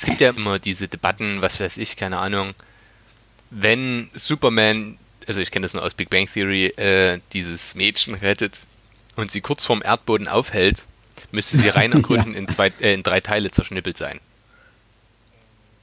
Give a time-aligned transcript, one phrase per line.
[0.00, 2.54] Es gibt ja immer diese Debatten, was weiß ich, keine Ahnung,
[3.50, 8.60] wenn Superman, also ich kenne das nur aus Big Bang Theory, äh, dieses Mädchen rettet
[9.16, 10.84] und sie kurz vorm Erdboden aufhält,
[11.32, 12.38] müsste sie rein erkunden ja.
[12.38, 14.20] in, zwei, äh, in drei Teile zerschnippelt sein.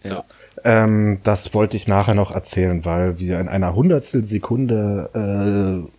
[0.03, 0.15] So.
[0.15, 0.24] Ja.
[0.63, 5.92] Ähm, das wollte ich nachher noch erzählen, weil wir in einer Hundertstel Sekunde äh,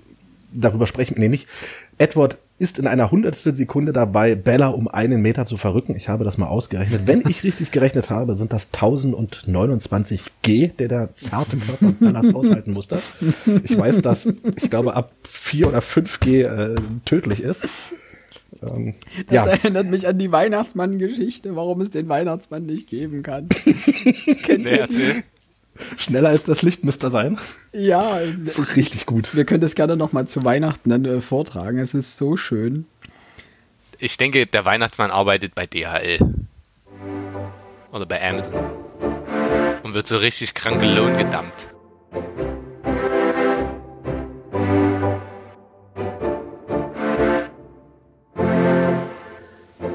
[0.52, 1.14] darüber sprechen.
[1.18, 1.46] Nee, nicht.
[1.98, 5.94] Edward ist in einer Hundertstel Sekunde dabei, Bella um einen Meter zu verrücken.
[5.94, 7.02] Ich habe das mal ausgerechnet.
[7.06, 12.72] Wenn ich richtig gerechnet habe, sind das 1029 G, der der zarte Körper Bellas aushalten
[12.72, 13.00] musste.
[13.62, 14.26] Ich weiß, dass
[14.56, 17.66] ich glaube ab 4 oder 5 G äh, tödlich ist.
[18.62, 18.94] Ähm,
[19.26, 19.46] das ja.
[19.46, 23.48] erinnert mich an die Weihnachtsmann-Geschichte, warum es den Weihnachtsmann nicht geben kann.
[24.42, 25.22] Kennt ihr die?
[25.96, 27.38] Schneller als das Licht müsste sein.
[27.72, 28.18] Ja.
[28.38, 29.34] Das ist richtig gut.
[29.34, 31.78] Wir können das gerne nochmal zu Weihnachten dann äh, vortragen.
[31.78, 32.86] Es ist so schön.
[33.98, 36.18] Ich denke, der Weihnachtsmann arbeitet bei DHL.
[37.92, 38.54] Oder bei Amazon.
[39.82, 41.68] Und wird so richtig krank Lohn gedammt.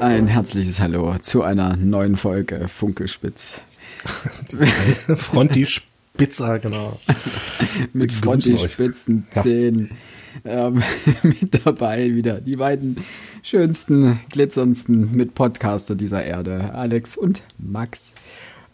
[0.00, 3.62] Ein herzliches Hallo zu einer neuen Folge Funkelspitz.
[5.16, 6.98] Fronti Spitzer, genau.
[7.92, 9.90] mit Fronti Spitzen Zähnen.
[9.90, 9.94] Ja.
[10.44, 10.82] Ähm,
[11.22, 12.96] mit dabei wieder die beiden
[13.42, 18.14] schönsten, glitzerndsten mit Podcaster dieser Erde, Alex und Max.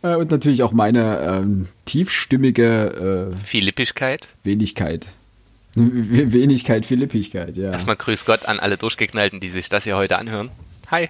[0.02, 4.28] Äh, und natürlich auch meine ähm, tiefstimmige äh, Philippigkeit.
[4.42, 5.06] Wenigkeit.
[5.74, 7.70] Wenigkeit, Philippigkeit, ja.
[7.70, 10.50] Erstmal grüß Gott an alle Durchgeknallten, die sich das hier heute anhören.
[10.90, 11.08] Hi.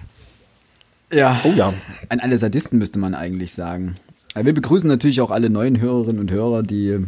[1.11, 1.41] Ja.
[1.43, 1.73] Oh ja.
[2.09, 3.95] An alle Sadisten müsste man eigentlich sagen.
[4.33, 6.99] Wir begrüßen natürlich auch alle neuen Hörerinnen und Hörer, die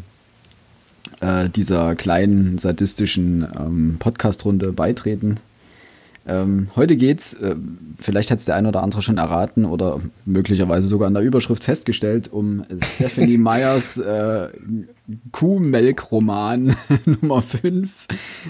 [1.21, 5.37] äh, dieser kleinen sadistischen ähm, Podcast-Runde beitreten.
[6.25, 7.55] Ähm, heute geht's, äh,
[7.97, 11.63] vielleicht hat es der eine oder andere schon erraten oder möglicherweise sogar an der Überschrift
[11.63, 14.49] festgestellt, um Stephanie Meyers äh,
[15.31, 18.07] Kuhmelk-Roman Nummer 5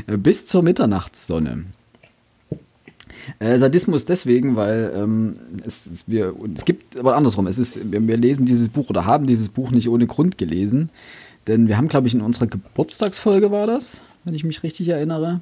[0.07, 1.65] äh, bis zur Mitternachtssonne.
[3.39, 5.35] Äh, Sadismus deswegen, weil ähm,
[5.65, 9.05] es, es, wir, es gibt, aber andersrum, es ist, wir, wir lesen dieses Buch oder
[9.05, 10.89] haben dieses Buch nicht ohne Grund gelesen.
[11.47, 15.41] Denn wir haben, glaube ich, in unserer Geburtstagsfolge war das, wenn ich mich richtig erinnere,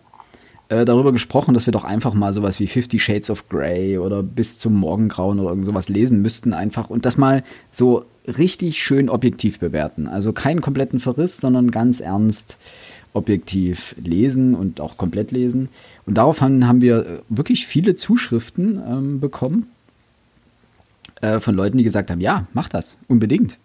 [0.70, 4.24] äh, darüber gesprochen, dass wir doch einfach mal sowas wie Fifty Shades of Grey oder
[4.24, 9.10] bis zum Morgengrauen oder irgend sowas lesen müssten einfach und das mal so richtig schön
[9.10, 10.08] objektiv bewerten.
[10.08, 12.58] Also keinen kompletten Verriss, sondern ganz ernst
[13.14, 15.70] objektiv lesen und auch komplett lesen.
[16.12, 19.72] Und daraufhin haben wir äh, wirklich viele Zuschriften ähm, bekommen
[21.22, 23.58] äh, von Leuten, die gesagt haben, ja, mach das, unbedingt.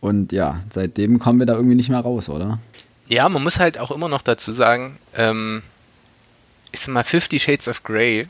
[0.00, 2.58] Und ja, seitdem kommen wir da irgendwie nicht mehr raus, oder?
[3.06, 5.62] Ja, man muss halt auch immer noch dazu sagen, ähm,
[6.72, 8.26] ich sag mal, Fifty Shades of Grey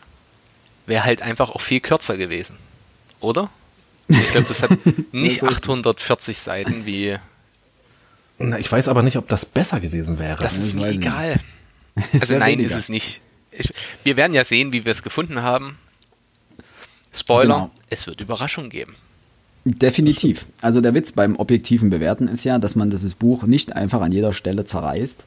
[0.85, 2.57] wäre halt einfach auch viel kürzer gewesen,
[3.21, 3.49] oder?
[4.09, 4.71] Ich glaube, das hat
[5.13, 7.17] nicht 840 Seiten wie
[8.37, 10.43] na, ich weiß aber nicht, ob das besser gewesen wäre.
[10.43, 11.41] Das ist mir egal.
[12.13, 12.71] Also nein, weniger.
[12.71, 13.21] ist es nicht.
[13.51, 13.73] Ich,
[14.03, 15.79] wir werden ja sehen, wie wir es gefunden haben.
[17.13, 17.71] Spoiler, genau.
[17.91, 18.97] es wird Überraschungen geben.
[19.65, 20.47] Definitiv.
[20.61, 24.13] Also der Witz beim objektiven Bewerten ist ja, dass man dieses Buch nicht einfach an
[24.13, 25.25] jeder Stelle zerreißt,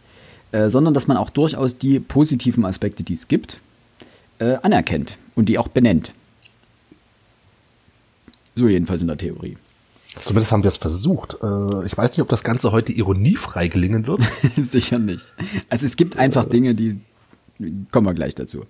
[0.52, 3.60] äh, sondern dass man auch durchaus die positiven Aspekte, die es gibt,
[4.40, 6.12] äh, anerkennt und die auch benennt.
[8.56, 9.58] So jedenfalls in der Theorie.
[10.26, 11.38] Zumindest haben wir es versucht.
[11.42, 14.22] Äh, ich weiß nicht, ob das Ganze heute ironiefrei gelingen wird.
[14.58, 15.34] Sicher nicht.
[15.70, 17.00] Also es gibt einfach Dinge, die
[17.92, 18.66] kommen wir gleich dazu.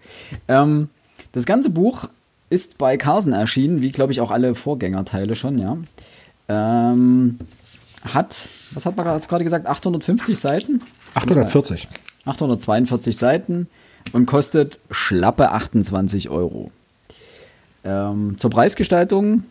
[0.47, 0.89] Ähm,
[1.31, 2.09] das ganze Buch
[2.49, 5.77] ist bei Carson erschienen, wie glaube ich auch alle Vorgängerteile schon, ja.
[6.49, 7.37] Ähm,
[8.03, 10.81] hat, was hat man gerade gesagt, 850 Seiten?
[11.15, 11.87] 840.
[12.25, 13.67] 842 Seiten
[14.13, 16.71] und kostet schlappe 28 Euro.
[17.83, 19.43] Ähm, zur Preisgestaltung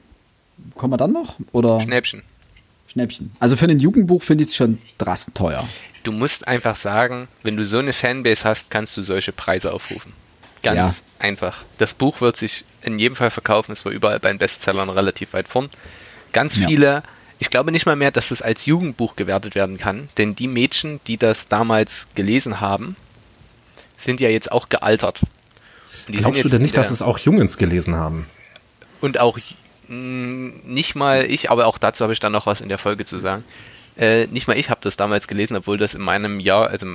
[0.74, 1.36] kommen wir dann noch?
[1.52, 1.80] Oder?
[1.80, 2.22] Schnäppchen.
[2.88, 3.32] Schnäppchen.
[3.40, 5.68] Also für ein Jugendbuch finde ich es schon drastisch teuer.
[6.04, 10.12] Du musst einfach sagen, wenn du so eine Fanbase hast, kannst du solche Preise aufrufen.
[10.62, 11.24] Ganz ja.
[11.26, 11.64] einfach.
[11.78, 13.72] Das Buch wird sich in jedem Fall verkaufen.
[13.72, 15.68] Es war überall bei den Bestsellern relativ weit vorn.
[16.32, 16.66] Ganz ja.
[16.66, 17.02] viele,
[17.38, 21.00] ich glaube nicht mal mehr, dass es als Jugendbuch gewertet werden kann, denn die Mädchen,
[21.06, 22.96] die das damals gelesen haben,
[23.96, 25.20] sind ja jetzt auch gealtert.
[26.06, 28.26] Glaubst du denn nicht, dass es auch Jungens gelesen haben?
[29.00, 29.38] Und auch
[29.88, 33.18] nicht mal ich, aber auch dazu habe ich dann noch was in der Folge zu
[33.18, 33.44] sagen.
[33.96, 36.86] Äh, nicht mal ich habe das damals gelesen, obwohl das in meinem Jahr, also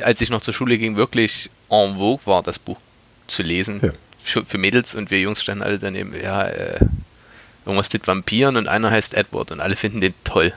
[0.00, 2.78] als ich noch zur Schule ging, wirklich en vogue war, das Buch
[3.26, 3.80] zu lesen.
[3.82, 3.92] Ja.
[4.22, 6.78] Für, für, Mädels und wir Jungs standen alle daneben, ja, äh,
[7.66, 10.52] irgendwas mit Vampiren und einer heißt Edward und alle finden den toll.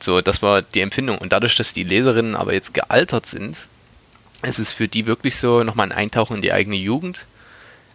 [0.00, 1.18] So, das war die Empfindung.
[1.18, 3.56] Und dadurch, dass die Leserinnen aber jetzt gealtert sind,
[4.42, 7.26] ist es für die wirklich so nochmal ein Eintauchen in die eigene Jugend,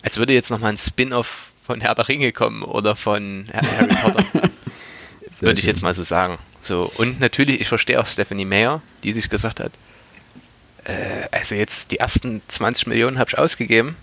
[0.04, 4.26] als würde jetzt nochmal ein Spin-off von Herr der Ringe kommen oder von Harry Potter.
[5.40, 6.40] Würde ich jetzt mal so sagen.
[6.64, 9.72] So, und natürlich, ich verstehe auch Stephanie Mayer, die sich gesagt hat,
[10.86, 13.96] äh, also jetzt die ersten 20 Millionen habe ich ausgegeben.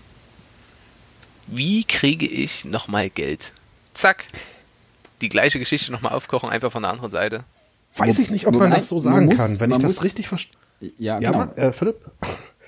[1.47, 3.51] Wie kriege ich nochmal Geld?
[3.93, 4.27] Zack.
[5.19, 7.43] Die gleiche Geschichte nochmal aufkochen, einfach von der anderen Seite.
[7.97, 10.55] Weiß ich nicht, ob man das so sagen muss, kann, wenn ich das richtig verstehe.
[10.79, 11.53] Ja, ja genau.
[11.57, 11.97] äh, Philipp?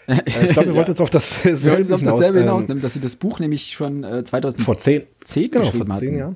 [0.09, 2.94] Äh, ich glaube, ihr wollt jetzt auf dasselbe wir hinaus, auf dasselbe hinaus, ähm, dass
[2.94, 6.35] sie das Buch nämlich schon äh, 2010 vor zehn, zehn genau, vor zehn Jahren.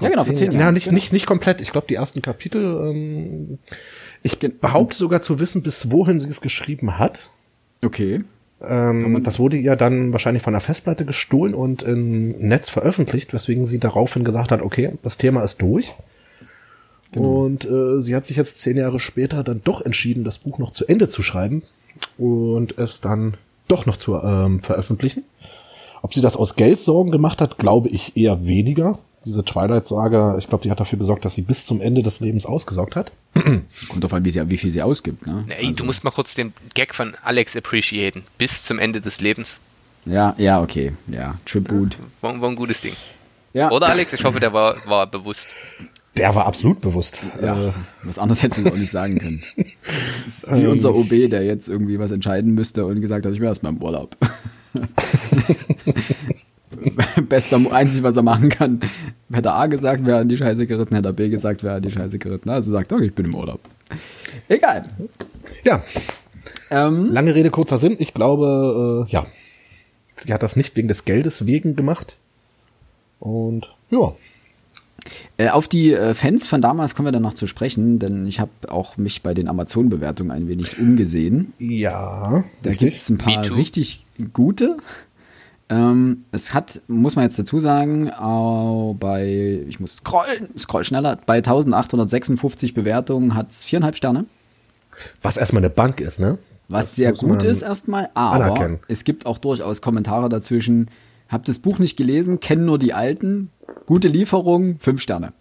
[0.00, 0.60] Ja, genau, vor zehn Jahren.
[0.60, 0.94] Ja, nicht, genau.
[0.94, 1.60] nicht, nicht komplett.
[1.60, 3.58] Ich glaube, die ersten Kapitel, ähm,
[4.22, 7.30] ich behaupte sogar zu wissen, bis wohin sie es geschrieben hat.
[7.84, 8.24] Okay.
[8.62, 13.66] Ähm, das wurde ihr dann wahrscheinlich von der Festplatte gestohlen und im Netz veröffentlicht, weswegen
[13.66, 15.92] sie daraufhin gesagt hat, okay, das Thema ist durch.
[17.10, 17.44] Genau.
[17.44, 20.70] Und äh, sie hat sich jetzt zehn Jahre später dann doch entschieden, das Buch noch
[20.70, 21.62] zu Ende zu schreiben
[22.18, 23.36] und es dann
[23.68, 25.24] doch noch zu ähm, veröffentlichen.
[26.02, 28.98] Ob sie das aus Geldsorgen gemacht hat, glaube ich eher weniger.
[29.24, 32.44] Diese Twilight-Saga, ich glaube, die hat dafür gesorgt, dass sie bis zum Ende des Lebens
[32.44, 33.12] ausgesaugt hat.
[33.88, 35.26] Kommt auf an, wie, sie, wie viel sie ausgibt.
[35.26, 35.44] Ne?
[35.48, 35.76] Ey, also.
[35.76, 38.24] Du musst mal kurz den Gag von Alex appreciaten.
[38.36, 39.60] Bis zum Ende des Lebens.
[40.04, 40.92] Ja, ja, okay.
[41.06, 41.96] Ja, Tribute.
[42.20, 42.94] War, war ein gutes Ding.
[43.52, 43.70] Ja.
[43.70, 44.12] Oder Alex?
[44.12, 45.46] Ich hoffe, der war, war bewusst.
[46.16, 47.20] Der war absolut bewusst.
[47.40, 47.72] Ja, äh,
[48.02, 49.42] was anderes hättest du auch nicht sagen können.
[49.56, 53.72] Wie unser OB, der jetzt irgendwie was entscheiden müsste und gesagt hat, ich will erstmal
[53.72, 54.16] im Urlaub.
[57.28, 58.80] Bester, einzig, was er machen kann.
[59.32, 62.18] Hätte A gesagt, wäre an die Scheiße geritten, hätte B gesagt, wäre an die Scheiße
[62.18, 62.50] geritten.
[62.50, 63.60] Also sagt, okay, ich bin im Urlaub.
[64.48, 64.88] Egal.
[65.64, 65.82] Ja.
[66.70, 67.96] Ähm, Lange Rede, kurzer Sinn.
[67.98, 69.24] Ich glaube, äh, ja.
[70.16, 72.18] Sie hat das nicht wegen des Geldes wegen gemacht.
[73.18, 74.12] Und ja.
[75.36, 78.40] Äh, auf die äh, Fans von damals kommen wir dann noch zu sprechen, denn ich
[78.40, 81.52] habe auch mich bei den Amazon-Bewertungen ein wenig umgesehen.
[81.58, 84.76] Ja, da gibt es ein paar richtig gute.
[85.68, 91.18] Ähm, es hat, muss man jetzt dazu sagen, auch bei, ich muss scrollen, scroll schneller,
[91.24, 94.26] bei 1856 Bewertungen hat es viereinhalb Sterne.
[95.22, 96.38] Was erstmal eine Bank ist, ne?
[96.68, 98.80] Was das sehr gut ist erstmal, aber anerkennen.
[98.88, 100.90] es gibt auch durchaus Kommentare dazwischen.
[101.32, 103.48] Hab das Buch nicht gelesen, kenne nur die alten.
[103.86, 105.32] Gute Lieferung, fünf Sterne.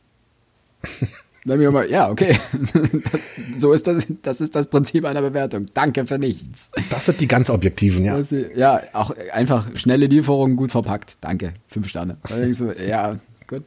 [1.44, 2.38] Dann mir mal, ja, okay.
[3.12, 5.66] Das, so ist das, das ist das Prinzip einer Bewertung.
[5.74, 6.72] Danke für nichts.
[6.90, 8.18] Das sind die ganz objektiven, ja.
[8.18, 11.18] Das, ja, auch einfach schnelle Lieferung, gut verpackt.
[11.20, 11.54] Danke.
[11.68, 12.18] Fünf Sterne.
[12.30, 13.64] Du, ja, gut.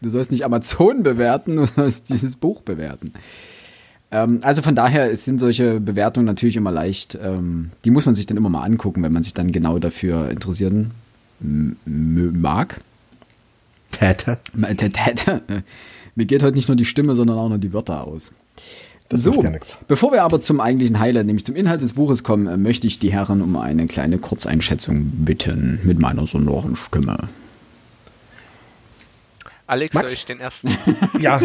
[0.00, 3.12] Du sollst nicht Amazon bewerten, du sollst dieses Buch bewerten.
[4.10, 7.16] Ähm, also von daher sind solche Bewertungen natürlich immer leicht.
[7.22, 10.30] Ähm, die muss man sich dann immer mal angucken, wenn man sich dann genau dafür
[10.30, 10.90] interessieren
[11.40, 12.80] mag.
[13.90, 14.38] Täte.
[14.76, 15.42] Täte.
[16.14, 18.32] Mir geht heute nicht nur die Stimme, sondern auch noch die Wörter aus.
[19.08, 19.78] Das so, ja nichts.
[19.88, 22.98] Bevor wir aber zum eigentlichen Highlight, nämlich zum Inhalt des Buches kommen, äh, möchte ich
[22.98, 27.28] die Herren um eine kleine Kurzeinschätzung bitten mit meiner sonoren Stimme.
[29.66, 30.10] Alex, Max?
[30.10, 30.76] soll ich den ersten?
[31.20, 31.40] ja.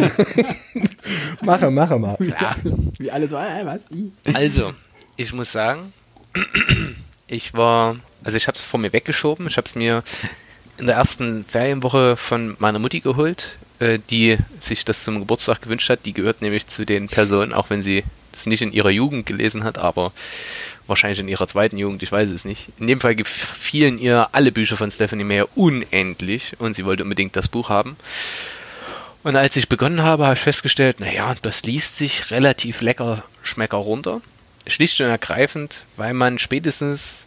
[1.42, 2.16] mache, mache mal.
[2.20, 2.56] Ja,
[2.98, 3.86] wie alle so, äh, was?
[4.32, 4.72] Also,
[5.16, 5.92] ich muss sagen,
[7.28, 9.46] ich war, also ich habe es vor mir weggeschoben.
[9.46, 10.02] Ich habe es mir
[10.78, 13.56] in der ersten Ferienwoche von meiner Mutti geholt.
[13.80, 16.06] Äh, die sich das zum Geburtstag gewünscht hat.
[16.06, 19.64] Die gehört nämlich zu den Personen, auch wenn sie es nicht in ihrer Jugend gelesen
[19.64, 20.12] hat, aber
[20.86, 22.68] wahrscheinlich in ihrer zweiten Jugend, ich weiß es nicht.
[22.78, 27.34] In dem Fall gefielen ihr alle Bücher von Stephanie Meyer unendlich und sie wollte unbedingt
[27.34, 27.96] das Buch haben.
[29.24, 33.78] Und als ich begonnen habe, habe ich festgestellt, naja, das liest sich relativ lecker Schmecker
[33.78, 34.20] runter.
[34.68, 37.18] Schlicht und ergreifend, weil man spätestens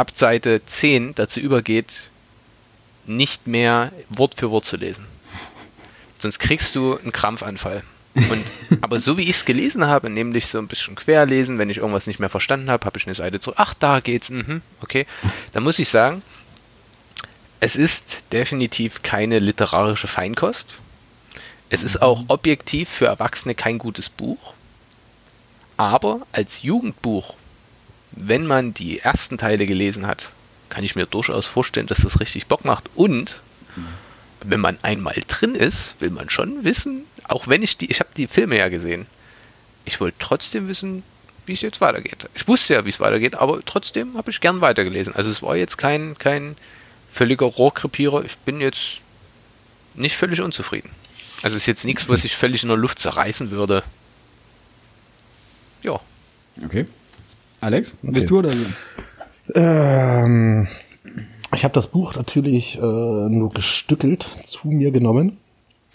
[0.00, 2.08] ab Seite 10 dazu übergeht,
[3.06, 5.04] nicht mehr Wort für Wort zu lesen.
[6.18, 7.82] Sonst kriegst du einen Krampfanfall.
[8.14, 8.44] Und,
[8.80, 12.06] aber so wie ich es gelesen habe, nämlich so ein bisschen querlesen, wenn ich irgendwas
[12.06, 15.06] nicht mehr verstanden habe, habe ich eine Seite zu, ach, da geht's, mhm, okay.
[15.52, 16.22] Da muss ich sagen,
[17.60, 20.76] es ist definitiv keine literarische Feinkost.
[21.68, 24.54] Es ist auch objektiv für Erwachsene kein gutes Buch.
[25.76, 27.34] Aber als Jugendbuch,
[28.12, 30.30] wenn man die ersten Teile gelesen hat,
[30.68, 32.90] kann ich mir durchaus vorstellen, dass das richtig Bock macht.
[32.94, 33.40] Und
[34.42, 38.10] wenn man einmal drin ist, will man schon wissen, auch wenn ich die, ich habe
[38.16, 39.06] die Filme ja gesehen,
[39.84, 41.02] ich wollte trotzdem wissen,
[41.46, 42.28] wie es jetzt weitergeht.
[42.34, 45.14] Ich wusste ja, wie es weitergeht, aber trotzdem habe ich gern weitergelesen.
[45.14, 46.56] Also es war jetzt kein, kein
[47.12, 48.24] völliger Rohrkrepierer.
[48.24, 48.98] Ich bin jetzt
[49.94, 50.90] nicht völlig unzufrieden.
[51.42, 53.82] Also es ist jetzt nichts, was ich völlig in der Luft zerreißen würde.
[55.82, 56.00] Ja.
[56.64, 56.86] Okay.
[57.60, 58.12] Alex, okay.
[58.12, 58.64] bist du oder so?
[59.54, 60.66] Ähm,
[61.54, 65.38] ich habe das Buch natürlich äh, nur gestückelt zu mir genommen.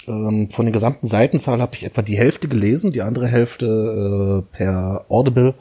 [0.08, 4.56] Ähm, von der gesamten Seitenzahl habe ich etwa die Hälfte gelesen, die andere Hälfte äh,
[4.56, 5.54] per Audible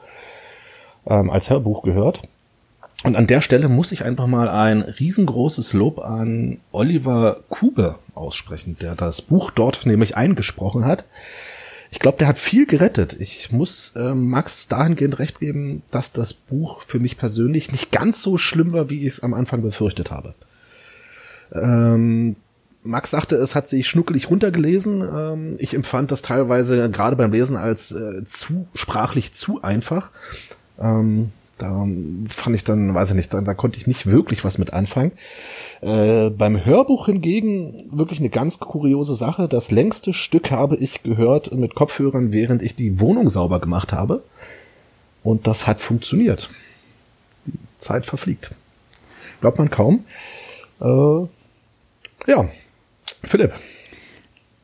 [1.07, 2.23] ähm, als Hörbuch gehört.
[3.05, 8.77] Und an der Stelle muss ich einfach mal ein riesengroßes Lob an Oliver Kube aussprechen,
[8.81, 11.05] der das Buch dort nämlich eingesprochen hat.
[11.95, 13.17] Ich glaube, der hat viel gerettet.
[13.21, 18.21] Ich muss äh, Max dahingehend recht geben, dass das Buch für mich persönlich nicht ganz
[18.21, 20.35] so schlimm war, wie ich es am Anfang befürchtet habe.
[21.53, 22.35] Ähm,
[22.83, 25.03] Max sagte, es hat sich schnuckelig runtergelesen.
[25.03, 30.11] Ähm, ich empfand das teilweise gerade beim Lesen als äh, zu sprachlich zu einfach.
[30.81, 31.87] Ähm, da
[32.29, 35.13] fand ich dann, weiß ich nicht, da, da konnte ich nicht wirklich was mit anfangen.
[35.81, 39.49] Äh, beim Hörbuch hingegen wirklich eine ganz kuriose Sache.
[39.49, 44.23] Das längste Stück habe ich gehört mit Kopfhörern, während ich die Wohnung sauber gemacht habe.
[45.23, 46.51] Und das hat funktioniert.
[47.47, 48.55] Die Zeit verfliegt.
[49.41, 50.05] Glaubt man kaum.
[50.81, 51.27] Äh,
[52.27, 52.49] ja,
[53.23, 53.53] Philipp.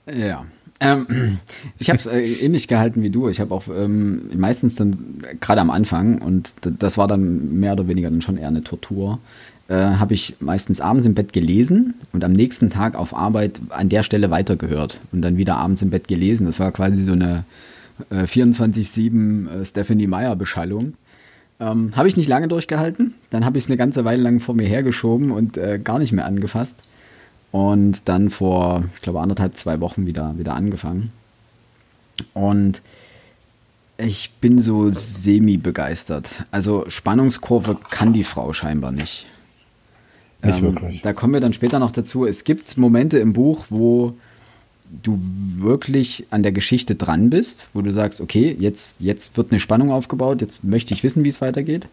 [0.06, 0.44] Ja,
[0.80, 1.38] ähm,
[1.78, 3.28] ich habe es äh, ähnlich gehalten wie du.
[3.28, 7.86] Ich habe auch ähm, meistens dann, gerade am Anfang, und das war dann mehr oder
[7.86, 9.18] weniger dann schon eher eine Tortur,
[9.68, 13.88] äh, habe ich meistens abends im Bett gelesen und am nächsten Tag auf Arbeit an
[13.88, 16.46] der Stelle weitergehört und dann wieder abends im Bett gelesen.
[16.46, 17.44] Das war quasi so eine
[18.10, 20.94] äh, 24-7 äh, Stephanie Meyer Beschallung.
[21.60, 23.12] Ähm, habe ich nicht lange durchgehalten.
[23.28, 26.12] Dann habe ich es eine ganze Weile lang vor mir hergeschoben und äh, gar nicht
[26.12, 26.90] mehr angefasst
[27.52, 31.12] und dann vor, ich glaube, anderthalb, zwei Wochen wieder, wieder angefangen.
[32.34, 32.82] Und
[33.96, 36.44] ich bin so semi-begeistert.
[36.50, 39.26] Also Spannungskurve kann die Frau scheinbar nicht.
[40.42, 41.02] Nicht ähm, wirklich.
[41.02, 42.24] Da kommen wir dann später noch dazu.
[42.24, 44.16] Es gibt Momente im Buch, wo
[45.02, 45.20] du
[45.56, 49.92] wirklich an der Geschichte dran bist, wo du sagst, okay, jetzt, jetzt wird eine Spannung
[49.92, 51.86] aufgebaut, jetzt möchte ich wissen, wie es weitergeht.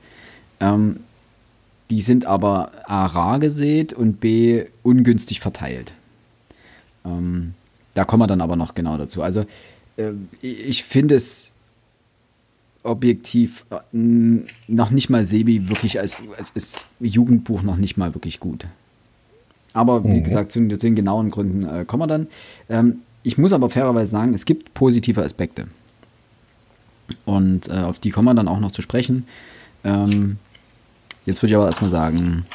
[0.60, 1.02] Ähm,
[1.89, 5.94] die sind aber A rar gesät und B ungünstig verteilt.
[7.06, 7.53] Ähm,
[7.94, 9.22] da kommen wir dann aber noch genau dazu.
[9.24, 9.46] Also
[9.98, 11.51] äh, ich finde es
[12.84, 13.77] objektiv äh,
[14.67, 18.65] noch nicht mal Sebi wirklich als, als, als, Jugendbuch noch nicht mal wirklich gut.
[19.74, 20.24] Aber wie mhm.
[20.24, 22.27] gesagt, zu, den genauen Gründen äh, kommen wir dann.
[22.70, 25.67] Ähm, ich muss aber fairerweise sagen, es gibt positive Aspekte.
[27.25, 29.25] Und äh, auf die kommen wir dann auch noch zu sprechen.
[29.84, 30.38] Ähm,
[31.27, 32.46] Jetzt würde ich aber erstmal sagen,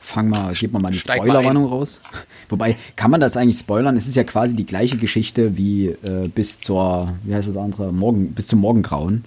[0.00, 2.00] fang mal, gib mal mal die Spoilerwarnung raus.
[2.48, 3.96] Wobei, kann man das eigentlich spoilern?
[3.96, 7.92] Es ist ja quasi die gleiche Geschichte wie äh, bis zur, wie heißt das andere,
[7.92, 9.24] Morgen, bis zum Morgengrauen.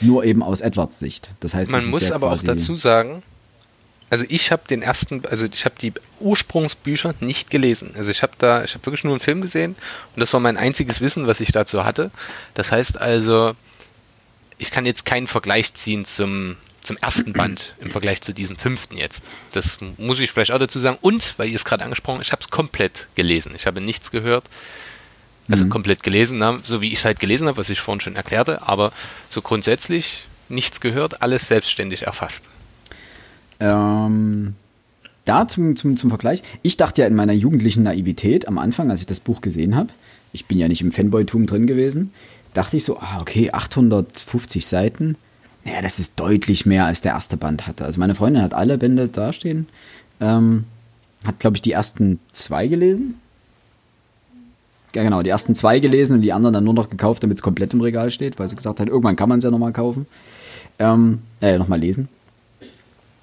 [0.00, 1.28] Nur eben aus Edwards Sicht.
[1.40, 3.22] Das heißt, man muss ja aber auch dazu sagen,
[4.08, 7.92] also ich habe den ersten, also ich habe die Ursprungsbücher nicht gelesen.
[7.96, 9.76] Also ich habe da, ich habe wirklich nur einen Film gesehen
[10.14, 12.10] und das war mein einziges Wissen, was ich dazu hatte.
[12.54, 13.52] Das heißt also,
[14.56, 18.96] ich kann jetzt keinen Vergleich ziehen zum zum ersten Band im Vergleich zu diesem fünften
[18.96, 19.24] jetzt.
[19.52, 20.98] Das muss ich vielleicht auch dazu sagen.
[21.00, 23.52] Und, weil ihr es gerade angesprochen habt, ich habe es komplett gelesen.
[23.56, 24.44] Ich habe nichts gehört.
[25.48, 25.70] Also mhm.
[25.70, 28.66] komplett gelesen, na, so wie ich es halt gelesen habe, was ich vorhin schon erklärte,
[28.66, 28.92] aber
[29.28, 32.48] so grundsätzlich nichts gehört, alles selbstständig erfasst.
[33.60, 34.54] Ähm,
[35.26, 36.42] da zum, zum, zum Vergleich.
[36.62, 39.90] Ich dachte ja in meiner jugendlichen Naivität am Anfang, als ich das Buch gesehen habe,
[40.32, 42.12] ich bin ja nicht im Fanboy-Tum drin gewesen,
[42.54, 45.16] dachte ich so, ah, okay, 850 Seiten,
[45.64, 47.84] ja, das ist deutlich mehr als der erste Band hatte.
[47.84, 49.66] Also meine Freundin hat alle Bände dastehen.
[50.20, 50.64] Ähm,
[51.24, 53.14] hat, glaube ich, die ersten zwei gelesen.
[54.94, 57.42] Ja, genau, die ersten zwei gelesen und die anderen dann nur noch gekauft, damit es
[57.42, 60.06] komplett im Regal steht, weil sie gesagt hat, irgendwann kann man es ja nochmal kaufen.
[60.78, 62.08] Ähm, äh, nochmal lesen.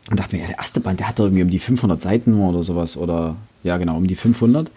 [0.09, 2.33] Und dachte mir, ja, der erste Band, der hat doch irgendwie um die 500 Seiten
[2.41, 2.97] oder sowas.
[2.97, 4.69] Oder, ja, genau, um die 500.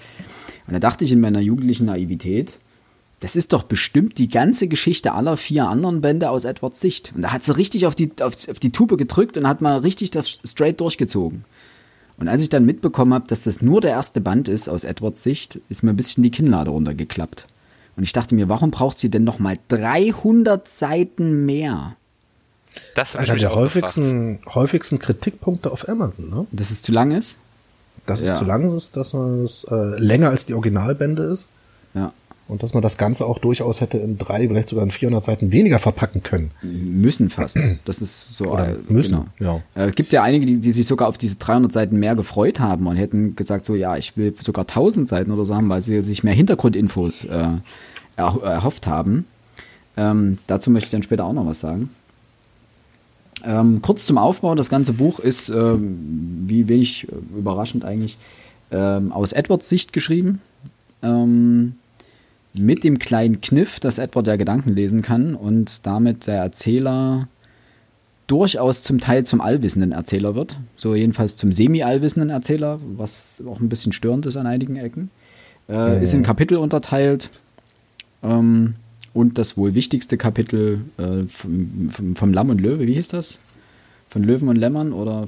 [0.66, 2.58] Und da dachte ich in meiner jugendlichen Naivität,
[3.20, 7.12] das ist doch bestimmt die ganze Geschichte aller vier anderen Bände aus Edwards Sicht.
[7.14, 9.78] Und da hat sie richtig auf die, auf, auf die Tube gedrückt und hat mal
[9.78, 11.44] richtig das straight durchgezogen.
[12.16, 15.22] Und als ich dann mitbekommen habe, dass das nur der erste Band ist aus Edwards
[15.22, 17.46] Sicht, ist mir ein bisschen die Kinnlade runtergeklappt.
[17.96, 21.96] Und ich dachte mir, warum braucht sie denn noch mal 300 Seiten mehr?
[22.94, 26.46] Das ist einer der häufigsten, häufigsten Kritikpunkte auf Amazon, ne?
[26.50, 27.36] Dass es zu lang ist?
[28.06, 28.34] Dass es ja.
[28.34, 31.50] zu lang ist, dass man es äh, länger als die Originalbände ist.
[31.94, 32.12] Ja.
[32.46, 35.50] Und dass man das Ganze auch durchaus hätte in drei, vielleicht sogar in 400 Seiten
[35.50, 36.50] weniger verpacken können.
[36.62, 37.58] Müssen fast.
[37.86, 38.52] Das ist so.
[38.52, 39.62] Oder müssen, genau.
[39.74, 39.86] ja.
[39.86, 42.86] Äh, gibt ja einige, die, die sich sogar auf diese 300 Seiten mehr gefreut haben
[42.86, 46.02] und hätten gesagt so, ja, ich will sogar 1000 Seiten oder so haben, weil sie
[46.02, 47.48] sich mehr Hintergrundinfos äh,
[48.16, 49.24] erhofft haben.
[49.96, 51.88] Ähm, dazu möchte ich dann später auch noch was sagen.
[53.46, 58.16] Ähm, kurz zum Aufbau, das ganze Buch ist, ähm, wie wenig äh, überraschend eigentlich,
[58.70, 60.40] ähm, aus Edwards Sicht geschrieben.
[61.02, 61.74] Ähm,
[62.54, 67.28] mit dem kleinen Kniff, dass Edward der Gedanken lesen kann und damit der Erzähler
[68.26, 70.58] durchaus zum Teil zum allwissenden Erzähler wird.
[70.76, 75.10] So jedenfalls zum semi-allwissenden Erzähler, was auch ein bisschen störend ist an einigen Ecken.
[75.68, 76.02] Äh, mhm.
[76.02, 77.28] Ist in Kapitel unterteilt.
[78.22, 78.76] Ähm,
[79.12, 83.38] und das wohl wichtigste Kapitel äh, vom, vom, vom, Lamm und Löwe, wie hieß das?
[84.08, 85.26] Von Löwen und Lämmern oder?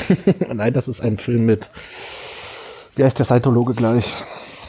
[0.54, 1.70] Nein, das ist ein Film mit,
[2.96, 4.12] wie heißt der Scientologe gleich?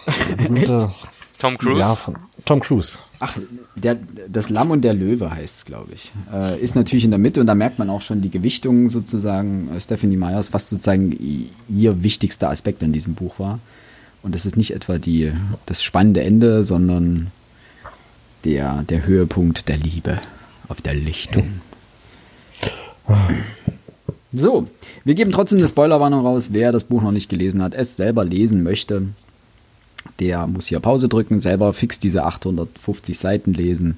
[1.39, 1.79] Tom Cruise?
[1.79, 2.97] Ja, von Tom Cruise.
[3.19, 3.37] Ach,
[3.75, 6.11] der, das Lamm und der Löwe heißt es, glaube ich.
[6.31, 9.69] Äh, ist natürlich in der Mitte und da merkt man auch schon die Gewichtung sozusagen
[9.73, 11.17] äh, Stephanie Meyers, was sozusagen
[11.69, 13.59] ihr wichtigster Aspekt in diesem Buch war.
[14.21, 15.31] Und das ist nicht etwa die,
[15.65, 17.31] das spannende Ende, sondern
[18.43, 20.19] der, der Höhepunkt der Liebe
[20.67, 21.61] auf der Lichtung.
[24.31, 24.67] So,
[25.05, 26.49] wir geben trotzdem eine Spoilerwarnung raus.
[26.51, 29.07] Wer das Buch noch nicht gelesen hat, es selber lesen möchte,
[30.19, 33.97] der muss hier Pause drücken, selber fix diese 850 Seiten lesen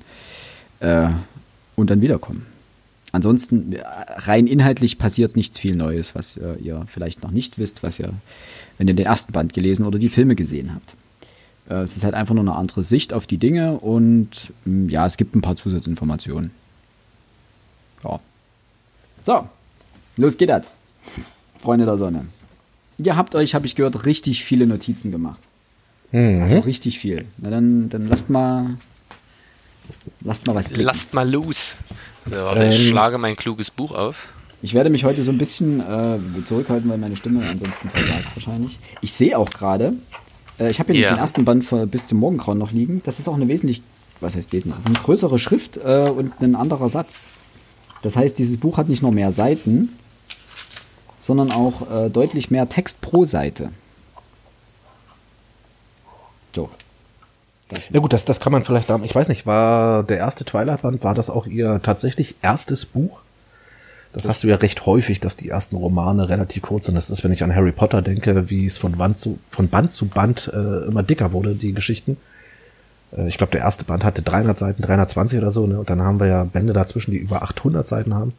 [0.80, 1.10] äh,
[1.76, 2.46] und dann wiederkommen.
[3.14, 3.76] Ansonsten,
[4.16, 8.14] rein inhaltlich passiert nichts viel Neues, was äh, ihr vielleicht noch nicht wisst, was ihr,
[8.78, 10.96] wenn ihr den ersten Band gelesen oder die Filme gesehen habt.
[11.70, 15.06] Äh, es ist halt einfach nur eine andere Sicht auf die Dinge und mh, ja,
[15.06, 16.52] es gibt ein paar Zusatzinformationen.
[18.04, 18.20] Ja.
[19.26, 19.48] So,
[20.16, 20.68] los geht das.
[21.62, 22.26] Freunde der Sonne.
[22.98, 25.40] Ihr habt euch, habe ich gehört, richtig viele Notizen gemacht.
[26.12, 26.44] Mhm.
[26.44, 27.26] Also richtig viel.
[27.38, 28.78] Na dann, dann lasst mal,
[30.22, 30.86] lasst mal was blicken.
[30.86, 31.76] Lasst mal los.
[32.30, 34.16] So, ähm, ich schlage mein kluges Buch auf.
[34.62, 38.78] Ich werde mich heute so ein bisschen äh, zurückhalten, weil meine Stimme ansonsten versagt wahrscheinlich.
[39.02, 39.96] Ich sehe auch gerade,
[40.60, 41.16] äh, ich habe hier yeah.
[41.16, 43.02] den ersten Band für, bis zum Morgengrauen noch liegen.
[43.04, 43.82] Das ist auch eine wesentlich,
[44.20, 47.28] was heißt wesentlich, eine größere Schrift äh, und ein anderer Satz.
[48.04, 49.90] Das heißt, dieses Buch hat nicht nur mehr Seiten,
[51.20, 53.70] sondern auch äh, deutlich mehr Text pro Seite.
[56.56, 56.70] So.
[57.90, 59.04] Ja gut, das, das kann man vielleicht haben.
[59.04, 63.20] Ich weiß nicht, war der erste Twilight-Band, war das auch ihr tatsächlich erstes Buch?
[64.14, 66.96] Das hast du ja recht häufig, dass die ersten Romane relativ kurz sind.
[66.96, 69.94] Das ist, wenn ich an Harry Potter denke, wie es von Band zu, von Band,
[69.94, 72.18] zu Band äh, immer dicker wurde, die Geschichten.
[73.16, 75.80] Äh, ich glaube, der erste Band hatte 300 Seiten, 320 oder so, ne?
[75.80, 78.34] Und dann haben wir ja Bände dazwischen, die über 800 Seiten haben.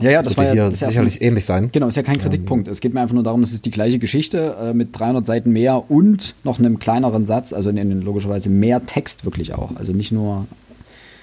[0.00, 1.70] Ja, ja, das, das wird hier ja, sicherlich ja, ähnlich sein.
[1.70, 2.66] Genau, ist ja kein Kritikpunkt.
[2.66, 5.24] Ähm, es geht mir einfach nur darum, es ist die gleiche Geschichte äh, mit 300
[5.24, 9.76] Seiten mehr und noch einem kleineren Satz, also in, in logischerweise mehr Text wirklich auch.
[9.76, 10.46] Also nicht nur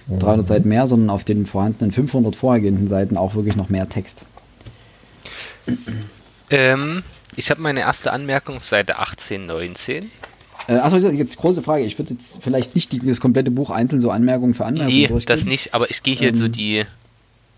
[0.08, 0.46] 300 mhm.
[0.46, 4.20] Seiten mehr, sondern auf den vorhandenen 500 vorhergehenden Seiten auch wirklich noch mehr Text.
[6.50, 7.04] Ähm,
[7.36, 10.12] ich habe meine erste Anmerkung auf Seite 18, 19.
[10.68, 11.84] Äh, achso, jetzt große Frage.
[11.84, 15.10] Ich würde jetzt vielleicht nicht die, das komplette Buch einzeln so Anmerkung für Anmerkung Nee,
[15.26, 16.86] das nicht, aber ich gehe hier ähm, so die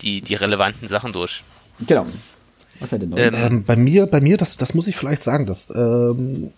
[0.02, 1.42] die, die relevanten Sachen durch.
[1.86, 2.06] Genau.
[2.80, 3.18] Was hat denn noch?
[3.18, 6.52] Ähm, ähm, bei mir, bei mir, das, das muss ich vielleicht sagen, dass ähm,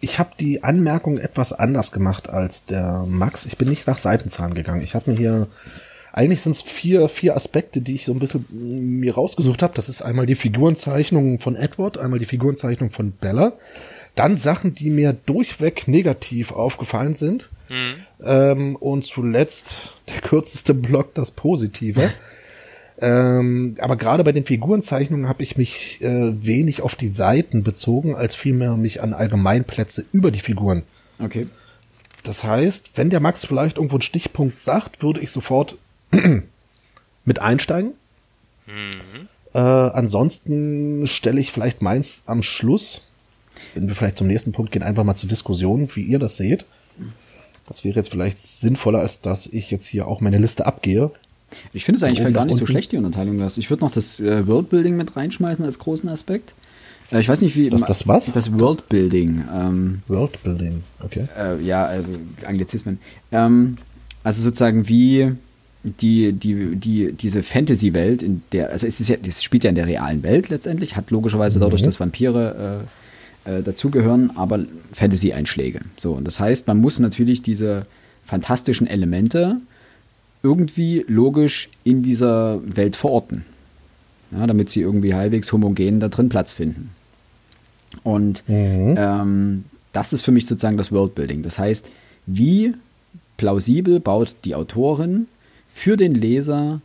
[0.00, 3.46] ich habe die Anmerkung etwas anders gemacht als der Max.
[3.46, 4.82] Ich bin nicht nach Seitenzahlen gegangen.
[4.82, 5.48] Ich habe mir hier
[6.14, 8.46] eigentlich sind es vier, vier Aspekte, die ich so ein bisschen
[9.00, 9.74] mir rausgesucht habe.
[9.74, 13.54] Das ist einmal die Figurenzeichnung von Edward, einmal die Figurenzeichnung von Bella,
[14.14, 17.50] dann Sachen, die mir durchweg negativ aufgefallen sind.
[17.68, 17.94] Mhm.
[18.24, 22.12] Ähm, und zuletzt der kürzeste Block, das Positive.
[23.00, 28.14] Ähm, aber gerade bei den Figurenzeichnungen habe ich mich äh, wenig auf die Seiten bezogen,
[28.14, 30.84] als vielmehr mich an Allgemeinplätze über die Figuren.
[31.18, 31.46] Okay.
[32.22, 35.76] Das heißt, wenn der Max vielleicht irgendwo einen Stichpunkt sagt, würde ich sofort
[37.24, 37.92] mit einsteigen.
[38.66, 39.28] Mhm.
[39.52, 43.06] Äh, ansonsten stelle ich vielleicht meins am Schluss,
[43.74, 46.64] wenn wir vielleicht zum nächsten Punkt gehen, einfach mal zur Diskussion, wie ihr das seht.
[47.66, 51.10] Das wäre jetzt vielleicht sinnvoller, als dass ich jetzt hier auch meine Liste abgehe.
[51.72, 53.44] Ich finde es eigentlich gar nicht so schlecht, die Unterteilung.
[53.56, 56.54] Ich würde noch das äh, Worldbuilding mit reinschmeißen als großen Aspekt.
[57.10, 57.70] Äh, ich weiß nicht, wie.
[57.72, 58.32] Was, das was?
[58.32, 59.44] Das Worldbuilding.
[59.52, 61.26] Ähm, Worldbuilding, okay.
[61.38, 62.08] Äh, ja, also
[62.46, 62.98] Anglizismen.
[63.32, 63.76] Ähm,
[64.22, 65.32] also sozusagen wie
[65.84, 69.76] die, die, die, diese Fantasy-Welt, in der, also es, ist ja, es spielt ja in
[69.76, 71.86] der realen Welt letztendlich, hat logischerweise dadurch, mhm.
[71.86, 72.86] dass Vampire
[73.44, 75.80] äh, äh, dazugehören, aber Fantasy-Einschläge.
[75.98, 77.86] So, und das heißt, man muss natürlich diese
[78.24, 79.58] fantastischen Elemente
[80.44, 83.44] irgendwie logisch in dieser Welt verorten.
[84.30, 86.90] Ja, damit sie irgendwie halbwegs homogen da drin Platz finden.
[88.02, 88.94] Und mhm.
[88.96, 91.42] ähm, das ist für mich sozusagen das Worldbuilding.
[91.42, 91.88] Das heißt,
[92.26, 92.74] wie
[93.36, 95.26] plausibel baut die Autorin
[95.72, 96.80] für den Leser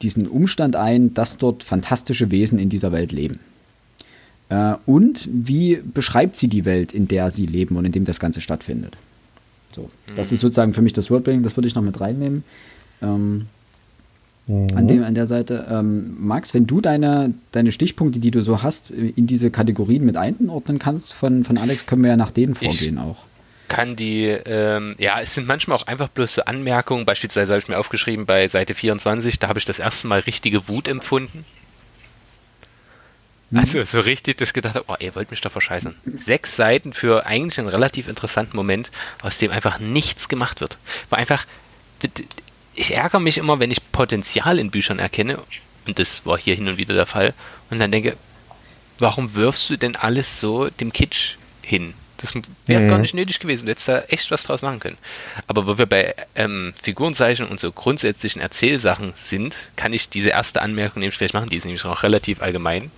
[0.00, 3.38] diesen Umstand ein, dass dort fantastische Wesen in dieser Welt leben?
[4.48, 8.18] Äh, und wie beschreibt sie die Welt, in der sie leben und in dem das
[8.18, 8.96] Ganze stattfindet?
[9.74, 10.34] So, das mhm.
[10.34, 12.44] ist sozusagen für mich das Worldbuilding, das würde ich noch mit reinnehmen.
[13.02, 13.46] Ähm,
[14.46, 14.68] mhm.
[14.76, 15.66] an, dem, an der Seite.
[15.70, 20.16] Ähm, Max, wenn du deine, deine Stichpunkte, die du so hast, in diese Kategorien mit
[20.16, 23.16] einordnen kannst von, von Alex, können wir ja nach denen vorgehen ich auch.
[23.68, 27.06] Kann die, ähm, ja, es sind manchmal auch einfach bloß so Anmerkungen.
[27.06, 30.68] Beispielsweise habe ich mir aufgeschrieben bei Seite 24, da habe ich das erste Mal richtige
[30.68, 31.46] Wut empfunden.
[33.52, 33.58] Mhm.
[33.58, 35.94] Also so richtig, dass ich gedacht habe, oh, ihr wollt mich doch verscheißen.
[36.16, 38.90] Sechs Seiten für eigentlich einen relativ interessanten Moment,
[39.22, 40.78] aus dem einfach nichts gemacht wird.
[41.10, 41.46] War einfach,
[42.74, 45.38] ich ärgere mich immer, wenn ich Potenzial in Büchern erkenne
[45.86, 47.34] Und das war hier hin und wieder der Fall.
[47.70, 48.16] Und dann denke,
[48.98, 51.94] warum wirfst du denn alles so dem Kitsch hin?
[52.18, 52.34] Das
[52.66, 52.88] wäre mhm.
[52.88, 53.66] gar nicht nötig gewesen.
[53.66, 54.96] Du hättest da echt was draus machen können.
[55.48, 60.62] Aber wo wir bei ähm, Figurenzeichen und so grundsätzlichen Erzählsachen sind, kann ich diese erste
[60.62, 61.50] Anmerkung nämlich gleich machen.
[61.50, 62.90] Die ist nämlich auch relativ allgemein.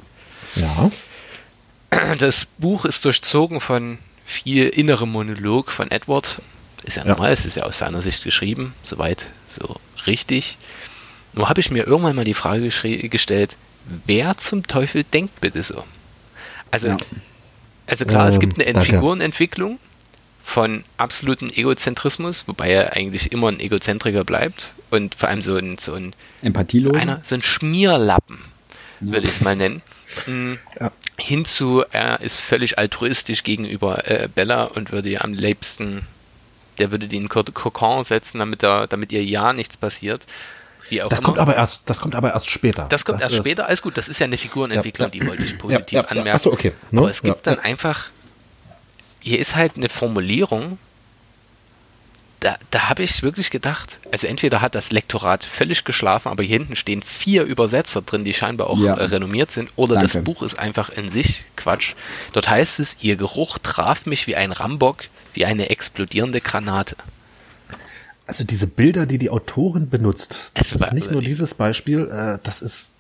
[0.57, 0.91] Ja.
[2.19, 6.39] Das Buch ist durchzogen von viel innerem Monolog von Edward.
[6.85, 7.11] Ist ja, ja.
[7.11, 10.59] normal, es ist ja aus seiner Sicht geschrieben, soweit so richtig.
[11.33, 12.69] Nur habe ich mir irgendwann mal die Frage
[13.09, 13.57] gestellt,
[14.07, 15.85] wer zum Teufel denkt bitte so?
[16.71, 16.97] Also ja.
[17.87, 18.93] Also klar, ähm, es gibt eine danke.
[18.93, 19.79] Figurenentwicklung
[20.45, 25.79] von absolutem Egozentrismus, wobei er eigentlich immer ein Egozentriker bleibt und vor allem so ein,
[25.79, 26.15] so ein?
[26.95, 28.39] Einer, so ein Schmierlappen,
[29.01, 29.13] ja.
[29.13, 29.83] würde ich es mal nennen.
[30.27, 30.59] Mhm.
[30.79, 30.93] Ja.
[31.19, 36.07] Hinzu, er ist völlig altruistisch gegenüber äh, Bella und würde ihr am liebsten,
[36.79, 40.27] der würde die in Kokon setzen, damit, er, damit ihr ja nichts passiert.
[41.09, 42.87] das kommt aber erst, das kommt aber erst später.
[42.89, 43.97] Das kommt das erst später, alles gut.
[43.97, 45.21] Das ist ja eine Figurenentwicklung, ja, ja.
[45.21, 46.31] die wollte ich positiv ja, anmerken.
[46.31, 46.73] Achso, okay.
[46.91, 47.03] No?
[47.03, 48.09] Aber es gibt dann einfach,
[49.21, 50.79] hier ist halt eine Formulierung,
[52.45, 56.59] da, da habe ich wirklich gedacht, also entweder hat das Lektorat völlig geschlafen, aber hier
[56.59, 58.93] hinten stehen vier Übersetzer drin, die scheinbar auch ja.
[58.93, 60.13] renommiert sind, oder Danke.
[60.13, 61.95] das Buch ist einfach in sich Quatsch.
[62.33, 66.97] Dort heißt es, ihr Geruch traf mich wie ein Rambock, wie eine explodierende Granate.
[68.27, 72.63] Also diese Bilder, die die Autorin benutzt, das ist nicht nur dieses Beispiel, äh, das
[72.63, 72.95] ist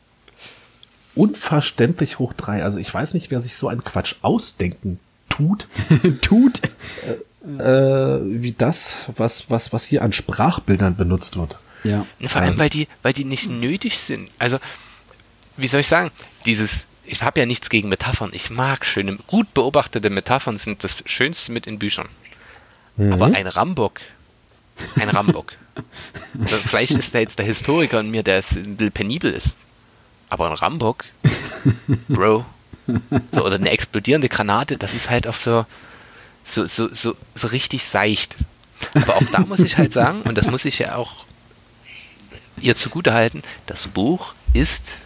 [1.15, 2.63] unverständlich hoch drei.
[2.63, 5.69] Also ich weiß nicht, wer sich so einen Quatsch ausdenken tut.
[6.21, 6.61] tut.
[7.07, 7.15] Äh,
[7.59, 11.59] äh, wie das, was, was, was hier an Sprachbildern benutzt wird.
[11.85, 12.07] Ja.
[12.27, 14.31] vor allem, weil die, weil die nicht nötig sind.
[14.39, 14.59] Also,
[15.59, 16.11] wie soll ich sagen,
[16.47, 18.31] dieses, ich habe ja nichts gegen Metaphern.
[18.33, 22.09] Ich mag schöne, gut beobachtete Metaphern sind das Schönste mit in Büchern.
[22.97, 23.13] Mhm.
[23.13, 24.01] Aber ein Rambock
[24.97, 25.53] ein Rambock.
[26.41, 29.55] Also vielleicht ist da jetzt der Historiker in mir, der ein bisschen penibel ist.
[30.29, 31.05] Aber ein Rambock,
[32.09, 32.45] Bro,
[33.33, 35.67] so, oder eine explodierende Granate, das ist halt auch so,
[36.45, 38.37] so, so, so, so richtig seicht.
[38.95, 41.25] Aber auch da muss ich halt sagen, und das muss ich ja auch
[42.61, 44.99] ihr zugutehalten, das Buch ist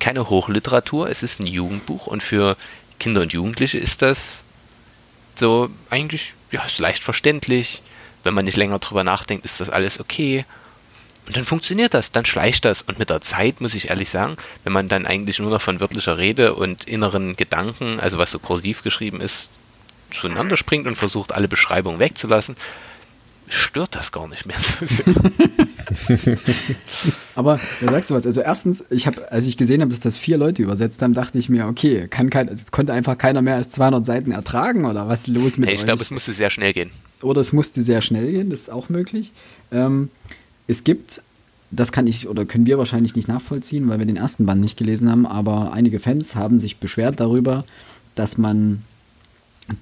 [0.00, 2.58] keine Hochliteratur, es ist ein Jugendbuch und für
[2.98, 4.43] Kinder und Jugendliche ist das
[5.38, 7.82] so eigentlich, ja, ist leicht verständlich
[8.24, 10.44] wenn man nicht länger drüber nachdenkt, ist das alles okay.
[11.26, 12.82] Und dann funktioniert das, dann schleicht das.
[12.82, 15.80] Und mit der Zeit, muss ich ehrlich sagen, wenn man dann eigentlich nur noch von
[15.80, 19.50] wörtlicher Rede und inneren Gedanken, also was so kursiv geschrieben ist,
[20.10, 22.56] zueinander springt und versucht, alle Beschreibungen wegzulassen,
[23.48, 24.86] stört das gar nicht mehr so
[26.06, 26.38] sehr.
[27.34, 28.26] Aber da sagst du was.
[28.26, 31.38] Also erstens, ich habe, als ich gesehen habe, dass das vier Leute übersetzt haben, dachte
[31.38, 35.08] ich mir, okay, kann kein, es konnte einfach keiner mehr als 200 Seiten ertragen oder
[35.08, 36.90] was ist los mit hey, Ich glaube, es musste sehr schnell gehen.
[37.22, 39.32] Oder es musste sehr schnell gehen, das ist auch möglich.
[39.72, 40.10] Ähm,
[40.66, 41.22] es gibt,
[41.70, 44.76] das kann ich oder können wir wahrscheinlich nicht nachvollziehen, weil wir den ersten Band nicht
[44.76, 47.64] gelesen haben, aber einige Fans haben sich beschwert darüber,
[48.14, 48.82] dass man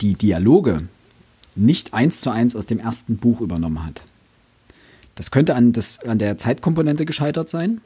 [0.00, 0.82] die Dialoge
[1.54, 4.02] nicht eins zu eins aus dem ersten Buch übernommen hat.
[5.14, 7.80] Das könnte an, das, an der Zeitkomponente gescheitert sein.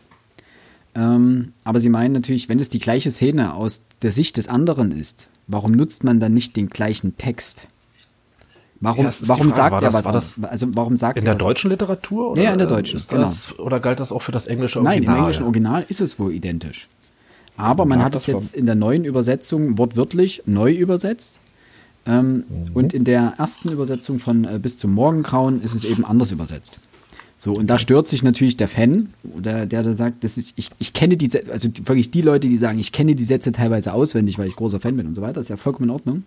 [0.95, 4.93] Ähm, aber sie meinen natürlich, wenn es die gleiche Szene aus der Sicht des anderen
[4.93, 7.67] ist, warum nutzt man dann nicht den gleichen Text?
[8.81, 10.37] Warum, ja, warum sagt war er das, was?
[10.37, 12.33] Das also warum sagt in der deutschen Literatur?
[12.33, 12.97] Oder ja, in der deutschen.
[12.97, 13.65] Ist das, genau.
[13.65, 15.01] Oder galt das auch für das englische Original?
[15.01, 16.89] Nein, im englischen Original ist es wohl identisch.
[17.57, 21.41] Aber man hat es jetzt in der neuen Übersetzung wortwörtlich neu übersetzt
[22.07, 22.45] ähm, mhm.
[22.73, 26.79] Und in der ersten Übersetzung von äh, Bis zum Morgengrauen ist es eben anders übersetzt.
[27.37, 30.71] So, und da stört sich natürlich der Fan, der, der da sagt, das ist, ich,
[30.79, 33.93] ich kenne die Sätze, also wirklich die Leute, die sagen, ich kenne die Sätze teilweise
[33.93, 36.25] auswendig, weil ich großer Fan bin und so weiter, ist ja vollkommen in Ordnung.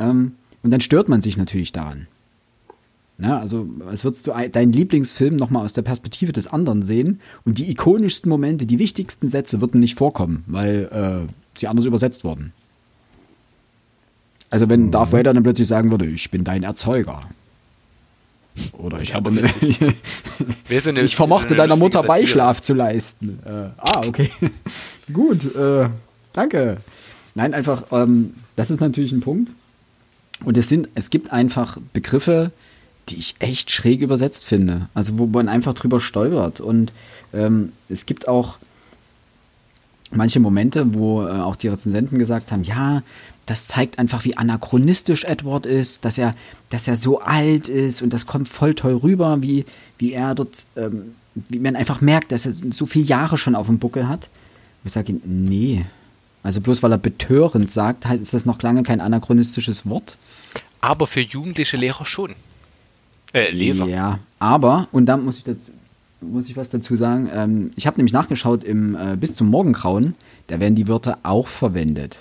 [0.00, 2.08] Ähm, und dann stört man sich natürlich daran.
[3.20, 7.58] Ja, also als würdest du deinen Lieblingsfilm nochmal aus der Perspektive des anderen sehen und
[7.58, 12.52] die ikonischsten Momente, die wichtigsten Sätze würden nicht vorkommen, weil äh, sie anders übersetzt wurden.
[14.50, 14.90] Also wenn mhm.
[14.90, 17.22] Darth Vader dann plötzlich sagen würde, ich bin dein Erzeuger.
[18.72, 19.48] Oder ich habe eine,
[21.02, 23.38] ich vermochte deiner Mutter Beischlaf zu leisten.
[23.44, 24.30] Äh, ah, okay.
[25.12, 25.88] Gut, äh,
[26.32, 26.78] danke.
[27.34, 29.50] Nein, einfach, ähm, das ist natürlich ein Punkt.
[30.44, 32.52] Und es sind, es gibt einfach Begriffe,
[33.08, 34.88] die ich echt schräg übersetzt finde.
[34.94, 36.60] Also wo man einfach drüber stolpert.
[36.60, 36.92] Und
[37.32, 38.58] ähm, es gibt auch
[40.10, 43.02] manche Momente, wo äh, auch die Rezensenten gesagt haben, ja,
[43.50, 46.36] das zeigt einfach, wie anachronistisch Edward ist, dass er,
[46.68, 49.64] dass er so alt ist und das kommt voll toll rüber, wie,
[49.98, 53.66] wie er dort, ähm, wie man einfach merkt, dass er so viele Jahre schon auf
[53.66, 54.28] dem Buckel hat.
[54.84, 55.84] Ich sage ihm, nee.
[56.44, 60.16] Also bloß weil er betörend sagt, heißt, ist das noch lange kein anachronistisches Wort.
[60.80, 62.34] Aber für jugendliche Lehrer schon.
[63.32, 63.86] Äh, Leser.
[63.86, 65.56] Ja, aber, und da muss ich das
[66.20, 67.28] muss ich was dazu sagen.
[67.32, 70.14] Ähm, ich habe nämlich nachgeschaut, im äh, bis zum Morgengrauen,
[70.46, 72.18] da werden die Wörter auch verwendet.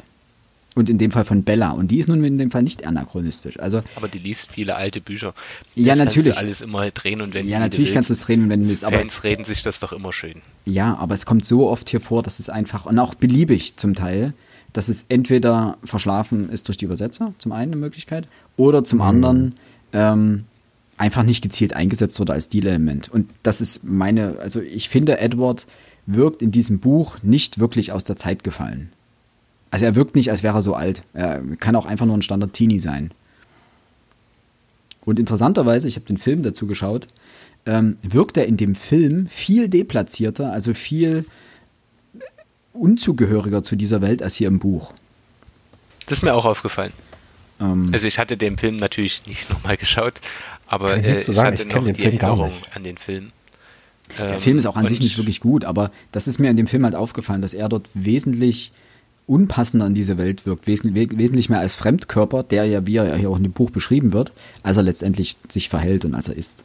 [0.75, 1.71] Und in dem Fall von Bella.
[1.71, 3.59] Und die ist nun in dem Fall nicht anachronistisch.
[3.59, 5.33] Also, aber die liest viele alte Bücher.
[5.75, 6.35] Ja, das natürlich.
[6.35, 7.49] Kannst du alles immer drehen und wenden.
[7.49, 8.85] Ja, natürlich kannst du es drehen und wenden willst.
[8.85, 10.41] Aber Fans reden sich das doch immer schön.
[10.65, 13.95] Ja, aber es kommt so oft hier vor, dass es einfach, und auch beliebig zum
[13.95, 14.33] Teil,
[14.73, 19.05] dass es entweder verschlafen ist durch die Übersetzer, zum einen eine Möglichkeit, oder zum mhm.
[19.05, 19.55] anderen
[19.93, 20.45] ähm,
[20.97, 23.09] einfach nicht gezielt eingesetzt wurde als Stilelement.
[23.09, 25.65] Und das ist meine, also ich finde, Edward
[26.05, 28.91] wirkt in diesem Buch nicht wirklich aus der Zeit gefallen.
[29.71, 31.03] Also er wirkt nicht, als wäre er so alt.
[31.13, 33.11] Er kann auch einfach nur ein Standard-Teenie sein.
[35.05, 37.07] Und interessanterweise, ich habe den Film dazu geschaut,
[37.65, 41.25] ähm, wirkt er in dem Film viel deplatzierter, also viel
[42.73, 44.93] unzugehöriger zu dieser Welt als hier im Buch.
[46.05, 46.93] Das ist mir auch aufgefallen.
[47.59, 50.15] Ähm, also ich hatte den Film natürlich nicht nochmal geschaut,
[50.67, 53.31] aber ich, äh, ich sagen, hatte ich noch den die Film Erinnerung an den Film.
[54.17, 56.57] Der ähm, Film ist auch an sich nicht wirklich gut, aber das ist mir in
[56.57, 58.71] dem Film halt aufgefallen, dass er dort wesentlich
[59.29, 63.29] unpassender in diese Welt wirkt, wesentlich, wesentlich mehr als Fremdkörper, der ja, wie er hier
[63.29, 64.31] auch in dem Buch beschrieben wird,
[64.63, 66.63] als er letztendlich sich verhält und als er ist.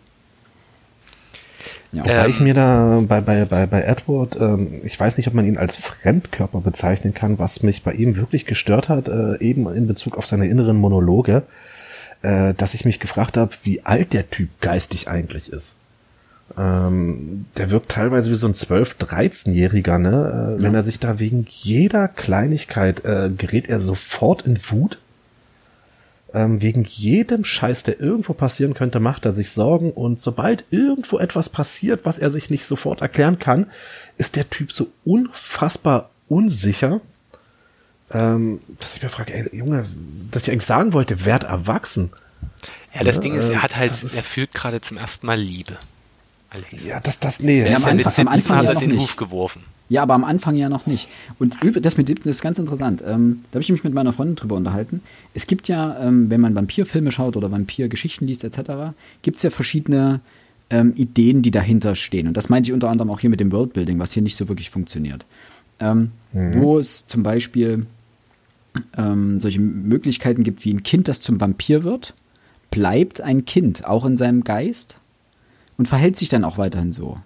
[1.93, 5.35] Ja, ähm, ich mir da bei, bei, bei, bei Edward, ähm, ich weiß nicht, ob
[5.35, 9.69] man ihn als Fremdkörper bezeichnen kann, was mich bei ihm wirklich gestört hat, äh, eben
[9.73, 11.45] in Bezug auf seine inneren Monologe,
[12.23, 15.77] äh, dass ich mich gefragt habe, wie alt der Typ geistig eigentlich ist.
[16.57, 20.11] Ähm, der wirkt teilweise wie so ein 12-, 13-Jähriger, ne?
[20.11, 20.63] Äh, ja.
[20.63, 24.99] Wenn er sich da wegen jeder Kleinigkeit äh, gerät er sofort in Wut.
[26.33, 31.19] Ähm, wegen jedem Scheiß, der irgendwo passieren könnte, macht er sich Sorgen und sobald irgendwo
[31.19, 33.67] etwas passiert, was er sich nicht sofort erklären kann,
[34.19, 37.01] ist der Typ so unfassbar unsicher,
[38.11, 39.87] ähm, dass ich mir frage, ey, Junge,
[40.31, 42.11] dass ich eigentlich sagen wollte, werd erwachsen.
[42.95, 45.77] Ja, das ja, Ding ist, er hat halt, er fühlt gerade zum ersten Mal Liebe.
[46.55, 46.87] Alex.
[46.87, 47.69] Ja, das, das, nee.
[47.69, 49.63] Ja, am, Anfang, am Anfang hat er ja den Hof geworfen.
[49.89, 51.09] Ja, aber am Anfang ja noch nicht.
[51.39, 53.03] Und das mit das ist ganz interessant.
[53.07, 55.03] Ähm, da habe ich mich mit meiner Freundin drüber unterhalten.
[55.35, 59.51] Es gibt ja, ähm, wenn man Vampirfilme schaut oder Vampirgeschichten liest etc., gibt es ja
[59.51, 60.21] verschiedene
[60.71, 62.29] ähm, Ideen, die dahinter stehen.
[62.29, 64.49] Und das meinte ich unter anderem auch hier mit dem Worldbuilding, was hier nicht so
[64.49, 65.27] wirklich funktioniert.
[65.81, 66.55] Ähm, mhm.
[66.55, 67.87] Wo es zum Beispiel
[68.97, 72.15] ähm, solche Möglichkeiten gibt, wie ein Kind, das zum Vampir wird,
[72.71, 74.99] bleibt ein Kind, auch in seinem Geist
[75.79, 77.19] und verhält sich dann auch weiterhin so.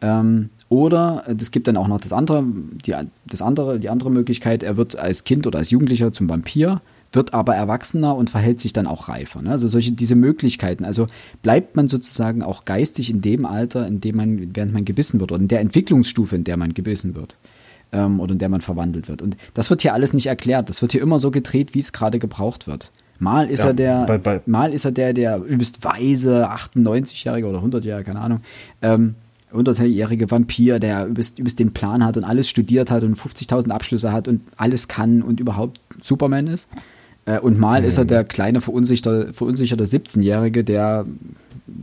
[0.00, 2.44] Ähm, oder es gibt dann auch noch das andere,
[2.84, 2.94] die,
[3.26, 6.80] das andere, die andere Möglichkeit, er wird als Kind oder als Jugendlicher zum Vampir,
[7.12, 9.42] wird aber erwachsener und verhält sich dann auch reifer.
[9.42, 9.50] Ne?
[9.50, 10.84] Also solche diese Möglichkeiten.
[10.84, 11.06] Also
[11.42, 15.32] bleibt man sozusagen auch geistig in dem Alter, in dem man, während man gebissen wird,
[15.32, 17.36] oder in der Entwicklungsstufe, in der man gebissen wird.
[17.92, 19.22] Ähm, oder in der man verwandelt wird.
[19.22, 20.68] Und das wird hier alles nicht erklärt.
[20.68, 22.90] Das wird hier immer so gedreht, wie es gerade gebraucht wird.
[23.18, 27.46] Mal ist ja, er der, bei, bei mal ist er der, der übelst weise, 98-jährige
[27.46, 28.40] oder 100-jährige, keine Ahnung,
[28.82, 29.14] ähm,
[29.54, 34.12] 100-jährige Vampir, der übelst, übelst den Plan hat und alles studiert hat und 50.000 Abschlüsse
[34.12, 36.68] hat und alles kann und überhaupt Superman ist.
[37.24, 37.88] Äh, und mal mhm.
[37.88, 41.06] ist er der kleine, verunsicherte, verunsicherte 17-Jährige, der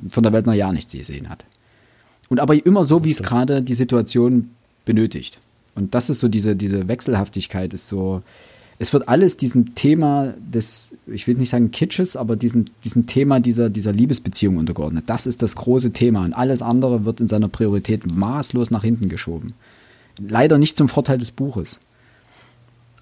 [0.10, 1.46] von der Welt noch ja nichts gesehen hat.
[2.30, 4.52] Und aber immer so, wie es gerade die Situation
[4.86, 5.40] benötigt.
[5.76, 8.22] Und das ist so diese, diese Wechselhaftigkeit, ist so,
[8.80, 13.40] es wird alles diesem Thema des, ich will nicht sagen Kitsches, aber diesem, diesem Thema
[13.40, 15.06] dieser, dieser Liebesbeziehung untergeordnet.
[15.08, 19.10] Das ist das große Thema und alles andere wird in seiner Priorität maßlos nach hinten
[19.10, 19.54] geschoben.
[20.20, 21.80] Leider nicht zum Vorteil des Buches.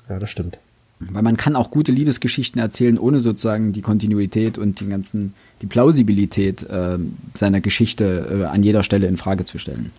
[0.09, 0.57] Ja, das stimmt.
[0.99, 5.65] Weil man kann auch gute Liebesgeschichten erzählen, ohne sozusagen die Kontinuität und die ganzen, die
[5.65, 6.99] Plausibilität äh,
[7.33, 9.91] seiner Geschichte äh, an jeder Stelle in Frage zu stellen.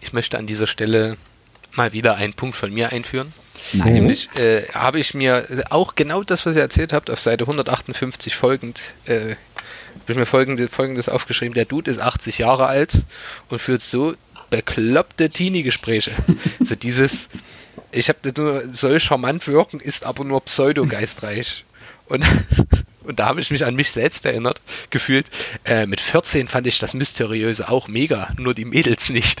[0.00, 1.16] Ich möchte an dieser Stelle
[1.74, 3.28] mal wieder einen Punkt von mir einführen.
[3.72, 3.92] Nein.
[3.92, 8.34] Nämlich äh, habe ich mir auch genau das, was ihr erzählt habt, auf Seite 158
[8.36, 9.36] folgend, äh,
[10.02, 11.54] habe ich mir folgende, folgendes aufgeschrieben.
[11.54, 12.92] Der Dude ist 80 Jahre alt
[13.48, 14.14] und führt so
[14.50, 16.12] bekloppte Teenie-Gespräche.
[16.60, 17.28] so dieses,
[17.90, 21.64] ich habe nur, soll charmant wirken, ist aber nur pseudogeistreich.
[22.06, 22.24] Und,
[23.04, 25.30] und da habe ich mich an mich selbst erinnert, gefühlt.
[25.64, 29.40] Äh, mit 14 fand ich das Mysteriöse auch mega, nur die Mädels nicht.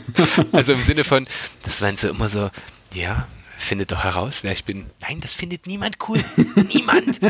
[0.52, 1.26] also im Sinne von,
[1.62, 2.50] das waren so immer so,
[2.92, 3.26] ja,
[3.60, 4.86] findet doch heraus, wer ich bin.
[5.00, 6.22] Nein, das findet niemand cool.
[6.72, 7.20] niemand.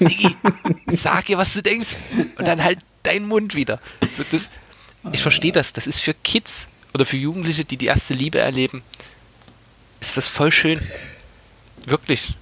[0.00, 0.36] Digi,
[0.88, 1.88] sag ihr, was du denkst.
[2.36, 3.80] Und dann halt deinen Mund wieder.
[4.16, 4.48] So, das,
[5.12, 5.72] ich verstehe das.
[5.72, 8.82] Das ist für Kids oder für Jugendliche, die die erste Liebe erleben,
[10.00, 10.80] ist das voll schön.
[11.86, 12.34] Wirklich.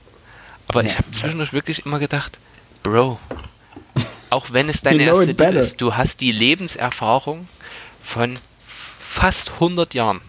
[0.68, 0.88] Aber ja.
[0.88, 2.38] ich habe zwischendurch wirklich immer gedacht,
[2.82, 3.18] Bro,
[4.30, 7.48] auch wenn es deine erste Liebe ist, du hast die Lebenserfahrung
[8.02, 10.20] von fast 100 Jahren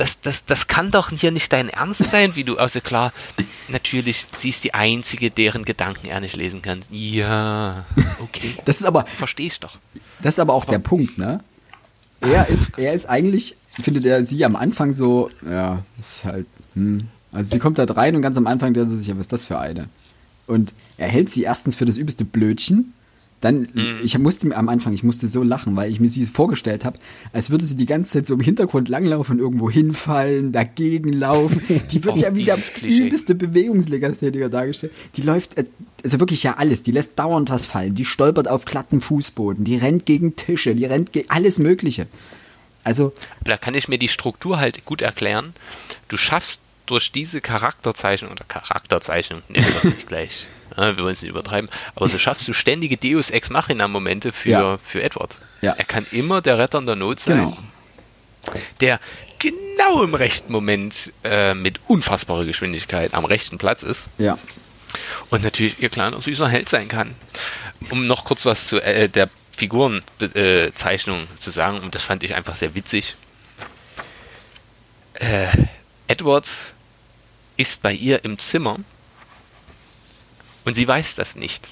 [0.00, 3.12] das, das, das kann doch hier nicht dein Ernst sein, wie du, also klar,
[3.68, 6.80] natürlich, sie ist die Einzige, deren Gedanken er nicht lesen kann.
[6.90, 7.84] Ja,
[8.20, 8.54] okay.
[8.64, 9.04] Das ist aber.
[9.04, 9.78] Verstehe ich doch.
[10.22, 11.44] Das ist aber auch der Punkt, ne?
[12.22, 17.08] Er ist, er ist eigentlich, findet er sie am Anfang so, ja, ist halt, hm.
[17.30, 19.32] Also sie kommt da rein und ganz am Anfang denkt sie sich, ja, was ist
[19.32, 19.90] das für eine?
[20.46, 22.94] Und er hält sie erstens für das übelste Blödchen
[23.40, 24.00] dann, mhm.
[24.02, 26.98] ich musste am Anfang, ich musste so lachen, weil ich mir sie vorgestellt habe,
[27.32, 31.62] als würde sie die ganze Zeit so im Hintergrund langlaufen, irgendwo hinfallen, dagegen laufen.
[31.90, 34.92] Die wird oh, ja wieder übelste Bewegungslegastheniker dargestellt.
[35.16, 35.64] Die läuft, äh,
[36.04, 36.82] also wirklich ja alles.
[36.82, 37.94] Die lässt dauernd was fallen.
[37.94, 39.64] Die stolpert auf glatten Fußboden.
[39.64, 40.74] Die rennt gegen Tische.
[40.74, 42.08] Die rennt gegen alles Mögliche.
[42.84, 43.12] Also.
[43.44, 45.54] Da kann ich mir die Struktur halt gut erklären.
[46.08, 50.46] Du schaffst durch diese Charakterzeichnung oder Charakterzeichnung, nehmen wir das nicht gleich.
[50.76, 54.50] Wir wollen es nicht übertreiben, aber so schaffst du ständige Deus Ex Machina Momente für,
[54.50, 54.78] ja.
[54.78, 55.42] für Edward.
[55.60, 55.72] Ja.
[55.72, 57.58] Er kann immer der Retter in der Not sein, genau.
[58.80, 59.00] der
[59.38, 64.08] genau im rechten Moment äh, mit unfassbarer Geschwindigkeit am rechten Platz ist.
[64.18, 64.38] Ja.
[65.30, 67.14] Und natürlich ihr kleiner süßer Held sein kann.
[67.90, 72.34] Um noch kurz was zu äh, der Figurenzeichnung äh, zu sagen, und das fand ich
[72.34, 73.14] einfach sehr witzig.
[75.14, 75.48] Äh,
[76.08, 76.72] Edwards
[77.56, 78.78] ist bei ihr im Zimmer
[80.70, 81.66] und sie weiß das nicht.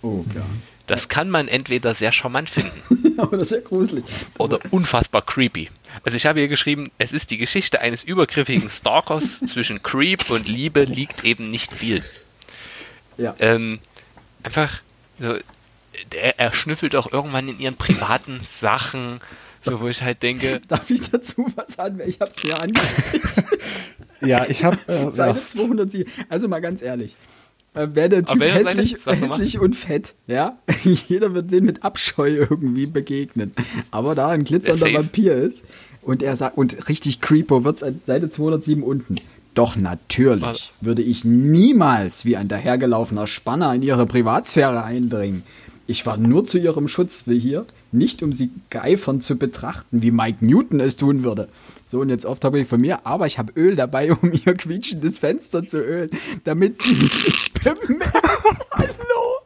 [0.00, 0.46] Oh, ja.
[0.86, 3.18] Das kann man entweder sehr charmant finden.
[3.20, 4.04] Oder sehr gruselig.
[4.38, 5.70] Oder unfassbar creepy.
[6.04, 9.40] Also ich habe hier geschrieben, es ist die Geschichte eines übergriffigen Stalkers.
[9.46, 12.04] Zwischen Creep und Liebe liegt eben nicht viel.
[13.16, 13.34] Ja.
[13.40, 13.80] Ähm,
[14.44, 14.82] einfach
[15.18, 15.34] so,
[16.14, 19.18] er, er schnüffelt auch irgendwann in ihren privaten Sachen,
[19.62, 20.60] so wo ich halt denke.
[20.68, 22.00] Darf ich dazu was sagen?
[22.06, 23.26] Ich habe es mir angekriegt.
[24.20, 25.44] ja, ich habe äh, Seite ja.
[25.44, 26.12] 207.
[26.28, 27.16] Also mal ganz ehrlich.
[27.78, 32.86] Äh, wäre der Typ hässlich, hässlich und fett, ja, jeder wird den mit Abscheu irgendwie
[32.86, 33.52] begegnen.
[33.90, 35.62] Aber da ein glitzernder Vampir ist
[36.02, 39.16] und er sagt, und richtig creepo wird es Seite 207 unten.
[39.54, 40.70] Doch natürlich Was?
[40.80, 45.42] würde ich niemals wie ein dahergelaufener Spanner in ihre Privatsphäre eindringen.
[45.86, 50.44] Ich war nur zu ihrem Schutz hier, nicht um sie geifern zu betrachten, wie Mike
[50.44, 51.48] Newton es tun würde.
[51.90, 54.54] So, und jetzt oft habe ich von mir, aber ich habe Öl dabei, um ihr
[54.54, 56.10] quietschendes Fenster zu ölen,
[56.44, 58.14] damit sie mich nicht bemerkt.
[58.72, 59.38] Hallo?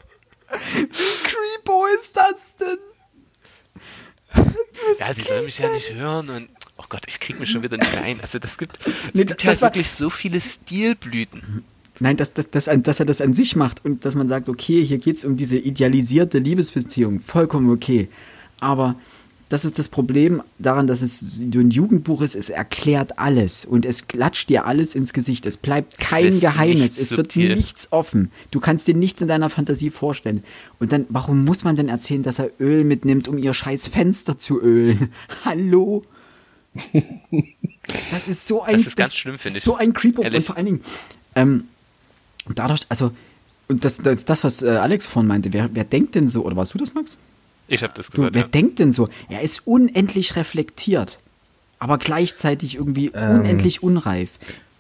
[0.75, 0.87] Wie
[1.23, 2.79] creepo ist das denn?
[4.99, 7.77] Ja, sie soll mich ja nicht hören und oh Gott, ich krieg mich schon wieder
[7.77, 8.19] nicht rein.
[8.21, 11.65] Also das gibt, es nee, gibt halt wirklich so viele Stilblüten.
[12.01, 14.85] Nein, dass, dass, dass, dass er das an sich macht und dass man sagt, okay,
[14.85, 18.09] hier geht es um diese idealisierte Liebesbeziehung, vollkommen okay.
[18.59, 18.97] Aber
[19.53, 24.09] das ist das Problem daran, dass es ein Jugendbuch ist, es erklärt alles und es
[24.09, 25.45] klatscht dir alles ins Gesicht.
[25.45, 27.49] Es bleibt kein Geheimnis, es subtil.
[27.49, 28.33] wird nichts offen.
[28.51, 30.43] Du kannst dir nichts in deiner Fantasie vorstellen.
[30.79, 34.39] Und dann, warum muss man denn erzählen, dass er Öl mitnimmt, um ihr scheiß Fenster
[34.39, 35.11] zu ölen?
[35.45, 36.03] Hallo?
[38.11, 39.65] Das ist so ein, das ist ganz schlimm, finde ich.
[39.65, 40.23] So ein Creeper.
[40.23, 40.81] Und vor allen Dingen,
[41.35, 41.65] ähm,
[42.55, 43.13] dadurch, also,
[43.69, 46.57] und das, das, das was äh, Alex vorhin meinte, wer, wer denkt denn so, oder
[46.57, 47.19] warst du das, Max?
[47.73, 48.31] Ich habe das gesagt.
[48.31, 48.49] Du, wer ja.
[48.49, 49.09] denkt denn so?
[49.31, 51.19] Er ist unendlich reflektiert,
[51.79, 53.41] aber gleichzeitig irgendwie ähm.
[53.41, 54.31] unendlich unreif.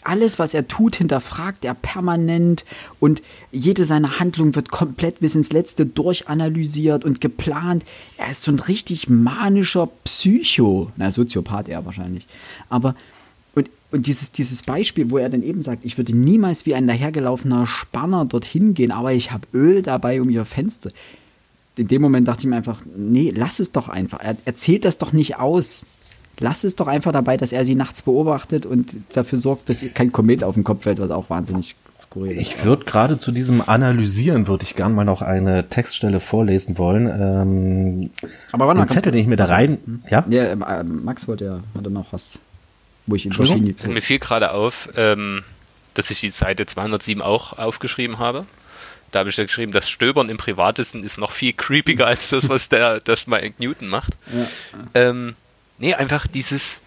[0.05, 2.65] Alles, was er tut, hinterfragt er permanent
[2.99, 7.85] und jede seiner Handlungen wird komplett bis ins Letzte durchanalysiert und geplant.
[8.19, 10.91] Er ist so ein richtig manischer Psycho.
[10.97, 12.27] Na, Soziopath eher wahrscheinlich.
[12.69, 12.97] Aber
[13.55, 16.89] und, und dieses, dieses Beispiel, wo er dann eben sagt, ich würde niemals wie ein
[16.89, 20.91] dahergelaufener Spanner dorthin gehen, aber ich habe Öl dabei um ihr Fenster
[21.77, 24.21] in dem Moment dachte ich mir einfach, nee, lass es doch einfach.
[24.21, 25.87] Er erzählt das doch nicht aus.
[26.39, 30.13] Lass es doch einfach dabei, dass er sie nachts beobachtet und dafür sorgt, dass kein
[30.13, 32.41] Komet auf den Kopf fällt, was auch wahnsinnig skurril ist.
[32.41, 37.07] Ich würde gerade zu diesem Analysieren, würde ich gern mal noch eine Textstelle vorlesen wollen.
[37.07, 38.11] Ähm,
[38.53, 40.03] Aber wann den Zettel, den ich mir da rein...
[40.11, 42.39] Ja, ja äh, Max wollte ja, hatte noch was,
[43.07, 43.33] wo ich ihn
[43.89, 45.43] Mir fiel gerade auf, ähm,
[45.95, 48.47] dass ich die Seite 207 auch aufgeschrieben habe.
[49.13, 52.49] Da habe ich ja geschrieben, das Stöbern im Privatesten ist noch viel creepiger als das,
[52.49, 54.15] was der, das Mike Newton macht.
[54.33, 54.47] Ja.
[54.95, 55.37] Ähm,
[55.79, 56.81] nee, einfach dieses,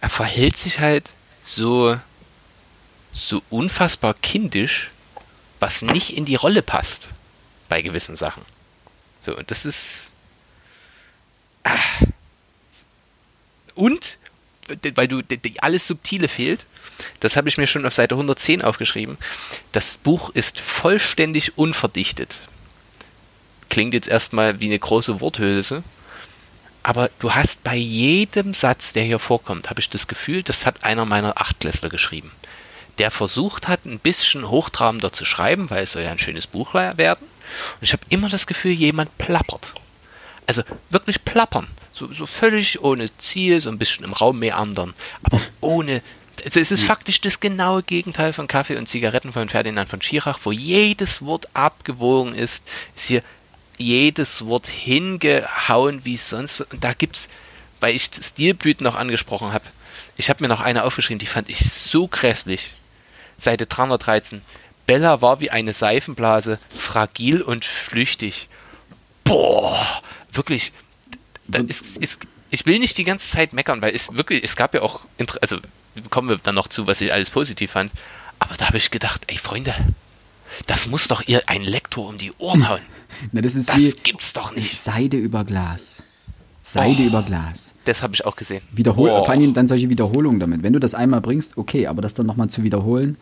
[0.00, 1.10] er verhält sich halt
[1.44, 1.96] so,
[3.12, 4.90] so unfassbar kindisch,
[5.60, 7.08] was nicht in die Rolle passt
[7.68, 8.42] bei gewissen Sachen.
[9.24, 10.12] So, und das ist.
[11.62, 11.78] Ah.
[13.74, 14.18] Und,
[14.94, 15.22] weil du
[15.60, 16.66] alles Subtile fehlt,
[17.20, 19.18] das habe ich mir schon auf Seite 110 aufgeschrieben.
[19.72, 22.40] Das Buch ist vollständig unverdichtet.
[23.68, 25.82] Klingt jetzt erstmal wie eine große Worthülse,
[26.82, 30.82] aber du hast bei jedem Satz, der hier vorkommt, habe ich das Gefühl, das hat
[30.82, 32.32] einer meiner Achtklässler geschrieben.
[32.98, 36.74] Der versucht hat, ein bisschen hochtrabender zu schreiben, weil es soll ja ein schönes Buch
[36.74, 37.26] werden.
[37.26, 39.74] Und ich habe immer das Gefühl, jemand plappert.
[40.46, 41.68] Also wirklich plappern.
[41.92, 46.02] So, so völlig ohne Ziel, so ein bisschen im Raum meandern, aber ohne
[46.44, 46.86] also es ist hm.
[46.86, 51.48] faktisch das genaue Gegenteil von Kaffee und Zigaretten von Ferdinand von Schirach, wo jedes Wort
[51.54, 52.64] abgewogen ist,
[52.94, 53.22] ist hier
[53.78, 56.60] jedes Wort hingehauen wie sonst.
[56.60, 57.28] Und da gibt's,
[57.80, 59.64] weil ich Stilblüten noch angesprochen habe,
[60.16, 62.72] ich habe mir noch eine aufgeschrieben, die fand ich so grässlich.
[63.38, 64.42] Seite 313.
[64.86, 68.48] Bella war wie eine Seifenblase, fragil und flüchtig.
[69.24, 70.72] Boah, wirklich.
[71.68, 72.20] Ist, ist,
[72.50, 75.00] ich will nicht die ganze Zeit meckern, weil es wirklich, es gab ja auch,
[75.40, 75.58] also
[76.10, 77.90] kommen wir dann noch zu, was ich alles positiv fand.
[78.38, 79.74] Aber da habe ich gedacht, ey Freunde,
[80.66, 82.80] das muss doch ihr ein Lektor um die Ohren hauen.
[83.32, 84.78] Na, das ist das wie gibt's doch nicht.
[84.78, 85.96] Seide über Glas.
[86.62, 87.06] Seide Oh.
[87.06, 87.72] über Glas.
[87.84, 88.62] Das habe ich auch gesehen.
[88.72, 89.24] Wiederhol Boah.
[89.24, 90.62] Vor allem dann solche Wiederholungen damit.
[90.62, 93.16] Wenn du das einmal bringst, okay, aber das dann nochmal zu wiederholen.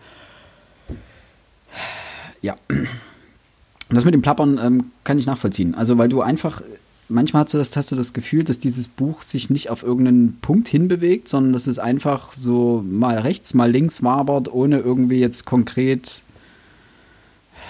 [2.43, 2.57] Ja.
[2.69, 5.75] Und das mit dem Plappern ähm, kann ich nachvollziehen.
[5.75, 6.61] Also, weil du einfach,
[7.09, 10.39] manchmal hast du, das, hast du das Gefühl, dass dieses Buch sich nicht auf irgendeinen
[10.41, 15.45] Punkt hinbewegt, sondern dass es einfach so mal rechts, mal links wabert, ohne irgendwie jetzt
[15.45, 16.21] konkret.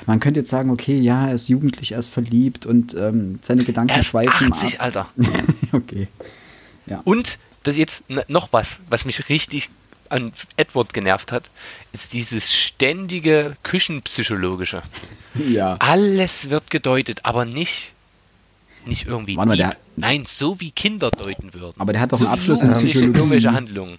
[0.07, 3.65] Man könnte jetzt sagen, okay, ja, er ist jugendlich, er ist verliebt und ähm, seine
[3.65, 4.85] Gedanken Er ist schweifen 80, ab.
[4.85, 5.09] Alter.
[5.73, 6.09] okay.
[7.05, 9.71] Und das jetzt noch was, was mich richtig
[10.09, 11.51] an Edward genervt hat,
[11.93, 14.83] ist dieses ständige Küchenpsychologische.
[15.35, 15.77] Ja.
[15.81, 17.93] Alles wird gedeutet, aber nicht,
[18.87, 19.37] nicht irgendwie.
[19.37, 21.75] Warte mal, der- Nein, so wie Kinder deuten würden.
[21.79, 23.19] Aber der hat doch so einen Abschluss in Psychologie.
[23.19, 23.99] irgendwelche Handlungen.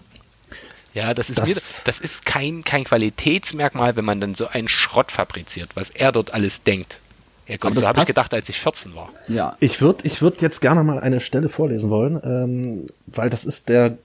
[0.93, 1.55] Ja, das ist, Das- mir,
[1.86, 6.34] das ist kein, kein Qualitätsmerkmal, wenn man dann so einen Schrott fabriziert, was er dort
[6.34, 6.99] alles denkt.
[7.47, 9.09] Ja, Gott, das so habe ich gedacht, als ich 14 war.
[9.27, 9.55] Ja.
[9.59, 13.69] Ich würde ich würd jetzt gerne mal eine Stelle vorlesen wollen, ähm, weil das ist
[13.69, 13.97] der.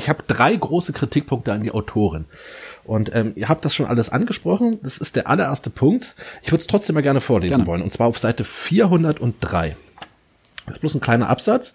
[0.00, 2.24] Ich habe drei große Kritikpunkte an die Autorin.
[2.84, 4.78] Und ähm, ihr habt das schon alles angesprochen.
[4.82, 6.16] Das ist der allererste Punkt.
[6.42, 7.66] Ich würde es trotzdem mal gerne vorlesen Gerne.
[7.66, 7.82] wollen.
[7.82, 9.76] Und zwar auf Seite 403.
[10.64, 11.74] Das ist bloß ein kleiner Absatz.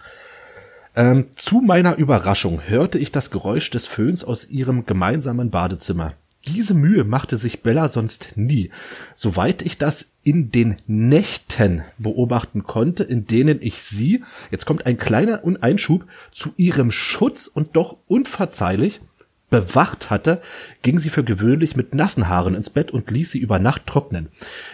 [0.95, 6.13] Ähm, zu meiner Überraschung hörte ich das Geräusch des Föhns aus ihrem gemeinsamen Badezimmer.
[6.47, 8.69] Diese Mühe machte sich Bella sonst nie,
[9.13, 14.97] soweit ich das in den Nächten beobachten konnte, in denen ich sie, jetzt kommt ein
[14.97, 19.01] kleiner Un- Einschub, zu ihrem Schutz und doch unverzeihlich
[19.49, 20.41] bewacht hatte,
[20.81, 24.29] ging sie für gewöhnlich mit nassen Haaren ins Bett und ließ sie über Nacht trocknen.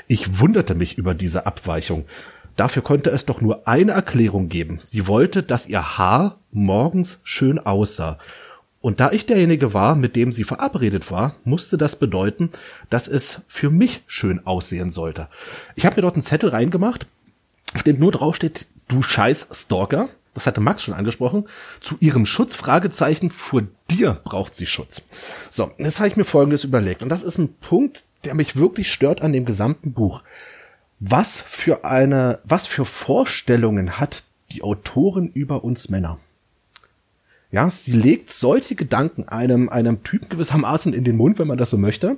[0.07, 2.05] Ich wunderte mich über diese Abweichung.
[2.55, 4.77] Dafür konnte es doch nur eine Erklärung geben.
[4.79, 8.17] Sie wollte, dass ihr Haar morgens schön aussah.
[8.81, 12.49] Und da ich derjenige war, mit dem sie verabredet war, musste das bedeuten,
[12.89, 15.29] dass es für mich schön aussehen sollte.
[15.75, 17.05] Ich habe mir dort einen Zettel reingemacht,
[17.75, 20.09] auf dem nur drauf steht, du scheiß Stalker.
[20.33, 21.45] Das hatte Max schon angesprochen.
[21.81, 25.01] Zu ihrem Schutz, Fragezeichen, vor dir braucht sie Schutz.
[25.49, 27.03] So, jetzt habe ich mir Folgendes überlegt.
[27.03, 30.23] Und das ist ein Punkt, der mich wirklich stört an dem gesamten Buch.
[30.99, 36.19] Was für eine, was für Vorstellungen hat die Autorin über uns Männer?
[37.51, 41.69] Ja, sie legt solche Gedanken einem, einem Typen gewissermaßen in den Mund, wenn man das
[41.69, 42.17] so möchte.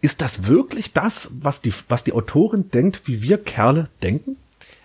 [0.00, 4.36] Ist das wirklich das, was die, was die Autorin denkt, wie wir Kerle denken?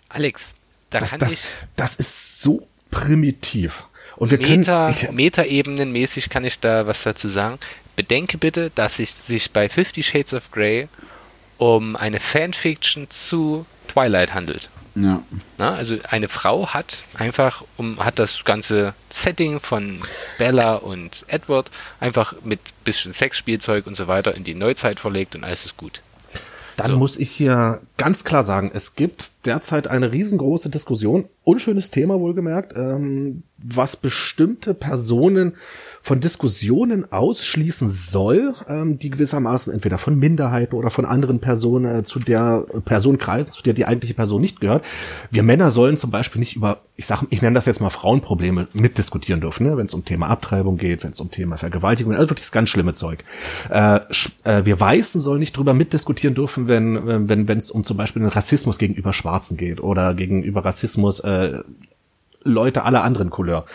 [0.09, 0.53] Alex,
[0.89, 1.39] da Das, kann das, ich
[1.75, 3.87] das ist so primitiv.
[4.15, 7.59] Und wir können, Meta, ich, Metaebenenmäßig kann ich da was dazu sagen.
[7.95, 10.87] Bedenke bitte, dass es sich bei Fifty Shades of Grey
[11.57, 14.69] um eine Fanfiction zu Twilight handelt.
[15.03, 15.21] Ja.
[15.57, 19.95] Na, also eine Frau hat einfach um hat das ganze Setting von
[20.39, 21.69] Bella und Edward
[21.99, 26.01] einfach mit bisschen Sexspielzeug und so weiter in die Neuzeit verlegt und alles ist gut.
[26.77, 26.97] Dann So.
[26.97, 32.73] muss ich hier ganz klar sagen, es gibt derzeit eine riesengroße Diskussion, unschönes Thema wohlgemerkt,
[32.77, 35.55] ähm, was bestimmte Personen
[36.01, 42.03] von Diskussionen ausschließen soll, ähm, die gewissermaßen entweder von Minderheiten oder von anderen Personen äh,
[42.03, 44.85] zu der Person kreisen, zu der die eigentliche Person nicht gehört.
[45.31, 48.67] Wir Männer sollen zum Beispiel nicht über, ich sag, ich nenne das jetzt mal Frauenprobleme
[48.73, 49.75] mitdiskutieren dürfen, ne?
[49.75, 52.69] wenn es um Thema Abtreibung geht, wenn es um Thema Vergewaltigung, also wirklich das ganz
[52.69, 53.23] schlimme Zeug.
[53.69, 53.99] Äh,
[54.45, 58.21] äh, wir Weißen sollen nicht drüber mitdiskutieren dürfen, wenn wenn wenn es um zum Beispiel
[58.21, 61.59] den Rassismus gegenüber Schwarzen geht oder gegenüber Rassismus äh,
[62.47, 63.65] Leute aller anderen Couleur.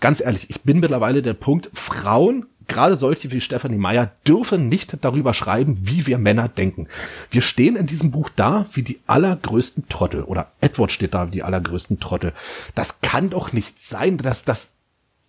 [0.00, 4.96] Ganz ehrlich, ich bin mittlerweile der Punkt, Frauen, gerade solche wie Stephanie Meyer, dürfen nicht
[5.00, 6.88] darüber schreiben, wie wir Männer denken.
[7.30, 11.32] Wir stehen in diesem Buch da wie die allergrößten Trottel oder Edward steht da wie
[11.32, 12.32] die allergrößten Trottel.
[12.74, 14.76] Das kann doch nicht sein, dass das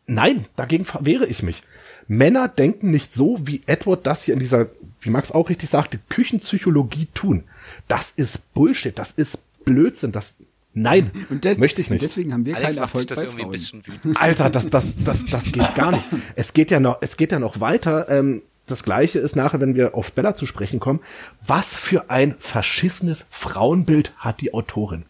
[0.10, 1.64] Nein, dagegen verwehre ich mich.
[2.08, 4.68] Männer denken nicht so, wie Edward das hier in dieser,
[5.02, 7.44] wie Max auch richtig sagte, Küchenpsychologie tun.
[7.90, 10.36] Das ist Bullshit, das ist Blödsinn, das
[10.82, 12.04] Nein, des- möchte ich und nicht.
[12.04, 13.52] Deswegen haben wir Alex keinen Erfolg das bei irgendwie ein Frauen.
[13.52, 14.18] bisschen wütend.
[14.22, 16.08] Alter, das, das, das, das geht gar nicht.
[16.36, 18.10] Es geht ja noch, es geht ja noch weiter.
[18.10, 21.00] Ähm, das gleiche ist nachher, wenn wir auf Bella zu sprechen kommen.
[21.46, 25.04] Was für ein verschissenes Frauenbild hat die Autorin?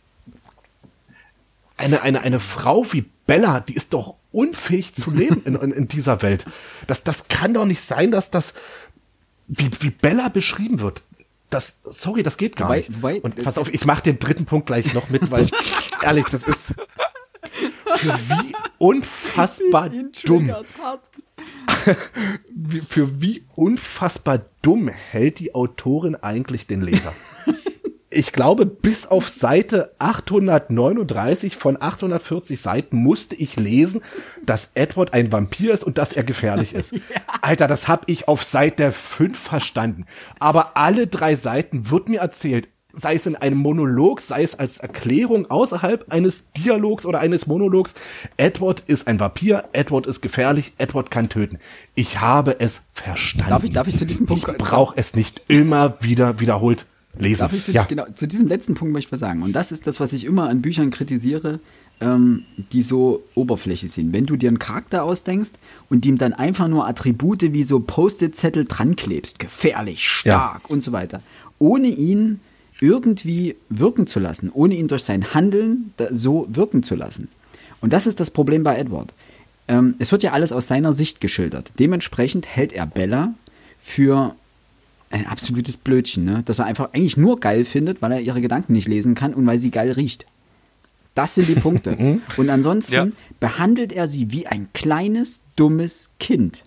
[1.76, 5.88] Eine, eine, eine Frau wie Bella, die ist doch unfähig zu leben in, in, in
[5.88, 6.46] dieser Welt.
[6.88, 8.54] Das, das kann doch nicht sein, dass das,
[9.48, 11.04] wie, wie Bella beschrieben wird.
[11.50, 12.94] Das, sorry, das geht gar wobei, nicht.
[12.96, 15.50] Wobei, und pass auf, ich mache den dritten Punkt gleich noch mit, weil
[16.02, 16.74] ehrlich, das ist
[17.96, 19.90] für wie unfassbar
[20.26, 20.54] dumm.
[22.90, 27.14] für wie unfassbar dumm hält die Autorin eigentlich den Leser?
[28.10, 34.02] ich glaube, bis auf Seite 839 von 840 Seiten musste ich lesen,
[34.46, 36.92] dass Edward ein Vampir ist und dass er gefährlich ist.
[36.94, 37.02] ja.
[37.42, 40.06] Alter, das habe ich auf Seite 5 verstanden.
[40.40, 44.78] Aber alle drei Seiten wird mir erzählt, sei es in einem Monolog, sei es als
[44.78, 47.94] Erklärung außerhalb eines Dialogs oder eines Monologs,
[48.38, 51.60] Edward ist ein Vampir, Edward ist gefährlich, Edward kann töten.
[51.94, 53.50] Ich habe es verstanden.
[53.50, 54.48] Darf ich, darf ich zu diesem Punkt?
[54.48, 56.86] Ich brauche es nicht immer wieder wiederholt
[57.20, 57.42] lesen.
[57.42, 57.84] Darf ich zu, ja.
[57.84, 59.44] genau, zu diesem letzten Punkt möchte ich was sagen.
[59.44, 61.60] Und das ist das, was ich immer an Büchern kritisiere,
[62.00, 64.14] ähm, die so oberflächlich sind.
[64.14, 65.52] Wenn du dir einen Charakter ausdenkst
[65.90, 70.70] und ihm dann einfach nur Attribute wie so Post-it-Zettel dran klebst, gefährlich, stark ja.
[70.70, 71.22] und so weiter,
[71.60, 72.40] ohne ihn
[72.80, 77.30] irgendwie wirken zu lassen, ohne ihn durch sein Handeln so wirken zu lassen.
[77.82, 79.14] Und das ist das Problem bei Edward.
[79.68, 81.72] Ähm, es wird ja alles aus seiner Sicht geschildert.
[81.80, 83.34] Dementsprechend hält er Bella
[83.80, 84.36] für
[85.10, 86.44] ein absolutes Blödchen, ne?
[86.46, 89.46] Dass er einfach eigentlich nur geil findet, weil er ihre Gedanken nicht lesen kann und
[89.46, 90.26] weil sie geil riecht.
[91.16, 91.92] Das sind die Punkte.
[91.98, 92.22] Mhm.
[92.38, 93.08] und ansonsten ja.
[93.40, 96.64] behandelt er sie wie ein kleines, dummes Kind.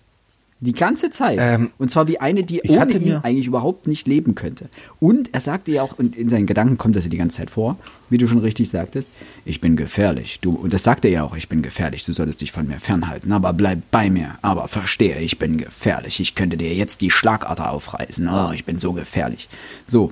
[0.63, 1.39] Die ganze Zeit.
[1.41, 4.69] Ähm, und zwar wie eine, die ohne ihn eigentlich überhaupt nicht leben könnte.
[4.99, 7.49] Und er sagte ja auch, und in seinen Gedanken kommt das ja die ganze Zeit
[7.49, 7.79] vor,
[8.11, 9.09] wie du schon richtig sagtest,
[9.43, 10.39] ich bin gefährlich.
[10.39, 12.79] Du, und das sagte er ja auch, ich bin gefährlich, du solltest dich von mir
[12.79, 14.37] fernhalten, aber bleib bei mir.
[14.43, 16.19] Aber verstehe, ich bin gefährlich.
[16.19, 18.27] Ich könnte dir jetzt die Schlagader aufreißen.
[18.27, 19.49] Oh, ich bin so gefährlich.
[19.87, 20.11] So.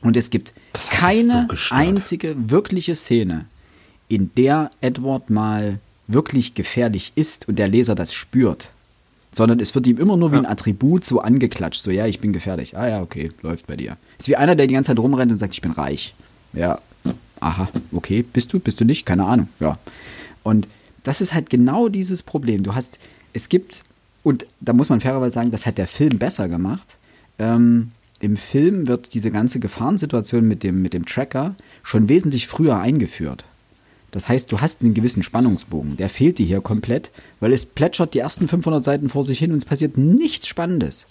[0.00, 3.44] Und es gibt keine so einzige wirkliche Szene,
[4.08, 8.70] in der Edward mal wirklich gefährlich ist und der Leser das spürt
[9.32, 11.82] sondern es wird ihm immer nur wie ein Attribut so angeklatscht.
[11.82, 12.76] So, ja, ich bin gefährlich.
[12.76, 13.96] Ah ja, okay, läuft bei dir.
[14.18, 16.14] Ist wie einer, der die ganze Zeit rumrennt und sagt, ich bin reich.
[16.52, 16.80] Ja,
[17.40, 19.06] aha, okay, bist du, bist du nicht?
[19.06, 19.78] Keine Ahnung, ja.
[20.42, 20.66] Und
[21.04, 22.62] das ist halt genau dieses Problem.
[22.62, 22.98] Du hast,
[23.32, 23.84] es gibt,
[24.22, 26.96] und da muss man fairerweise sagen, das hat der Film besser gemacht.
[27.38, 32.78] Ähm, Im Film wird diese ganze Gefahrensituation mit dem, mit dem Tracker schon wesentlich früher
[32.78, 33.44] eingeführt.
[34.10, 35.96] Das heißt, du hast einen gewissen Spannungsbogen.
[35.96, 39.52] Der fehlt dir hier komplett, weil es plätschert die ersten 500 Seiten vor sich hin
[39.52, 41.06] und es passiert nichts Spannendes.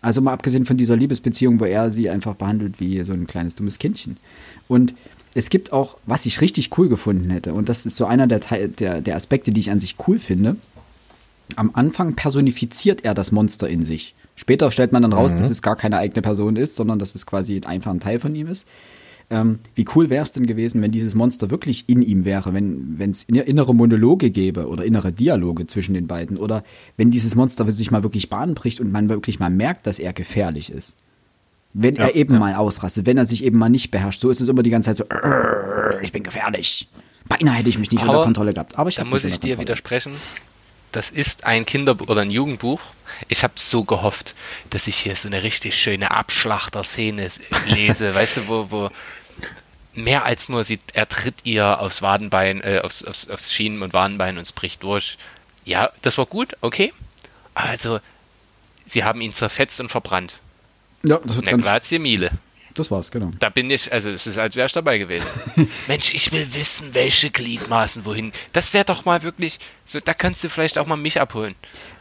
[0.00, 3.54] Also mal abgesehen von dieser Liebesbeziehung, wo er sie einfach behandelt wie so ein kleines
[3.54, 4.16] dummes Kindchen.
[4.68, 4.94] Und
[5.34, 8.40] es gibt auch, was ich richtig cool gefunden hätte, und das ist so einer der,
[8.40, 10.56] der, der Aspekte, die ich an sich cool finde.
[11.56, 14.14] Am Anfang personifiziert er das Monster in sich.
[14.34, 15.36] Später stellt man dann raus, mhm.
[15.36, 18.34] dass es gar keine eigene Person ist, sondern dass es quasi einfach ein Teil von
[18.34, 18.66] ihm ist.
[19.32, 23.10] Ähm, wie cool wäre es denn gewesen, wenn dieses Monster wirklich in ihm wäre, wenn
[23.10, 26.64] es innere Monologe gäbe oder innere Dialoge zwischen den beiden oder
[26.96, 30.12] wenn dieses Monster sich mal wirklich Bahn bricht und man wirklich mal merkt, dass er
[30.12, 30.96] gefährlich ist.
[31.72, 32.40] Wenn ja, er eben ja.
[32.40, 34.20] mal ausrastet, wenn er sich eben mal nicht beherrscht.
[34.20, 36.88] So ist es immer die ganze Zeit so, ich bin gefährlich.
[37.28, 38.76] Beinahe hätte ich mich nicht Aber unter Kontrolle gehabt.
[38.76, 40.12] Aber ich Da muss ich dir widersprechen.
[40.90, 42.80] Das ist ein Kinder- oder ein Jugendbuch.
[43.28, 44.34] Ich habe so gehofft,
[44.70, 47.28] dass ich hier so eine richtig schöne Abschlachter-Szene
[47.68, 48.90] lese, weißt du, wo, wo
[50.02, 53.92] mehr als nur, sie, er tritt ihr aufs Wadenbein, äh, aufs, aufs, aufs Schienen- und
[53.92, 55.18] Wadenbein und es bricht durch.
[55.64, 56.92] Ja, das war gut, okay.
[57.54, 57.98] Also,
[58.86, 60.38] sie haben ihn zerfetzt und verbrannt.
[61.02, 61.64] Ja, das wird ganz...
[61.64, 62.30] Grazie Miele.
[62.74, 63.32] Das war's, genau.
[63.38, 65.28] Da bin ich, also es ist, als wäre ich dabei gewesen.
[65.88, 68.32] Mensch, ich will wissen, welche Gliedmaßen wohin.
[68.52, 71.54] Das wäre doch mal wirklich, so, da kannst du vielleicht auch mal mich abholen.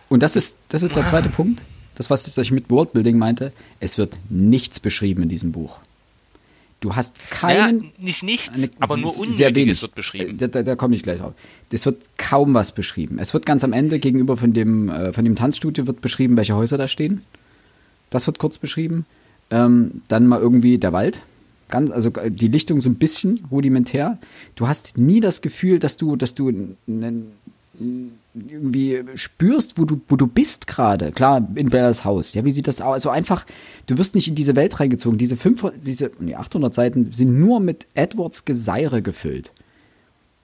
[0.09, 1.61] Und das ist, das ist der zweite Punkt.
[1.95, 3.51] Das, was ich mit Worldbuilding meinte.
[3.79, 5.79] Es wird nichts beschrieben in diesem Buch.
[6.79, 7.77] Du hast keinen.
[7.77, 10.37] Naja, nicht nichts, eine, aber nur Unnötiges wird beschrieben.
[10.37, 11.33] Da, da, da komme ich gleich drauf.
[11.71, 13.19] Es wird kaum was beschrieben.
[13.19, 16.55] Es wird ganz am Ende gegenüber von dem, äh, von dem Tanzstudio wird beschrieben, welche
[16.55, 17.21] Häuser da stehen.
[18.09, 19.05] Das wird kurz beschrieben.
[19.51, 21.21] Ähm, dann mal irgendwie der Wald.
[21.67, 24.17] Ganz, also äh, die Lichtung so ein bisschen rudimentär.
[24.55, 26.47] Du hast nie das Gefühl, dass du, dass du
[26.87, 27.31] einen
[28.47, 31.11] irgendwie spürst, wo du, wo du bist gerade.
[31.11, 32.33] Klar, in Bellas Haus.
[32.33, 32.93] Ja, wie sieht das aus?
[32.93, 33.45] Also einfach,
[33.87, 35.17] du wirst nicht in diese Welt reingezogen.
[35.17, 39.51] Diese 500, diese, nee, 800 Seiten sind nur mit Edwards Geseire gefüllt.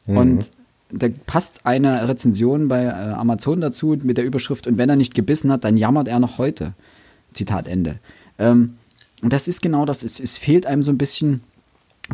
[0.05, 0.17] Mhm.
[0.17, 0.51] Und
[0.91, 5.15] da passt eine Rezension bei äh, Amazon dazu mit der Überschrift, und wenn er nicht
[5.15, 6.73] gebissen hat, dann jammert er noch heute.
[7.33, 7.99] Zitat Ende.
[8.39, 8.75] Ähm,
[9.21, 10.03] und das ist genau das.
[10.03, 11.41] Es, es fehlt einem so ein bisschen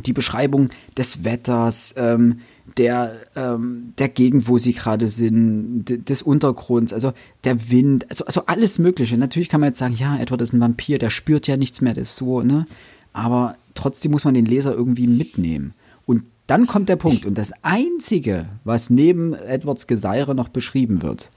[0.05, 2.39] die Beschreibung des Wetters, ähm,
[2.77, 7.13] der, ähm, der Gegend, wo sie gerade sind, des Untergrunds, also
[7.43, 9.17] der Wind, also, also alles Mögliche.
[9.17, 11.93] Natürlich kann man jetzt sagen, ja, Edward ist ein Vampir, der spürt ja nichts mehr,
[11.93, 12.65] das ist so, ne?
[13.13, 15.73] Aber trotzdem muss man den Leser irgendwie mitnehmen.
[16.05, 17.25] Und dann kommt der Punkt.
[17.25, 21.29] Und das Einzige, was neben Edwards Geseire noch beschrieben wird,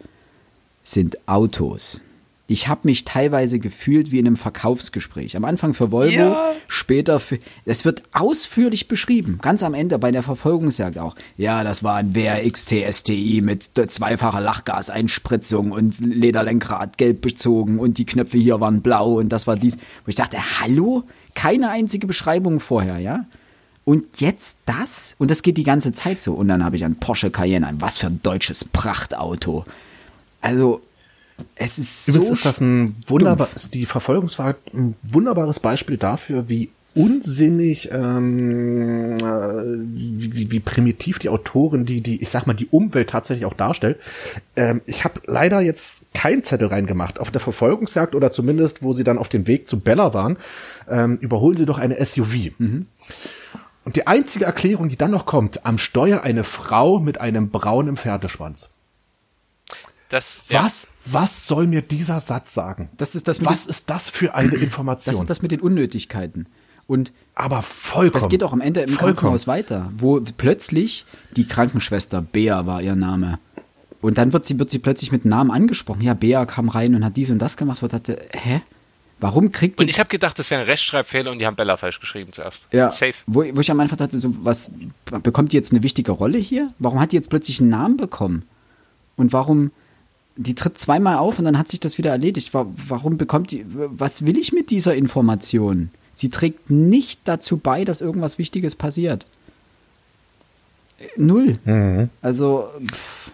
[0.84, 2.00] sind Autos.
[2.54, 5.36] Ich habe mich teilweise gefühlt wie in einem Verkaufsgespräch.
[5.36, 6.52] Am Anfang für Volvo, ja.
[6.68, 7.40] später für.
[7.64, 9.38] Es wird ausführlich beschrieben.
[9.42, 11.16] Ganz am Ende bei der Verfolgungsjagd auch.
[11.36, 18.06] Ja, das war ein WRX TSTI mit zweifacher Lachgaseinspritzung und Lederlenkrad gelb bezogen und die
[18.06, 19.76] Knöpfe hier waren blau und das war dies.
[20.04, 21.02] Wo ich dachte, hallo?
[21.34, 23.26] Keine einzige Beschreibung vorher, ja?
[23.84, 25.16] Und jetzt das?
[25.18, 26.34] Und das geht die ganze Zeit so.
[26.34, 29.64] Und dann habe ich ein Porsche Cayenne, ein was für ein deutsches Prachtauto.
[30.40, 30.82] Also,
[31.56, 36.48] es ist Übrigens so ist das ein wunderbar, ist die Verfolgungsfahrt ein wunderbares Beispiel dafür,
[36.48, 42.68] wie unsinnig, ähm, äh, wie, wie primitiv die Autorin, die, die, ich sag mal, die
[42.70, 44.00] Umwelt tatsächlich auch darstellt.
[44.54, 47.18] Ähm, ich habe leider jetzt keinen Zettel reingemacht.
[47.18, 50.36] Auf der Verfolgungsjagd oder zumindest, wo sie dann auf dem Weg zu Bella waren,
[50.88, 52.52] ähm, überholen sie doch eine SUV.
[52.58, 52.86] Mhm.
[53.84, 57.96] Und die einzige Erklärung, die dann noch kommt, am Steuer eine Frau mit einem braunen
[57.96, 58.70] Pferdeschwanz.
[60.08, 60.62] Das, ja.
[60.62, 62.88] Was, was soll mir dieser Satz sagen?
[62.96, 65.12] Das ist das was ist das für eine Information?
[65.12, 66.46] Das ist das mit den Unnötigkeiten.
[66.86, 68.12] Und aber vollkommen.
[68.12, 69.16] Das geht auch am Ende im vollkommen.
[69.16, 73.38] Krankenhaus weiter, wo plötzlich die Krankenschwester Bea war ihr Name.
[74.02, 76.02] Und dann wird sie, wird sie plötzlich mit Namen angesprochen.
[76.02, 77.82] Ja, Bea kam rein und hat dies und das gemacht.
[77.82, 78.60] Und hatte, hä?
[79.18, 79.84] Warum kriegt die.
[79.84, 82.66] Und ich habe gedacht, das wäre ein Rechtschreibfehler und die haben Bella falsch geschrieben zuerst.
[82.72, 82.92] Ja.
[82.92, 83.14] Safe.
[83.26, 84.70] Wo, wo ich am Anfang dachte, so, was,
[85.22, 86.74] bekommt die jetzt eine wichtige Rolle hier?
[86.78, 88.42] Warum hat die jetzt plötzlich einen Namen bekommen?
[89.16, 89.70] Und warum,
[90.36, 92.50] die tritt zweimal auf und dann hat sich das wieder erledigt.
[92.52, 95.90] Warum bekommt die, was will ich mit dieser Information?
[96.12, 99.26] Sie trägt nicht dazu bei, dass irgendwas Wichtiges passiert.
[101.16, 101.58] Null.
[101.64, 102.08] Mhm.
[102.22, 103.32] Also, pff.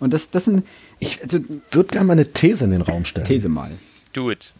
[0.00, 0.64] und das, das sind.
[0.98, 1.40] Ich also,
[1.72, 3.26] würde gerne mal eine These in den Raum stellen.
[3.26, 3.70] These mal.
[4.12, 4.52] Do it.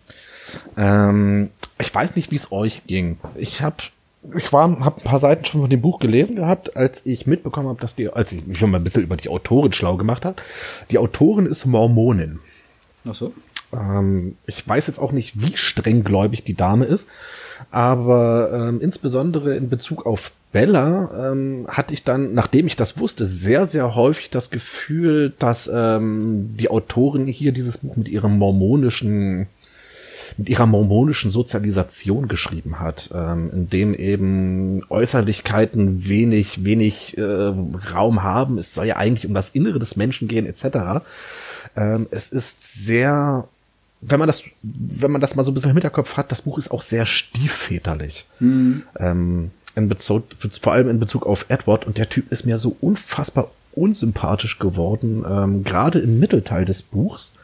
[0.76, 3.18] Ähm, ich weiß nicht, wie es euch ging.
[3.36, 3.76] Ich habe
[4.34, 7.68] ich war, habe ein paar Seiten schon von dem Buch gelesen gehabt, als ich mitbekommen
[7.68, 10.36] habe, dass die, als ich mich mal ein bisschen über die Autorin schlau gemacht habe.
[10.90, 12.40] Die Autorin ist Mormonin.
[13.08, 13.32] Ach so.
[13.72, 17.08] Ähm, ich weiß jetzt auch nicht, wie strenggläubig die Dame ist,
[17.70, 23.24] aber ähm, insbesondere in Bezug auf Bella ähm, hatte ich dann, nachdem ich das wusste,
[23.24, 29.48] sehr, sehr häufig das Gefühl, dass ähm, die Autorin hier dieses Buch mit ihrem mormonischen
[30.36, 38.22] mit ihrer mormonischen Sozialisation geschrieben hat, ähm, in dem eben Äußerlichkeiten wenig, wenig äh, Raum
[38.22, 38.58] haben.
[38.58, 41.04] Es soll ja eigentlich um das Innere des Menschen gehen, etc.
[41.76, 43.48] Ähm, es ist sehr
[44.02, 46.58] wenn man das, wenn man das mal so ein bisschen im Hinterkopf hat, das Buch
[46.58, 48.26] ist auch sehr stiefväterlich.
[48.40, 48.82] Mhm.
[48.98, 50.24] Ähm, in Bezug,
[50.60, 55.24] vor allem in Bezug auf Edward und der Typ ist mir so unfassbar unsympathisch geworden,
[55.28, 57.34] ähm, gerade im Mittelteil des Buchs.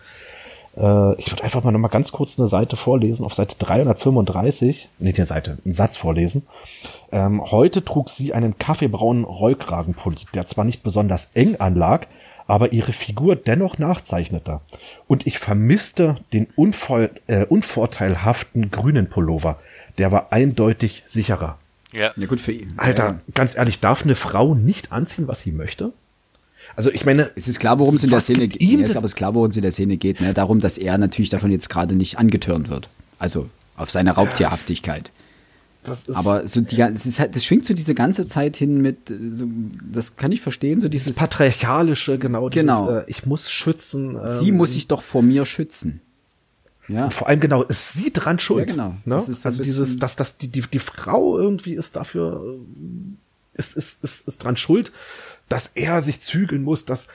[0.77, 4.89] Äh, ich würde einfach mal noch mal ganz kurz eine Seite vorlesen, auf Seite 335,
[4.99, 6.47] nicht eine Seite, einen Satz vorlesen.
[7.11, 12.07] Ähm, heute trug sie einen kaffeebraunen Rollkragenpulli, der zwar nicht besonders eng anlag,
[12.47, 14.61] aber ihre Figur dennoch nachzeichnete.
[15.07, 19.59] Und ich vermisste den unvoll, äh, unvorteilhaften grünen Pullover.
[19.99, 21.59] Der war eindeutig sicherer.
[21.93, 22.13] Ja.
[22.17, 22.75] ja, gut für ihn.
[22.79, 23.21] Alter, ja.
[23.35, 25.93] ganz ehrlich, darf eine Frau nicht anziehen, was sie möchte?
[26.77, 28.63] Also ich meine, es ist klar, worum es in der Szene geht.
[28.63, 30.21] Ja, ist aber es ist klar, worum es in der Szene geht.
[30.21, 30.35] Ne?
[30.35, 32.89] Darum, dass er natürlich davon jetzt gerade nicht angetörnt wird.
[33.19, 35.11] Also auf seine Raubtierhaftigkeit.
[35.85, 38.81] Das ist aber so die, es ist halt, das schwingt so diese ganze Zeit hin
[38.81, 39.47] mit, so,
[39.93, 42.49] das kann ich verstehen, so dieses, dieses patriarchalische, genau.
[42.49, 42.91] Dieses, genau.
[42.91, 44.17] Äh, ich muss schützen.
[44.17, 46.01] Ähm, Sie muss sich doch vor mir schützen.
[46.87, 47.05] Ja.
[47.05, 48.71] Und vor allem genau, ist sie dran schuld.
[48.71, 48.95] Ja, genau.
[49.05, 49.21] Ne?
[49.21, 52.59] So also dieses, dass, dass die, die, die Frau irgendwie ist dafür,
[53.55, 54.93] ist, ist, ist, ist dran schuld
[55.53, 57.09] dass er sich zügeln muss, das,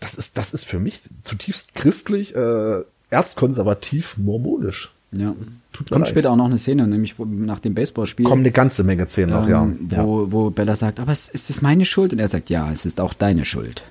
[0.00, 2.80] das ist, das ist für mich zutiefst christlich, äh,
[3.10, 4.92] erzkonservativ, mormonisch.
[5.12, 5.32] Ja.
[5.40, 8.26] Es tut Kommt später auch noch eine Szene, nämlich wo, nach dem Baseballspiel.
[8.26, 9.68] Kommt eine ganze Menge Szenen ähm, noch, ja.
[10.04, 10.32] Wo, ja.
[10.32, 12.12] wo Bella sagt, aber ist, ist es meine Schuld?
[12.12, 13.84] Und er sagt, ja, es ist auch deine Schuld.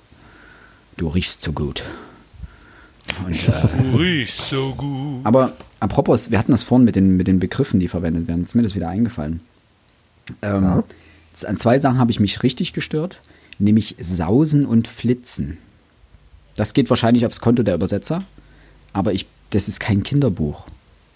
[0.97, 1.85] Du riechst so gut.
[3.25, 5.21] Und, äh, du riechst so gut.
[5.25, 8.43] Aber apropos, wir hatten das vorhin mit den, mit den Begriffen, die verwendet werden.
[8.43, 9.39] Ist mir das wieder eingefallen.
[10.41, 10.83] Ähm, ja.
[11.47, 13.21] An zwei Sachen habe ich mich richtig gestört
[13.63, 15.57] nämlich Sausen und Flitzen.
[16.55, 18.23] Das geht wahrscheinlich aufs Konto der Übersetzer,
[18.91, 20.65] aber ich, das ist kein Kinderbuch,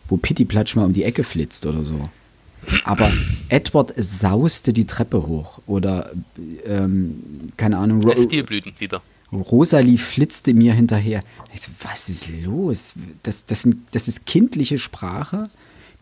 [0.07, 2.09] wo Pitti Platsch mal um die Ecke flitzt oder so.
[2.83, 3.11] Aber
[3.49, 6.11] Edward sauste die Treppe hoch oder
[6.65, 8.01] ähm, keine Ahnung.
[8.01, 9.01] Ro Stilblüten wieder.
[9.31, 11.23] Rosalie flitzte mir hinterher.
[11.53, 12.93] Ich so, was ist los?
[13.23, 15.49] Das, das, das ist kindliche Sprache,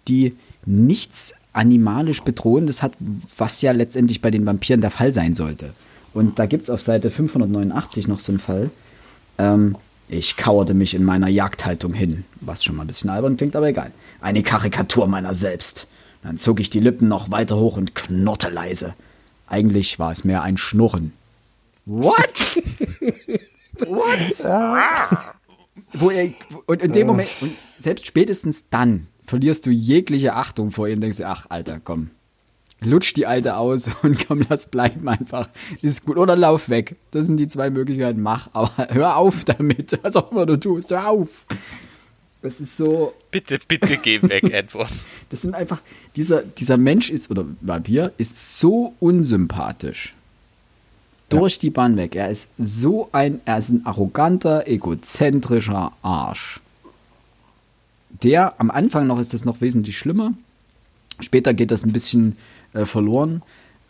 [0.08, 0.36] die
[0.66, 2.93] nichts animalisch Bedrohendes hat,
[3.38, 5.74] was ja letztendlich bei den Vampiren der Fall sein sollte.
[6.16, 8.72] Und da gibt es auf Seite 589 noch so einen Fall.
[9.38, 9.76] Ähm,
[10.07, 13.68] ich kauerte mich in meiner Jagdhaltung hin, was schon mal ein bisschen albern klingt, aber
[13.68, 13.91] egal.
[14.22, 15.88] Eine Karikatur meiner selbst.
[16.24, 18.95] Dann zog ich die Lippen noch weiter hoch und knurrte leise.
[19.47, 21.11] Eigentlich war es mehr ein Schnurren.
[21.86, 22.16] What?
[23.86, 24.95] What?
[25.91, 26.30] wo er,
[26.66, 31.01] und in dem Moment, und selbst spätestens dann verlierst du jegliche Achtung vor ihm und
[31.01, 32.11] denkst, ach, Alter, komm.
[32.82, 35.47] Lutsch die Alte aus und komm, lass bleiben einfach.
[35.82, 36.17] Ist gut.
[36.17, 36.95] Oder lauf weg.
[37.11, 38.21] Das sind die zwei Möglichkeiten.
[38.21, 39.97] Mach, aber hör auf damit.
[40.03, 41.45] Was auch immer du tust, hör auf.
[42.41, 43.13] Das ist so.
[43.32, 44.91] Bitte, bitte geh weg, Edward.
[45.30, 45.82] Das sind einfach.
[46.15, 50.13] Dieser, dieser Mensch ist, oder Vampir, ist so unsympathisch.
[51.30, 51.61] Durch ja.
[51.61, 52.15] die Bahn weg.
[52.15, 53.41] Er ist so ein.
[53.45, 56.59] Er ist ein arroganter, egozentrischer Arsch.
[58.23, 60.34] Der, am Anfang noch ist das noch wesentlich schlimmer.
[61.19, 62.38] Später geht das ein bisschen
[62.76, 63.41] äh, verloren,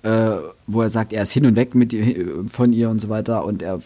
[0.04, 0.36] äh,
[0.68, 1.94] wo er sagt, er ist hin und weg mit,
[2.50, 3.82] von ihr und so weiter und er,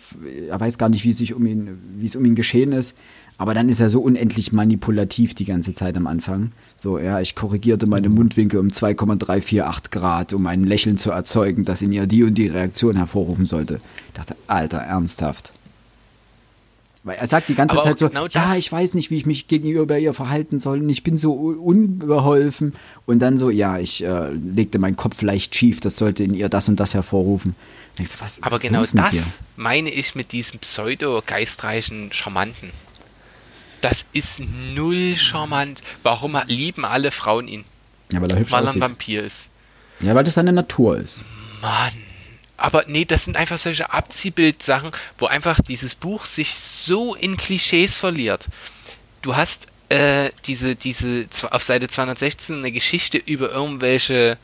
[0.49, 2.97] er weiß gar nicht, wie, sich um ihn, wie es um ihn geschehen ist.
[3.37, 6.51] Aber dann ist er so unendlich manipulativ die ganze Zeit am Anfang.
[6.75, 11.81] So, ja, ich korrigierte meine Mundwinkel um 2,348 Grad, um ein Lächeln zu erzeugen, das
[11.81, 13.79] in ihr die und die Reaktion hervorrufen sollte.
[14.09, 15.53] Ich dachte, Alter, ernsthaft.
[17.03, 19.25] Weil er sagt die ganze Aber Zeit so, genau ja, ich weiß nicht, wie ich
[19.25, 22.73] mich gegenüber ihr verhalten soll und ich bin so unbeholfen.
[23.05, 26.49] Und dann so, ja, ich äh, legte meinen Kopf leicht schief, das sollte in ihr
[26.49, 27.55] das und das hervorrufen.
[27.97, 32.71] Denkst, was, Aber was genau das meine ich mit diesem pseudo-geistreichen Charmanten.
[33.81, 34.41] Das ist
[34.75, 35.81] null charmant.
[36.03, 37.63] Warum lieben alle Frauen ihn?
[38.11, 39.51] Ja, weil er hübsch Weil er ein Vampir ist.
[40.01, 41.23] Ja, weil das seine Natur ist.
[41.61, 41.93] Mann.
[42.61, 47.97] Aber nee, das sind einfach solche Abziehbildsachen, wo einfach dieses Buch sich so in Klischees
[47.97, 48.47] verliert.
[49.21, 54.37] Du hast äh, diese, diese auf Seite 216 eine Geschichte über irgendwelche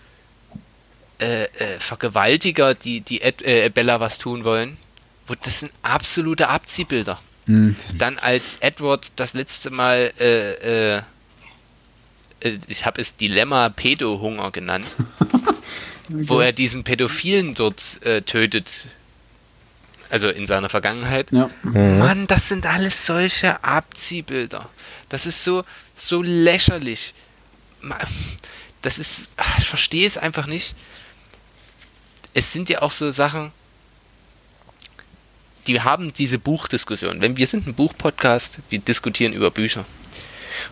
[1.19, 4.77] äh, äh, Vergewaltiger, die, die Ed, äh, Bella was tun wollen.
[5.27, 7.19] Wo das sind absolute Abziehbilder.
[7.45, 7.75] Mhm.
[7.97, 11.01] Dann als Edward das letzte Mal äh, äh,
[12.67, 14.85] ich habe es Dilemma Pedo-Hunger genannt.
[16.09, 16.29] okay.
[16.29, 18.87] wo er diesen Pädophilen dort äh, tötet.
[20.09, 21.31] Also in seiner Vergangenheit.
[21.31, 21.49] Ja.
[21.63, 21.99] Mhm.
[21.99, 24.69] Mann, das sind alles solche Abziehbilder.
[25.09, 25.63] Das ist so,
[25.95, 27.13] so lächerlich.
[28.81, 30.75] Das ist, ich verstehe es einfach nicht.
[32.33, 33.51] Es sind ja auch so Sachen,
[35.67, 37.21] die haben diese Buchdiskussion.
[37.21, 39.85] Wenn wir sind ein Buchpodcast, wir diskutieren über Bücher.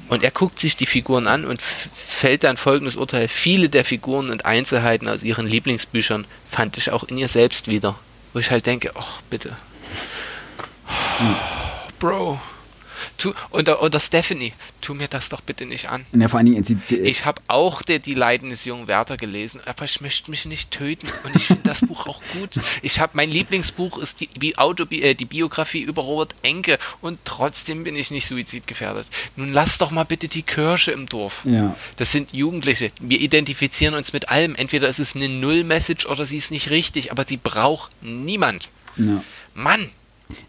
[0.10, 3.28] Und er guckt sich die Figuren an und fällt dann folgendes Urteil.
[3.28, 7.96] Viele der Figuren und Einzelheiten aus ihren Lieblingsbüchern fand ich auch in ihr selbst wieder.
[8.34, 9.56] Wo ich halt denke, ach, bitte.
[10.88, 11.36] Oh,
[12.00, 12.40] Bro.
[13.18, 16.06] Tu, oder, oder Stephanie, tu mir das doch bitte nicht an.
[16.14, 19.62] Ja, vor allen Dingen, sie, ich habe auch die, die Leiden des jungen Werther gelesen,
[19.66, 22.60] aber ich möchte mich nicht töten und ich finde das Buch auch gut.
[22.82, 27.84] Ich habe mein Lieblingsbuch ist die, Auto, äh, die Biografie über Robert Enke und trotzdem
[27.84, 29.08] bin ich nicht suizidgefährdet.
[29.36, 31.42] Nun lass doch mal bitte die Kirche im Dorf.
[31.46, 31.76] Ja.
[31.98, 32.92] Das sind Jugendliche.
[33.00, 34.56] Wir identifizieren uns mit allem.
[34.56, 38.70] Entweder ist es eine Null-Message oder sie ist nicht richtig, aber sie braucht niemand.
[38.96, 39.24] Ja.
[39.54, 39.90] Mann,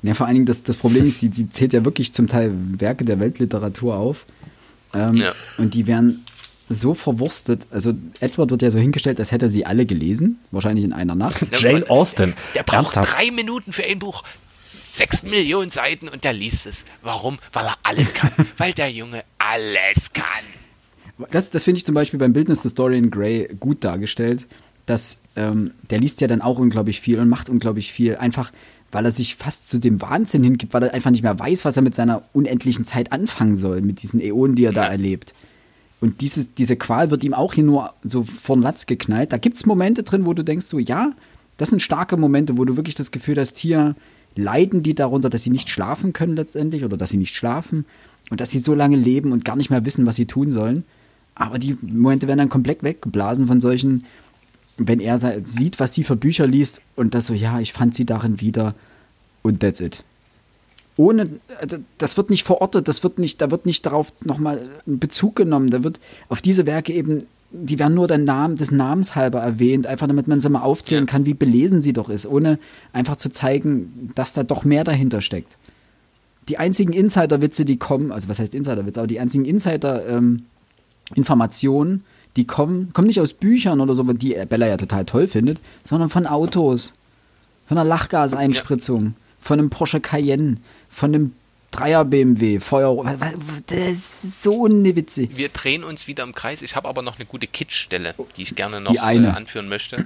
[0.02, 2.52] ja, vor allen Dingen, das, das Problem ist, sie, sie zählt ja wirklich zum Teil
[2.78, 4.26] Werke der Weltliteratur auf.
[4.92, 5.32] Ähm, ja.
[5.58, 6.24] Und die werden
[6.68, 7.66] so verwurstet.
[7.70, 11.14] Also Edward wird ja so hingestellt, als hätte er sie alle gelesen, wahrscheinlich in einer
[11.14, 11.46] Nacht.
[11.60, 12.34] Jane Austen.
[12.54, 13.14] Der braucht Ernsthaft?
[13.14, 14.22] drei Minuten für ein Buch.
[14.90, 16.84] Sechs Millionen Seiten und der liest es.
[17.02, 17.38] Warum?
[17.52, 18.30] Weil er alles kann.
[18.56, 20.24] Weil der Junge alles kann.
[21.30, 24.46] Das, das finde ich zum Beispiel beim Bildnis des Dorian Gray gut dargestellt,
[24.86, 28.16] dass ähm, der liest ja dann auch unglaublich viel und macht unglaublich viel.
[28.16, 28.52] Einfach,
[28.94, 31.76] weil er sich fast zu dem Wahnsinn hingibt, weil er einfach nicht mehr weiß, was
[31.76, 35.34] er mit seiner unendlichen Zeit anfangen soll, mit diesen Äonen, die er da erlebt.
[36.00, 39.32] Und diese, diese Qual wird ihm auch hier nur so von Latz geknallt.
[39.32, 41.12] Da gibt es Momente drin, wo du denkst, so, ja,
[41.56, 43.96] das sind starke Momente, wo du wirklich das Gefühl hast, hier
[44.36, 47.86] leiden die darunter, dass sie nicht schlafen können letztendlich oder dass sie nicht schlafen
[48.30, 50.84] und dass sie so lange leben und gar nicht mehr wissen, was sie tun sollen.
[51.34, 54.04] Aber die Momente werden dann komplett weggeblasen von solchen
[54.76, 58.04] wenn er sieht, was sie für Bücher liest und das so, ja, ich fand sie
[58.04, 58.74] darin wieder
[59.42, 60.04] und that's it.
[60.96, 61.28] Ohne,
[61.60, 65.70] also das wird nicht verortet, das wird nicht, da wird nicht darauf nochmal Bezug genommen,
[65.70, 65.98] da wird
[66.28, 70.28] auf diese Werke eben, die werden nur der Namen, des Namens halber erwähnt, einfach damit
[70.28, 71.10] man sie mal aufzählen ja.
[71.10, 72.58] kann, wie belesen sie doch ist, ohne
[72.92, 75.56] einfach zu zeigen, dass da doch mehr dahinter steckt.
[76.48, 82.02] Die einzigen Insider-Witze, die kommen, also was heißt Insider-Witze, aber die einzigen Insider-Informationen, ähm,
[82.36, 86.08] die kommen, kommen nicht aus Büchern oder so, die Bella ja total toll findet, sondern
[86.08, 86.92] von Autos.
[87.66, 89.12] Von einer Lachgaseinspritzung, ja.
[89.40, 90.58] von einem Porsche Cayenne,
[90.90, 91.32] von einem
[91.70, 93.02] Dreier BMW, Feuer.
[93.66, 95.28] Das ist so eine Witze.
[95.34, 96.62] Wir drehen uns wieder im Kreis.
[96.62, 100.04] Ich habe aber noch eine gute Kitschstelle, die ich gerne noch äh, anführen möchte.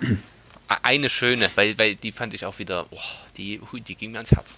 [0.82, 2.98] eine schöne, weil, weil die fand ich auch wieder, oh,
[3.36, 4.54] die, die ging mir ans Herz.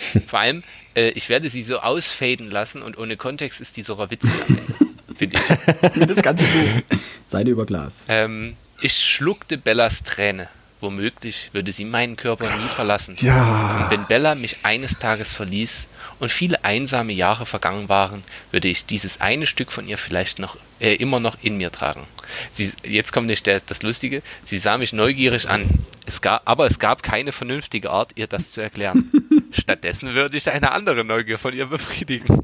[0.26, 0.62] Vor allem,
[0.94, 4.30] äh, ich werde sie so ausfaden lassen und ohne Kontext ist die sogar witzig
[5.20, 6.06] finde ich.
[6.08, 6.98] Das ganze Buch.
[7.24, 8.04] Seide über Glas.
[8.08, 10.48] Ähm, ich schluckte Bellas Träne.
[10.80, 13.14] Womöglich würde sie meinen Körper nie verlassen.
[13.20, 13.84] Ja.
[13.84, 15.88] Und wenn Bella mich eines Tages verließ
[16.20, 20.56] und viele einsame Jahre vergangen waren, würde ich dieses eine Stück von ihr vielleicht noch
[20.78, 22.04] äh, immer noch in mir tragen.
[22.50, 24.22] Sie, jetzt kommt nicht der, das Lustige.
[24.42, 25.68] Sie sah mich neugierig an.
[26.06, 29.12] Es gab, aber es gab keine vernünftige Art, ihr das zu erklären.
[29.52, 32.42] Stattdessen würde ich eine andere Neugier von ihr befriedigen.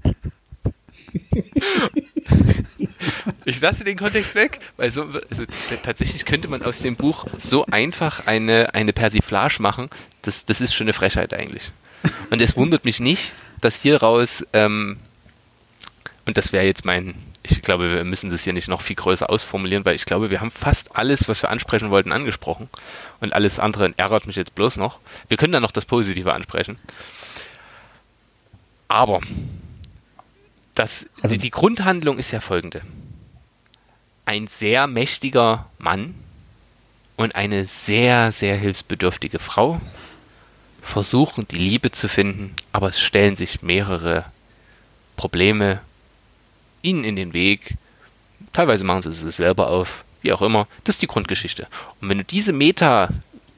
[3.45, 5.45] Ich lasse den Kontext weg, weil so also,
[5.83, 9.89] tatsächlich könnte man aus dem Buch so einfach eine, eine Persiflage machen.
[10.23, 11.71] Das, das ist schon eine Frechheit eigentlich.
[12.31, 14.99] Und es wundert mich nicht, dass hier raus, ähm,
[16.25, 19.31] und das wäre jetzt mein, ich glaube, wir müssen das hier nicht noch viel größer
[19.31, 22.69] ausformulieren, weil ich glaube, wir haben fast alles, was wir ansprechen wollten, angesprochen.
[23.21, 24.99] Und alles andere ärgert mich jetzt bloß noch.
[25.29, 26.79] Wir können dann noch das Positive ansprechen.
[28.89, 29.21] Aber
[30.77, 32.83] das, also die Grundhandlung ist ja folgende
[34.27, 36.14] ein sehr mächtiger Mann
[37.16, 39.81] und eine sehr, sehr hilfsbedürftige Frau
[40.83, 44.24] versuchen, die Liebe zu finden, aber es stellen sich mehrere
[45.16, 45.81] Probleme
[46.83, 47.77] ihnen in den Weg.
[48.53, 50.66] Teilweise machen sie es selber auf, wie auch immer.
[50.85, 51.68] Das ist die Grundgeschichte.
[52.01, 53.09] Und wenn du diese Meta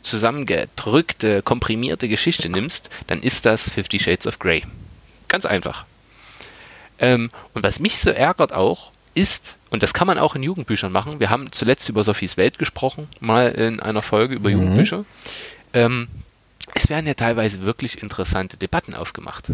[0.03, 4.65] zusammengedrückte, komprimierte Geschichte nimmst, dann ist das Fifty Shades of Grey.
[5.29, 5.85] Ganz einfach.
[7.01, 10.93] Ähm, und was mich so ärgert auch, ist, und das kann man auch in Jugendbüchern
[10.93, 14.57] machen, wir haben zuletzt über Sophies Welt gesprochen, mal in einer Folge über mhm.
[14.57, 15.05] Jugendbücher,
[15.73, 16.09] ähm,
[16.75, 19.51] es werden ja teilweise wirklich interessante Debatten aufgemacht.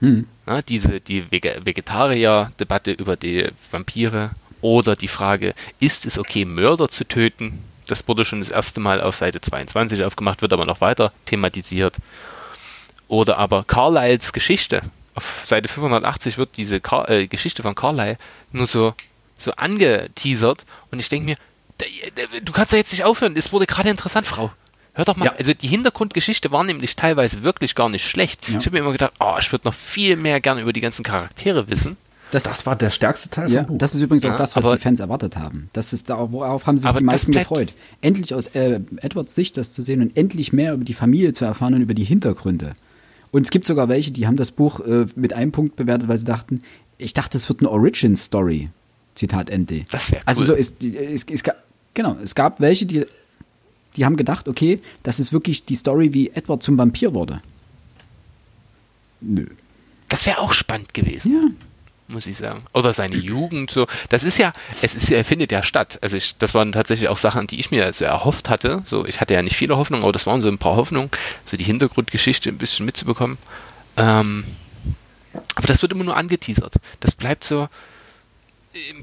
[0.00, 0.26] Mhm.
[0.46, 7.04] Na, diese, die Vegetarier-Debatte über die Vampire oder die Frage, ist es okay, Mörder zu
[7.04, 7.60] töten?
[7.86, 11.96] Das wurde schon das erste Mal auf Seite 22 aufgemacht, wird aber noch weiter thematisiert.
[13.08, 14.82] Oder aber Carlyles Geschichte,
[15.14, 18.18] auf Seite 580 wird diese Car äh, Geschichte von Carlyle
[18.52, 18.94] nur so,
[19.38, 21.36] so angeteasert und ich denke mir,
[22.42, 24.52] du kannst da jetzt nicht aufhören, es wurde gerade interessant, Frau.
[24.96, 25.34] Hör doch mal, ja.
[25.36, 28.48] also die Hintergrundgeschichte war nämlich teilweise wirklich gar nicht schlecht.
[28.48, 28.58] Ja.
[28.58, 31.02] Ich habe mir immer gedacht, oh, ich würde noch viel mehr gerne über die ganzen
[31.02, 31.96] Charaktere wissen.
[32.30, 33.78] Das, das war der stärkste Teil ja, vom Buch.
[33.78, 35.68] Das ist übrigens auch das, was aber, die Fans erwartet haben.
[35.72, 37.72] Das ist worauf haben sich die meisten gefreut.
[38.00, 41.44] Endlich aus äh, Edwards Sicht das zu sehen und endlich mehr über die Familie zu
[41.44, 42.74] erfahren und über die Hintergründe.
[43.34, 46.18] Und es gibt sogar welche, die haben das Buch äh, mit einem Punkt bewertet, weil
[46.18, 46.62] sie dachten,
[46.98, 48.70] ich dachte, es wird eine Origin-Story.
[49.16, 49.86] Zitat Ende.
[49.90, 50.54] Das wäre also cool.
[50.56, 51.42] Also so ist, es, es,
[51.94, 53.04] genau, es gab welche, die,
[53.96, 57.42] die haben gedacht, okay, das ist wirklich die Story, wie Edward zum Vampir wurde.
[59.20, 59.46] Nö.
[60.08, 61.32] Das wäre auch spannend gewesen.
[61.32, 61.73] Ja
[62.08, 62.64] muss ich sagen.
[62.72, 63.86] Oder seine Jugend, so.
[64.08, 64.52] Das ist ja,
[64.82, 65.98] es ist, er findet ja statt.
[66.02, 68.82] Also ich, das waren tatsächlich auch Sachen, die ich mir so erhofft hatte.
[68.84, 71.10] So, ich hatte ja nicht viele Hoffnungen, aber das waren so ein paar Hoffnungen,
[71.46, 73.38] so die Hintergrundgeschichte ein bisschen mitzubekommen.
[73.96, 74.44] Ähm,
[75.54, 76.74] aber das wird immer nur angeteasert.
[77.00, 77.68] Das bleibt so,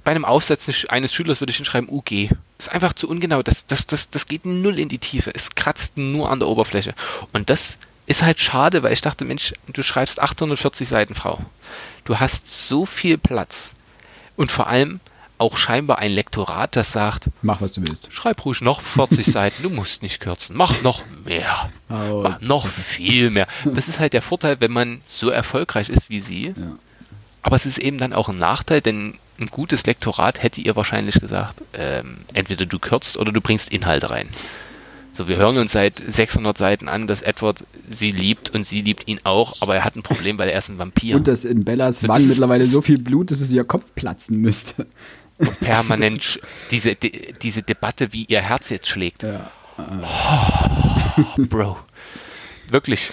[0.04, 2.30] bei einem Aufsatz eines Schülers würde ich hinschreiben UG.
[2.58, 3.42] Ist einfach zu ungenau.
[3.42, 5.34] Das, das, das, das geht null in die Tiefe.
[5.34, 6.94] Es kratzt nur an der Oberfläche.
[7.34, 11.40] Und das ist halt schade, weil ich dachte, Mensch, du schreibst 840 Seiten, Frau.
[12.04, 13.74] Du hast so viel Platz.
[14.36, 15.00] Und vor allem
[15.38, 18.14] auch scheinbar ein Lektorat, das sagt, mach was du willst.
[18.14, 20.56] Schreib ruhig noch 40 Seiten, du musst nicht kürzen.
[20.56, 21.70] Mach noch mehr.
[21.90, 22.22] Oh.
[22.24, 23.48] Mach noch viel mehr.
[23.66, 26.48] Das ist halt der Vorteil, wenn man so erfolgreich ist wie sie.
[26.50, 26.54] Ja.
[27.42, 31.20] Aber es ist eben dann auch ein Nachteil, denn ein gutes Lektorat hätte ihr wahrscheinlich
[31.20, 34.30] gesagt, ähm, entweder du kürzt oder du bringst Inhalt rein.
[35.18, 39.08] So, wir hören uns seit 600 Seiten an, dass Edward sie liebt und sie liebt
[39.08, 41.18] ihn auch, aber er hat ein Problem, weil er ist ein Vampir.
[41.18, 44.88] Und dass in Bellas Wangen mittlerweile so viel Blut ist, dass ihr Kopf platzen müsste.
[45.38, 46.40] Und permanent
[46.70, 49.24] diese, die, diese Debatte, wie ihr Herz jetzt schlägt.
[49.24, 49.52] Ja.
[49.78, 51.78] Oh, Bro.
[52.70, 53.10] Wirklich.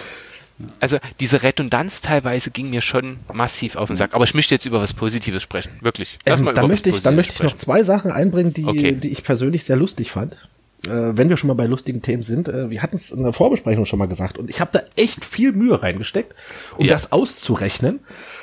[0.79, 4.13] Also diese Redundanz teilweise ging mir schon massiv auf den Sack.
[4.13, 5.71] Aber ich möchte jetzt über was Positives sprechen.
[5.81, 6.19] Wirklich.
[6.25, 8.91] Ähm, da möchte ich, da möchte ich noch zwei Sachen einbringen, die, okay.
[8.93, 10.47] die ich persönlich sehr lustig fand
[10.85, 13.33] äh, wenn wir schon mal bei lustigen Themen sind, äh, wir hatten es in der
[13.33, 16.33] Vorbesprechung schon mal gesagt und ich habe da echt viel Mühe reingesteckt,
[16.77, 16.91] um ja.
[16.91, 17.99] das auszurechnen.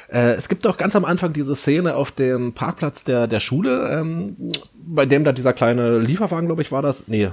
[0.08, 3.88] Äh, es gibt auch ganz am Anfang diese Szene auf dem Parkplatz der, der Schule,
[3.90, 4.36] ähm,
[4.74, 7.30] bei dem da dieser kleine Lieferwagen, glaube ich, war das, nee,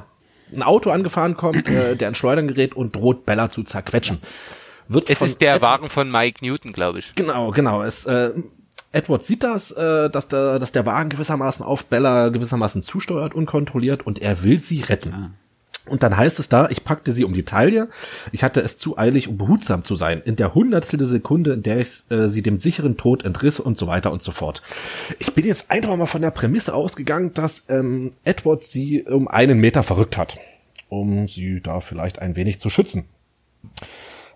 [0.56, 4.20] ein Auto angefahren kommt, äh, der in Schleudern gerät und droht Bella zu zerquetschen.
[4.88, 7.16] Wird es ist der Wagen von Mike Newton, glaube ich.
[7.16, 7.84] Genau, genau.
[7.84, 8.32] Es äh,
[8.94, 14.06] Edward sieht das, äh, dass, der, dass der Wagen gewissermaßen auf Bella gewissermaßen zusteuert, unkontrolliert
[14.06, 15.14] und er will sie retten.
[15.14, 15.32] Ah.
[15.86, 17.90] Und dann heißt es da, ich packte sie um die Taille.
[18.32, 20.22] Ich hatte es zu eilig, um behutsam zu sein.
[20.24, 23.78] In der hundertstel der Sekunde, in der ich äh, sie dem sicheren Tod entriss und
[23.78, 24.62] so weiter und so fort.
[25.20, 29.60] Ich bin jetzt einfach mal von der Prämisse ausgegangen, dass ähm, Edward sie um einen
[29.60, 30.38] Meter verrückt hat,
[30.88, 33.04] um sie da vielleicht ein wenig zu schützen.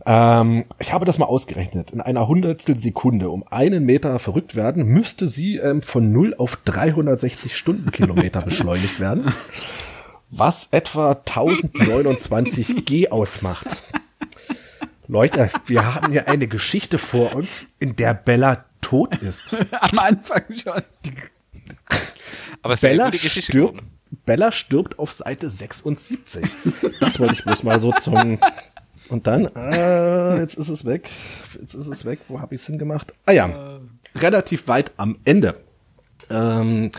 [0.10, 1.91] Ähm, ich habe das mal ausgerechnet.
[1.91, 6.55] In einer Hundertstel Sekunde um einen Meter verrückt werden, müsste sie ähm, von 0 auf
[6.64, 9.34] 360 Stundenkilometer beschleunigt werden.
[10.30, 13.68] Was etwa 1029 G ausmacht.
[15.10, 19.55] Leute, wir haben hier eine Geschichte vor uns, in der Bella tot ist.
[19.72, 20.84] Am Anfang schon.
[22.62, 23.84] Aber es Bella stirbt,
[24.26, 26.45] Bella stirbt auf Seite 76.
[27.01, 28.39] Das wollte ich bloß mal so zum.
[29.10, 31.10] Und dann, äh, jetzt ist es weg.
[31.60, 32.20] Jetzt ist es weg.
[32.28, 33.14] Wo habe ich es hingemacht?
[33.26, 33.80] Ah ja,
[34.16, 35.55] relativ weit am Ende.
[36.30, 36.91] Ähm,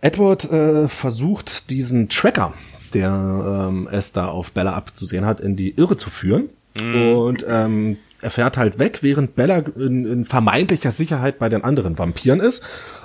[0.00, 2.52] Edward äh, versucht diesen Tracker,
[2.92, 6.50] der ähm, es da auf Bella abzusehen hat, in die Irre zu führen.
[6.78, 7.12] Mhm.
[7.16, 11.98] Und ähm, er fährt halt weg, während Bella in, in vermeintlicher Sicherheit bei den anderen
[11.98, 12.62] Vampiren ist.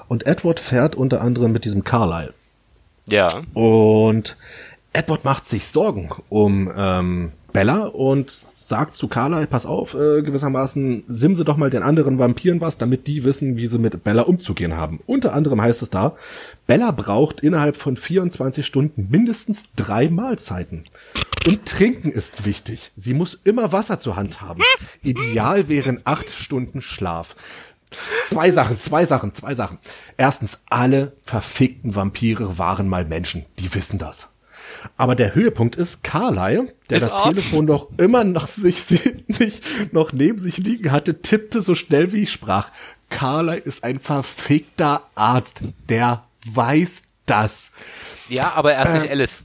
[0.07, 2.33] Und Edward fährt unter anderem mit diesem Carlyle.
[3.05, 3.27] Ja.
[3.53, 4.37] Und
[4.93, 11.03] Edward macht sich Sorgen um ähm, Bella und sagt zu Carla, pass auf, äh, gewissermaßen
[11.07, 14.75] simse doch mal den anderen Vampiren was, damit die wissen, wie sie mit Bella umzugehen
[14.75, 14.99] haben.
[15.05, 16.15] Unter anderem heißt es da,
[16.67, 20.85] Bella braucht innerhalb von 24 Stunden mindestens drei Mahlzeiten.
[21.47, 22.91] Und trinken ist wichtig.
[22.95, 24.61] Sie muss immer Wasser zur Hand haben.
[25.01, 27.35] Ideal wären acht Stunden Schlaf.
[28.27, 29.79] Zwei Sachen, zwei Sachen, zwei Sachen.
[30.17, 33.45] Erstens, alle verfickten Vampire waren mal Menschen.
[33.57, 34.27] Die wissen das.
[34.97, 37.29] Aber der Höhepunkt ist Carlyle, der ist das off.
[37.29, 38.83] Telefon doch immer noch sich
[39.27, 42.71] nicht noch neben sich liegen hatte, tippte so schnell wie ich sprach.
[43.09, 47.71] Carlyle ist ein verfickter Arzt, der weiß das.
[48.29, 49.43] Ja, aber er ist äh, nicht Alice.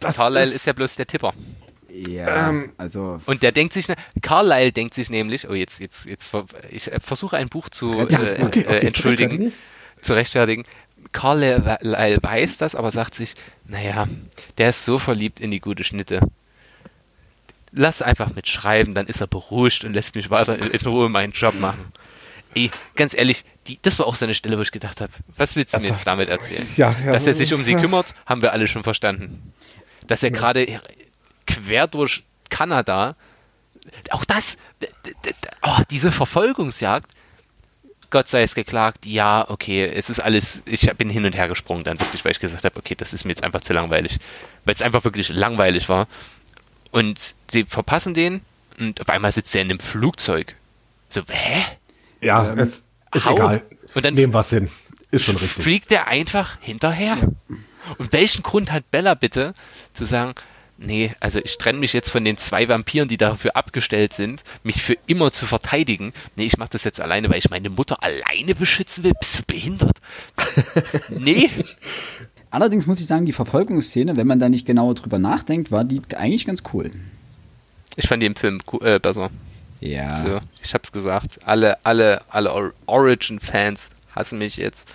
[0.00, 1.32] Carlyle ist, ist ja bloß der Tipper.
[1.94, 3.20] Ja, ähm, also.
[3.26, 3.86] Und der denkt sich,
[4.20, 6.32] Carlyle denkt sich nämlich, oh, jetzt, jetzt, jetzt,
[6.70, 9.52] ich versuche ein Buch zu ja, äh, okay, okay, äh, entschuldigen,
[10.02, 10.64] zu rechtfertigen.
[11.14, 13.34] Carlyle weiß das, aber sagt sich,
[13.66, 14.06] naja,
[14.58, 16.20] der ist so verliebt in die gute Schnitte.
[17.70, 21.58] Lass einfach mitschreiben, dann ist er beruhigt und lässt mich weiter in Ruhe meinen Job
[21.58, 21.92] machen.
[22.54, 25.56] Ey, ganz ehrlich, die, das war auch so eine Stelle, wo ich gedacht habe, was
[25.56, 26.66] willst du mir jetzt damit erzählen?
[26.76, 29.52] Ja, ja, Dass er sich um sie kümmert, haben wir alle schon verstanden.
[30.06, 30.80] Dass er gerade
[31.46, 33.16] quer durch Kanada,
[34.10, 34.56] auch das,
[35.62, 37.10] oh, diese Verfolgungsjagd,
[38.14, 41.82] Gott sei es geklagt, ja, okay, es ist alles, ich bin hin und her gesprungen
[41.82, 44.20] dann wirklich, weil ich gesagt habe, okay, das ist mir jetzt einfach zu langweilig.
[44.64, 46.06] Weil es einfach wirklich langweilig war.
[46.92, 48.42] Und sie verpassen den
[48.78, 50.54] und auf einmal sitzt er in einem Flugzeug.
[51.10, 51.64] So, hä?
[52.20, 53.34] Ja, ähm, es ist hau.
[53.34, 53.64] egal.
[53.94, 54.70] Und dann Nehmen wir hin.
[55.10, 55.64] Ist schon richtig.
[55.64, 57.16] Fliegt er einfach hinterher.
[57.16, 57.56] Ja.
[57.98, 59.54] Und welchen Grund hat Bella bitte
[59.92, 60.34] zu sagen,
[60.78, 64.82] nee, also ich trenne mich jetzt von den zwei Vampiren, die dafür abgestellt sind, mich
[64.82, 66.12] für immer zu verteidigen.
[66.36, 69.12] Nee, ich mache das jetzt alleine, weil ich meine Mutter alleine beschützen will.
[69.18, 69.98] Bist du behindert?
[71.08, 71.50] nee.
[72.50, 76.00] Allerdings muss ich sagen, die Verfolgungsszene, wenn man da nicht genauer drüber nachdenkt, war die
[76.14, 76.90] eigentlich ganz cool.
[77.96, 79.30] Ich fand die im Film äh, besser.
[79.80, 80.16] Ja.
[80.22, 81.40] So, ich hab's gesagt.
[81.44, 84.88] Alle, alle, alle Origin-Fans hassen mich jetzt.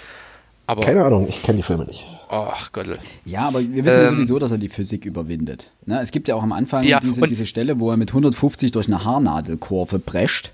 [0.70, 2.06] Aber Keine Ahnung, ich kenne die Filme nicht.
[2.30, 2.86] Ach Gott.
[3.26, 5.72] Ja, aber wir wissen ähm, ja sowieso, dass er die Physik überwindet.
[5.88, 6.00] Ne?
[6.00, 8.86] Es gibt ja auch am Anfang ja, diese, diese Stelle, wo er mit 150 durch
[8.86, 10.52] eine Haarnadelkurve prescht,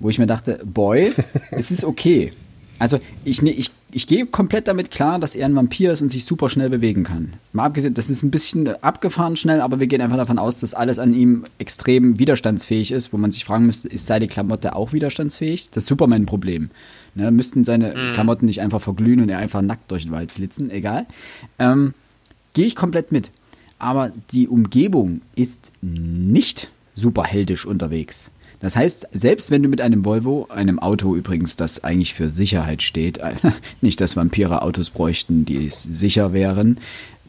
[0.00, 1.10] wo ich mir dachte, boy,
[1.50, 2.34] es ist okay.
[2.78, 6.10] Also ich, ne, ich, ich gehe komplett damit klar, dass er ein Vampir ist und
[6.10, 7.32] sich super schnell bewegen kann.
[7.54, 10.74] Mal abgesehen, das ist ein bisschen abgefahren schnell, aber wir gehen einfach davon aus, dass
[10.74, 14.92] alles an ihm extrem widerstandsfähig ist, wo man sich fragen müsste, ist seine Klamotte auch
[14.92, 15.68] widerstandsfähig?
[15.70, 16.68] Das ist Superman-Problem.
[17.16, 18.12] Ne, müssten seine mhm.
[18.14, 21.06] Klamotten nicht einfach verglühen und er einfach nackt durch den Wald flitzen, egal.
[21.58, 21.94] Ähm,
[22.54, 23.30] Gehe ich komplett mit.
[23.78, 28.30] Aber die Umgebung ist nicht super heldisch unterwegs.
[28.60, 32.82] Das heißt, selbst wenn du mit einem Volvo, einem Auto übrigens, das eigentlich für Sicherheit
[32.82, 33.20] steht,
[33.82, 36.78] nicht, dass Vampire Autos bräuchten, die sicher wären,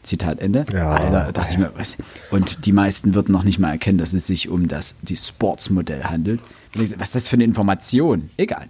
[0.02, 0.64] Zitat Ende.
[0.72, 1.96] Ja, Alter, dachte ich mir, was?
[2.30, 6.04] Und die meisten würden noch nicht mal erkennen, dass es sich um das die Sportsmodell
[6.04, 6.40] handelt.
[6.74, 8.22] Was ist das für eine Information?
[8.36, 8.68] Egal.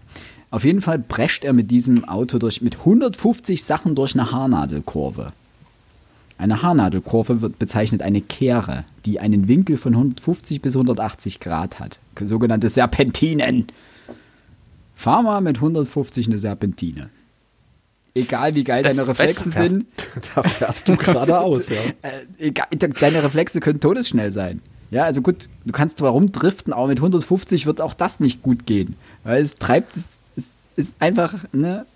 [0.51, 5.33] Auf jeden Fall prescht er mit diesem Auto durch, mit 150 Sachen durch eine Haarnadelkurve.
[6.39, 11.99] Eine Haarnadelkurve wird bezeichnet eine Kehre, die einen Winkel von 150 bis 180 Grad hat.
[12.25, 13.67] Sogenannte Serpentinen.
[14.95, 17.11] Fahr mal mit 150 eine Serpentine.
[18.15, 19.87] Egal wie geil das, deine Reflexe fährst, sind.
[20.35, 21.77] Da fährst du geradeaus, ja.
[22.03, 24.63] Äh, egal, deine Reflexe können todesschnell sein.
[24.91, 28.65] Ja, also gut, du kannst zwar rumdriften, aber mit 150 wird auch das nicht gut
[28.67, 28.97] gehen.
[29.25, 30.09] Weil es treibt, es
[30.77, 31.87] ist einfach, ne?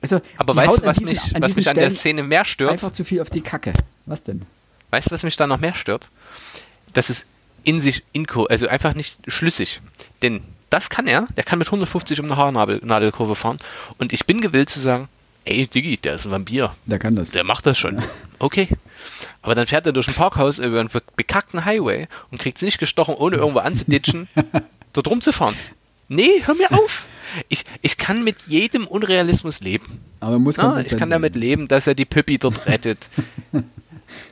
[0.00, 2.72] Also, aber weißt du, was, diesen, mich, was mich an der Szene mehr stört?
[2.72, 3.72] Einfach zu viel auf die Kacke.
[4.04, 4.42] Was denn?
[4.90, 6.08] Weißt du, was mich da noch mehr stört?
[6.92, 7.24] Das ist
[7.62, 9.80] in sich, inko, also einfach nicht schlüssig.
[10.20, 13.58] Denn das kann er, der kann mit 150 um eine Haarnadelkurve fahren.
[13.98, 15.08] Und ich bin gewillt zu sagen,
[15.44, 16.74] ey Diggi, der ist ein Vampir.
[16.86, 17.30] Der kann das.
[17.30, 18.02] Der macht das schon.
[18.38, 18.66] Okay.
[19.40, 22.78] Aber dann fährt er durch ein Parkhaus über einen bekackten Highway und kriegt es nicht
[22.78, 24.26] gestochen, ohne irgendwo anzuditschen,
[24.92, 25.54] dort rumzufahren.
[26.08, 27.06] Nee, hör mir auf
[27.48, 30.00] ich, ich kann mit jedem Unrealismus leben.
[30.20, 33.08] Aber muss ja, Ich kann damit leben, dass er die Püppi dort rettet.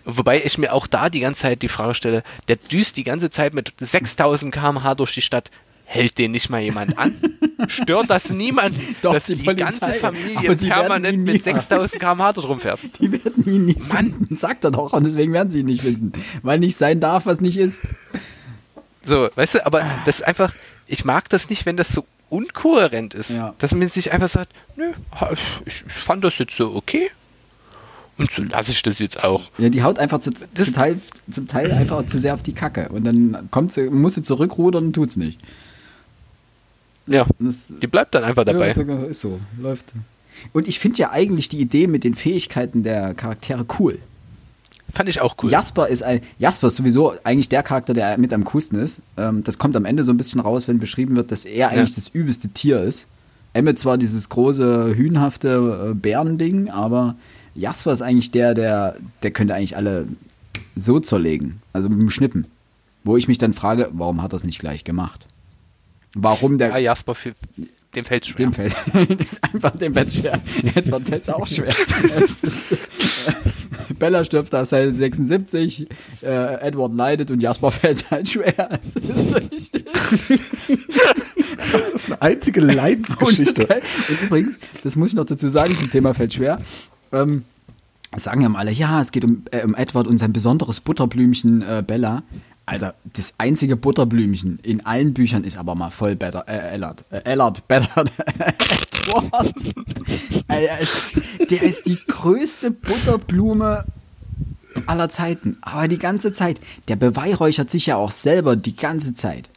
[0.04, 3.30] Wobei ich mir auch da die ganze Zeit die Frage stelle, der düst die ganze
[3.30, 5.50] Zeit mit 6000 km/h durch die Stadt.
[5.86, 7.20] Hält den nicht mal jemand an?
[7.66, 12.48] Stört das niemand, Doch, dass die die, ganze Familie permanent nie- mit 6000 km/h dort
[12.48, 12.78] rumfährt?
[13.00, 14.92] Die werden ihn nicht finden, sagt er doch.
[14.92, 16.12] Und deswegen werden sie ihn nicht finden.
[16.42, 17.80] Weil nicht sein darf, was nicht ist.
[19.04, 20.52] So, weißt du, aber das ist einfach,
[20.90, 23.30] ich mag das nicht, wenn das so unkohärent ist.
[23.30, 23.54] Ja.
[23.58, 24.92] Dass man sich einfach sagt, nö,
[25.64, 27.10] ich, fand das jetzt so okay.
[28.18, 29.50] Und so lasse ich das jetzt auch.
[29.56, 32.88] Ja, die haut einfach zu, zu Teil, zum Teil einfach zu sehr auf die Kacke.
[32.90, 35.40] Und dann kommt sie, muss sie zurückrudern und tut's nicht.
[37.06, 38.72] Ja, das, die bleibt dann einfach dabei.
[38.72, 39.94] Ja, ist so, läuft.
[40.52, 43.98] Und ich finde ja eigentlich die Idee mit den Fähigkeiten der Charaktere cool.
[44.94, 45.50] Fand ich auch cool.
[45.50, 49.00] Jasper ist ein Jasper ist sowieso eigentlich der Charakter, der mit am coolsten ist.
[49.16, 51.90] Ähm, das kommt am Ende so ein bisschen raus, wenn beschrieben wird, dass er eigentlich
[51.90, 51.94] Ja.
[51.96, 53.06] das übelste Tier ist.
[53.52, 57.16] Emmett zwar dieses große hühnhafte äh, Bärending, aber
[57.54, 60.06] Jasper ist eigentlich der, der der könnte eigentlich alle
[60.76, 62.46] so zerlegen, also mit dem Schnippen.
[63.02, 65.26] Wo ich mich dann frage, warum hat er es nicht gleich gemacht?
[66.14, 67.34] Warum der Ja, Jasper, für,
[67.94, 68.36] dem fällt schwer.
[68.46, 68.76] dem fällt
[69.52, 70.40] einfach dem fällt schwer.
[70.74, 71.74] Edward fällt auch schwer.
[72.18, 72.44] Ist,
[73.94, 75.88] Bella stirbt auf Seite 76,
[76.22, 76.26] äh,
[76.60, 78.52] Edward leidet und Jasper fällt halt schwer.
[78.82, 79.84] Das ist richtig.
[81.72, 83.66] Das ist eine einzige Und, Leidensgeschichte.
[83.66, 86.60] geil- und übrigens, das muss ich noch dazu sagen zum Thema fällt schwer.
[87.12, 87.44] Ähm,
[88.16, 91.62] sagen ja mal alle, ja, es geht um, äh, um Edward und sein besonderes Butterblümchen
[91.62, 92.22] äh, Bella.
[92.66, 97.20] Alter, das einzige Butterblümchen in allen Büchern ist aber mal voll better, äh, Ellard, äh,
[97.24, 98.04] Ellard, better,
[99.10, 99.54] Edward.
[100.48, 103.84] Alter, es, der ist die größte Butterblume
[104.86, 105.58] aller Zeiten.
[105.62, 106.60] Aber die ganze Zeit.
[106.88, 109.50] Der beweihräuchert sich ja auch selber die ganze Zeit.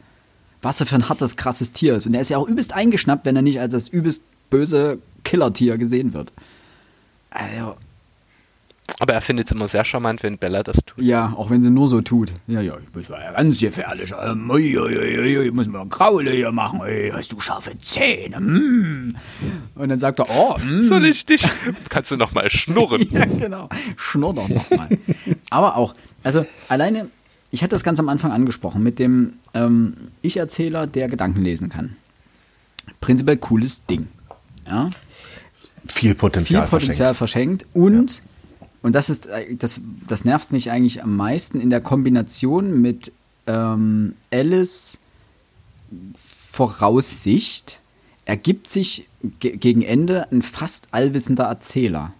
[0.62, 2.06] Was er für ein hartes, krasses Tier ist.
[2.06, 5.78] Und er ist ja auch übelst eingeschnappt, wenn er nicht als das übelst böse Killertier
[5.78, 6.32] gesehen wird.
[7.30, 7.76] Also,
[8.98, 11.02] Aber er findet es immer sehr charmant, wenn Bella das tut.
[11.02, 12.32] ja, auch wenn sie nur so tut.
[12.46, 14.12] Ja, ja, ich muss mal ganz gefährlich.
[14.22, 16.80] Ähm, ui, ui, ui, ui, ich muss mal Kraule hier machen.
[16.84, 18.40] Ey, hast du scharfe Zähne?
[18.40, 19.16] Mm.
[19.74, 20.82] Und dann sagt er, oh, mm.
[20.82, 21.42] Soll ich dich?
[21.88, 23.08] Kannst du noch mal schnurren?
[23.10, 23.68] Ja, genau.
[23.96, 24.88] Schnurr doch nochmal.
[25.50, 27.08] Aber auch, also alleine,
[27.50, 31.96] ich hatte das ganz am Anfang angesprochen, mit dem ähm, Ich-Erzähler, der Gedanken lesen kann.
[33.00, 34.08] Prinzipiell cooles Ding.
[34.66, 34.90] Ja,
[35.86, 37.66] Viel viel Potenzial, Potenzial verschenkt.
[37.72, 38.22] Und,
[38.84, 43.12] und das ist, äh, das, das nervt mich eigentlich am meisten in der Kombination mit
[43.46, 44.98] ähm, Alice
[46.52, 47.80] Voraussicht
[48.26, 49.08] ergibt sich
[49.40, 52.12] ge gegen Ende ein fast allwissender Erzähler.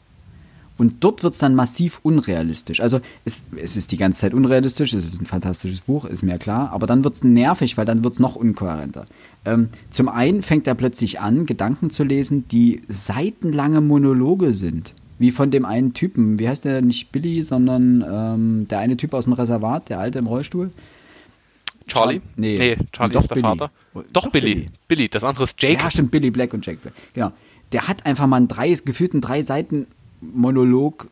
[0.79, 2.81] Und dort wird es dann massiv unrealistisch.
[2.81, 6.39] Also es, es ist die ganze Zeit unrealistisch, es ist ein fantastisches Buch, ist mir
[6.39, 9.05] klar, aber dann wird es nervig, weil dann wird es noch unkohärenter.
[9.45, 14.95] Ähm, zum einen fängt er plötzlich an, Gedanken zu lesen, die seitenlange Monologe sind.
[15.19, 19.15] Wie von dem einen Typen, wie heißt der nicht Billy, sondern ähm, der eine Typ
[19.15, 20.71] aus dem Reservat, der alte im Rollstuhl.
[21.87, 22.21] Charlie?
[22.37, 22.77] Nee.
[22.93, 23.47] Charlie Doch ist der Billy.
[23.47, 23.71] Vater.
[23.93, 24.55] Doch Doch, Billy.
[24.55, 24.71] Billy.
[24.89, 25.09] Billy.
[25.09, 25.83] das andere ist Jake.
[25.83, 26.95] Ja, stimmt, Billy Black und Jack Black.
[27.13, 27.33] Genau.
[27.73, 29.87] Der hat einfach mal einen drei, gefühlten drei Seiten
[30.21, 31.09] Monolog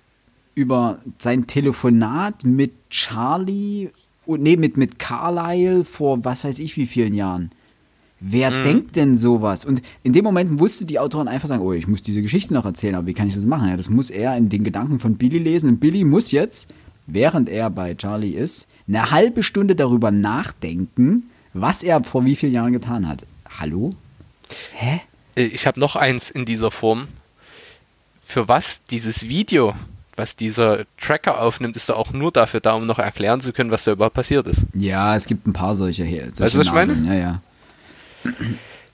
[0.54, 3.90] über sein Telefonat mit Charlie
[4.26, 7.50] und nee, mit, mit Carlyle vor was weiß ich wie vielen Jahren.
[8.24, 8.62] Wer Mhm.
[8.62, 9.64] denkt denn sowas?
[9.64, 12.64] Und in dem Moment wusste die Autorin einfach sagen, oh, ich muss diese Geschichte noch
[12.64, 13.68] erzählen, aber wie kann ich das machen?
[13.68, 15.68] Ja, das muss er in den Gedanken von Billy lesen.
[15.68, 16.72] Und Billy muss jetzt,
[17.08, 22.52] während er bei Charlie ist, eine halbe Stunde darüber nachdenken, was er vor wie vielen
[22.52, 23.24] Jahren getan hat.
[23.58, 23.92] Hallo?
[24.72, 25.00] Hä?
[25.34, 27.08] Äh, Ich habe noch eins in dieser Form.
[28.24, 29.74] Für was dieses Video,
[30.16, 33.70] was dieser Tracker aufnimmt, ist doch auch nur dafür da, um noch erklären zu können,
[33.70, 34.62] was da überhaupt passiert ist.
[34.74, 36.30] Ja, es gibt ein paar solche hier.
[36.32, 36.94] Solche Weißt du, was ich meine?
[37.06, 37.40] Ja, ja.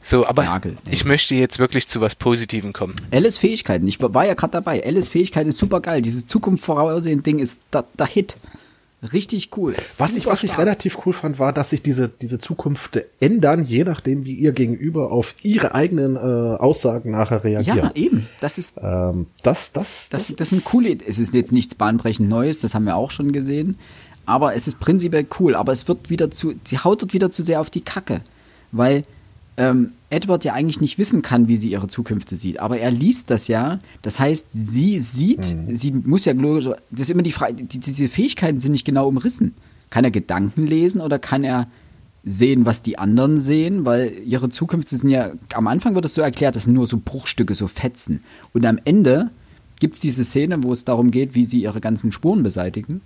[0.03, 2.95] So, aber Nagel, ich möchte jetzt wirklich zu was Positivem kommen.
[3.11, 4.83] Alice Fähigkeiten, ich war ja gerade dabei.
[4.85, 6.01] Alice Fähigkeiten ist super geil.
[6.01, 8.37] Dieses Zukunft voraussehen Ding ist der der Hit.
[9.13, 9.77] Richtig cool.
[9.99, 13.85] Was ich, was ich relativ cool fand, war, dass sich diese, diese Zukunft ändern, je
[13.85, 17.77] nachdem, wie ihr gegenüber auf ihre eigenen äh, Aussagen nachher reagiert.
[17.77, 18.27] Ja, eben.
[18.41, 21.05] Das ist Ähm, das, das, Das, das ist eine coole Idee.
[21.07, 23.79] Es ist jetzt nichts bahnbrechend Neues, das haben wir auch schon gesehen.
[24.27, 25.55] Aber es ist prinzipiell cool.
[25.55, 28.23] Aber es wird wieder zu, sie haut dort wieder zu sehr auf die Kacke.
[28.73, 29.05] Weil
[29.59, 32.61] ähm, Edward ja eigentlich nicht wissen kann, wie sie ihre Zukünfte sieht.
[32.61, 33.81] Aber er liest das ja.
[34.03, 38.09] Das heißt, sie sieht, sie muss ja logisch, das ist immer die Frage, die, diese
[38.09, 39.55] Fähigkeiten sind nicht genau umrissen.
[39.91, 41.67] Kann er Gedanken lesen oder kann er
[42.25, 46.23] sehen, was die anderen sehen, weil ihre Zukünfte sind ja, am Anfang wird es so
[46.23, 48.23] erklärt, das sind nur so Bruchstücke, so Fetzen.
[48.53, 49.31] Und am Ende
[49.81, 53.01] gibt es diese Szene, wo es darum geht, wie sie ihre ganzen Spuren beseitigen.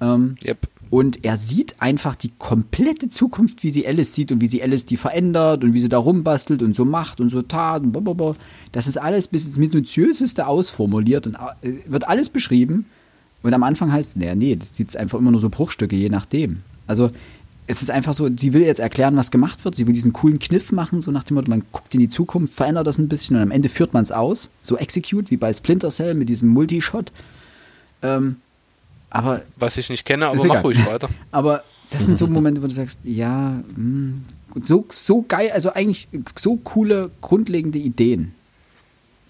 [0.00, 0.68] Ähm, Yep.
[0.92, 4.84] Und er sieht einfach die komplette Zukunft, wie sie Alice sieht und wie sie Alice
[4.84, 8.34] die verändert und wie sie da rumbastelt und so macht und so tat und blablabla.
[8.72, 12.84] Das ist alles bis ins Minutiöseste ausformuliert und äh, wird alles beschrieben.
[13.42, 16.10] Und am Anfang heißt es, naja, nee, das sieht einfach immer nur so Bruchstücke, je
[16.10, 16.58] nachdem.
[16.86, 17.10] Also
[17.66, 19.74] es ist einfach so, sie will jetzt erklären, was gemacht wird.
[19.74, 22.52] Sie will diesen coolen Kniff machen, so nach dem Motto, man guckt in die Zukunft,
[22.52, 24.50] verändert das ein bisschen und am Ende führt man es aus.
[24.60, 27.12] So Execute, wie bei Splinter Cell mit diesem Multishot.
[28.02, 28.36] Ähm,
[29.12, 29.42] aber.
[29.56, 31.08] Was ich nicht kenne, aber mach ruhig weiter.
[31.30, 34.24] aber das sind so Momente, wo du sagst, ja, mh, hm,
[34.64, 38.34] so, so geil, also eigentlich so coole, grundlegende Ideen.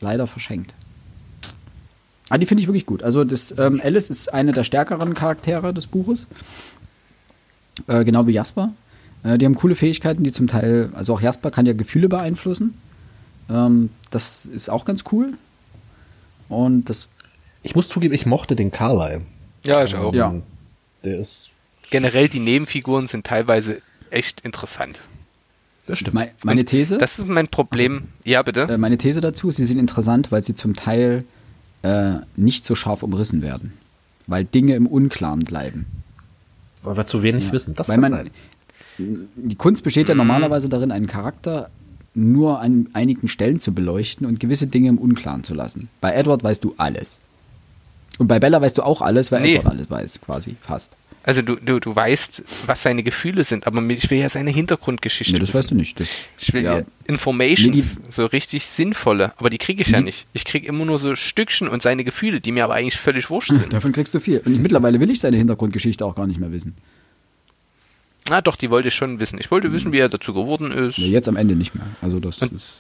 [0.01, 0.75] Leider verschenkt.
[2.29, 3.03] Ah, die finde ich wirklich gut.
[3.03, 6.27] Also das ähm, Alice ist eine der stärkeren Charaktere des Buches.
[7.89, 8.73] Äh, genau wie Jasper.
[9.23, 12.75] Äh, die haben coole Fähigkeiten, die zum Teil, also auch Jasper kann ja Gefühle beeinflussen.
[13.51, 15.35] Ähm, das ist auch ganz cool.
[16.49, 17.09] Und das.
[17.63, 19.23] Ich muss zugeben, ich mochte den Carlyle.
[19.65, 20.15] Ja, ich auch.
[20.15, 20.35] Ja.
[21.05, 21.51] Der ist.
[21.91, 25.03] Generell die Nebenfiguren sind teilweise echt interessant.
[25.87, 26.15] Das stimmt.
[26.15, 26.99] Me meine These?
[26.99, 28.05] Das ist mein Problem.
[28.25, 28.63] Ja, bitte.
[28.63, 31.25] Äh, meine These dazu, sie sind interessant, weil sie zum Teil
[31.83, 33.73] äh, nicht so scharf umrissen werden.
[34.27, 35.87] Weil Dinge im Unklaren bleiben.
[36.83, 37.53] Weil wir zu wenig ja.
[37.53, 37.75] wissen.
[37.75, 38.31] Das weil kann man, sein.
[38.99, 40.19] Die Kunst besteht ja mhm.
[40.19, 41.71] normalerweise darin, einen Charakter
[42.15, 45.89] nur an einigen Stellen zu beleuchten und gewisse Dinge im Unklaren zu lassen.
[46.01, 47.19] Bei Edward weißt du alles.
[48.19, 49.57] Und bei Bella weißt du auch alles, weil nee.
[49.57, 50.93] Edward alles weiß, quasi, fast.
[51.25, 55.35] Also du, du, du weißt, was seine Gefühle sind, aber ich will ja seine Hintergrundgeschichte.
[55.35, 55.59] Nee, das wissen.
[55.59, 56.01] weißt du nicht.
[56.01, 56.09] Das,
[56.39, 60.27] ich will ja, ja Informations, nee, so richtig sinnvolle, aber die kriege ich ja nicht.
[60.33, 63.53] Ich kriege immer nur so Stückchen und seine Gefühle, die mir aber eigentlich völlig wurscht
[63.53, 63.73] sind.
[63.73, 64.41] Davon kriegst du viel.
[64.45, 66.75] Und mittlerweile will ich seine Hintergrundgeschichte auch gar nicht mehr wissen.
[68.31, 69.39] Ah, doch, die wollte ich schon wissen.
[69.39, 70.99] Ich wollte wissen, wie er dazu geworden ist.
[70.99, 71.87] Nee, jetzt am Ende nicht mehr.
[72.01, 72.79] Also das und, ist.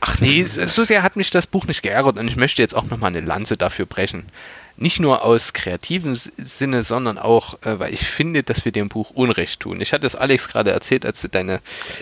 [0.00, 2.84] Ach nee, so sehr hat mich das Buch nicht geärgert und ich möchte jetzt auch
[2.84, 4.30] nochmal eine Lanze dafür brechen
[4.78, 9.10] nicht nur aus kreativem Sinne, sondern auch, äh, weil ich finde, dass wir dem Buch
[9.10, 9.80] Unrecht tun.
[9.80, 11.60] Ich hatte es Alex gerade erzählt, als du deine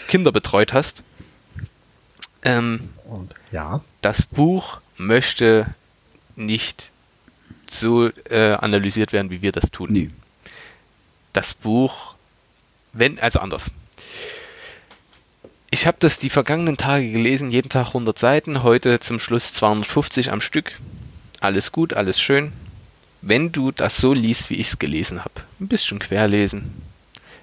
[0.08, 1.02] Kinder betreut hast.
[2.42, 3.80] Ähm, Und ja.
[4.02, 5.66] Das Buch möchte
[6.36, 6.90] nicht
[7.68, 9.88] so äh, analysiert werden, wie wir das tun.
[9.90, 10.10] Nee.
[11.32, 12.14] Das Buch,
[12.92, 13.70] wenn, also anders.
[15.76, 20.32] Ich habe das die vergangenen Tage gelesen, jeden Tag 100 Seiten, heute zum Schluss 250
[20.32, 20.72] am Stück.
[21.40, 22.52] Alles gut, alles schön
[23.28, 26.80] wenn du das so liest, wie ich es gelesen habe, ein bisschen querlesen,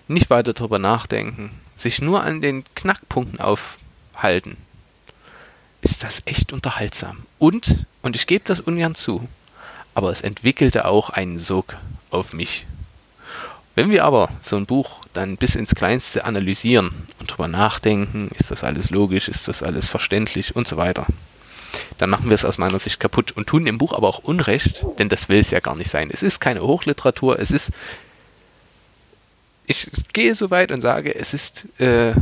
[0.07, 4.55] nicht weiter darüber nachdenken, sich nur an den Knackpunkten aufhalten,
[5.81, 7.25] ist das echt unterhaltsam.
[7.37, 9.27] Und, und ich gebe das ungern zu,
[9.93, 11.75] aber es entwickelte auch einen Sog
[12.09, 12.65] auf mich.
[13.75, 18.51] Wenn wir aber so ein Buch dann bis ins Kleinste analysieren und darüber nachdenken, ist
[18.51, 21.05] das alles logisch, ist das alles verständlich und so weiter,
[21.97, 24.83] dann machen wir es aus meiner Sicht kaputt und tun dem Buch aber auch Unrecht,
[24.99, 26.09] denn das will es ja gar nicht sein.
[26.11, 27.71] Es ist keine Hochliteratur, es ist,
[29.65, 32.13] ich gehe so weit und sage, es ist äh,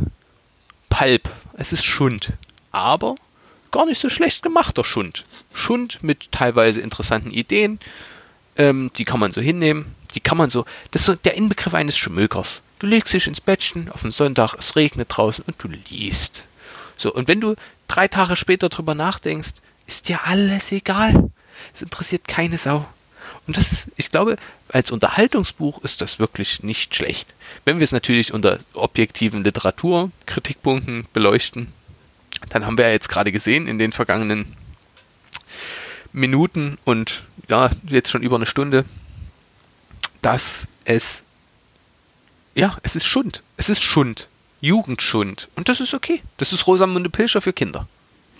[0.89, 2.33] Pulp, es ist Schund,
[2.71, 3.15] aber
[3.71, 5.23] gar nicht so schlecht gemachter Schund.
[5.53, 7.79] Schund mit teilweise interessanten Ideen,
[8.57, 11.73] ähm, die kann man so hinnehmen, die kann man so, das ist so der Inbegriff
[11.73, 12.61] eines Schmökers.
[12.81, 16.45] Du legst dich ins Bettchen auf den Sonntag, es regnet draußen und du liest.
[16.97, 17.53] So, und wenn du
[17.87, 19.51] drei Tage später drüber nachdenkst,
[19.85, 21.29] ist dir alles egal.
[21.75, 22.87] Es interessiert keine Sau.
[23.45, 24.35] Und das, ich glaube,
[24.69, 27.35] als Unterhaltungsbuch ist das wirklich nicht schlecht.
[27.65, 31.67] Wenn wir es natürlich unter objektiven Literaturkritikpunkten beleuchten,
[32.49, 34.55] dann haben wir ja jetzt gerade gesehen in den vergangenen
[36.13, 38.85] Minuten und ja, jetzt schon über eine Stunde,
[40.23, 41.21] dass es,
[42.55, 43.41] ja, es ist Schund.
[43.57, 44.27] Es ist Schund.
[44.59, 45.47] Jugendschund.
[45.55, 46.21] Und das ist okay.
[46.37, 47.87] Das ist Rosamunde Pilcher für Kinder.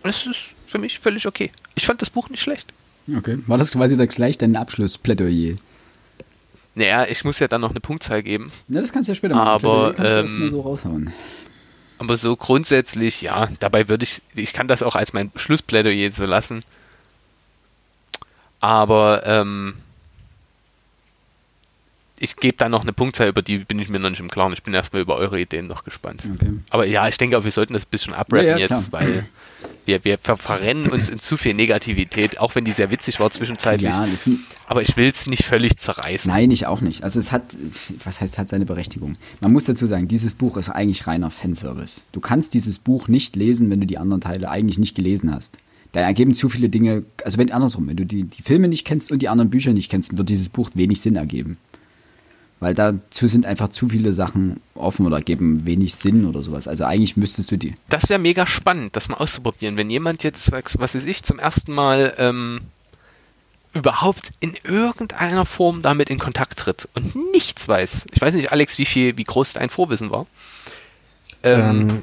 [0.04, 1.52] Und das ist für mich völlig okay.
[1.76, 2.74] Ich fand das Buch nicht schlecht.
[3.14, 3.40] Okay.
[3.48, 5.56] War das quasi dann gleich dein Abschlussplädoyer?
[6.76, 8.52] Naja, ich muss ja dann noch eine Punktzahl geben.
[8.70, 9.48] Ja, das kannst du ja später machen.
[9.48, 11.12] Aber, kannst ähm, du so raushauen.
[11.98, 16.26] Aber so grundsätzlich, ja, dabei würde ich, ich kann das auch als mein Schlussplädoyer so
[16.26, 16.64] lassen.
[18.60, 19.76] Aber, ähm,
[22.22, 24.54] ich gebe da noch eine Punktzahl, über die bin ich mir noch nicht im Klaren.
[24.54, 26.24] Ich bin erstmal über eure Ideen noch gespannt.
[26.36, 26.54] Okay.
[26.70, 29.26] Aber ja, ich denke auch, wir sollten das ein bisschen abrappen ja, ja, jetzt, weil
[29.86, 33.32] wir, wir ver verrennen uns in zu viel Negativität, auch wenn die sehr witzig war
[33.32, 33.90] zwischenzeitlich.
[33.90, 34.08] Ja,
[34.68, 36.32] aber ich will es nicht völlig zerreißen.
[36.32, 37.04] Nein, ich auch nicht.
[37.04, 37.42] Also es hat,
[38.04, 39.18] was heißt, hat seine Berechtigung.
[39.40, 42.02] Man muss dazu sagen, dieses Buch ist eigentlich reiner Fanservice.
[42.12, 45.58] Du kannst dieses Buch nicht lesen, wenn du die anderen Teile eigentlich nicht gelesen hast.
[45.92, 49.12] Da ergeben zu viele Dinge, also wenn andersrum, wenn du die, die Filme nicht kennst
[49.12, 51.58] und die anderen Bücher nicht kennst, wird dieses Buch wenig Sinn ergeben.
[52.62, 56.68] Weil dazu sind einfach zu viele Sachen offen oder geben wenig Sinn oder sowas.
[56.68, 57.74] Also eigentlich müsstest du die.
[57.90, 59.78] Das wäre mega spannend, das mal auszuprobieren.
[59.78, 62.62] Wenn jemand jetzt, was weiß ich, zum ersten Mal ähm,
[63.74, 68.06] überhaupt in irgendeiner Form damit in Kontakt tritt und nichts weiß.
[68.14, 70.28] Ich weiß nicht, Alex, wie viel, wie groß dein Vorwissen war.
[71.42, 72.02] Ähm, ähm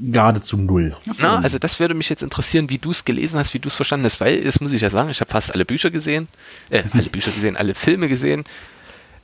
[0.00, 0.96] geradezu null.
[1.18, 3.76] Na, also das würde mich jetzt interessieren, wie du es gelesen hast, wie du es
[3.76, 6.26] verstanden hast, weil, das muss ich ja sagen, ich habe fast alle Bücher gesehen,
[6.70, 8.44] äh, alle Bücher gesehen, alle Filme gesehen.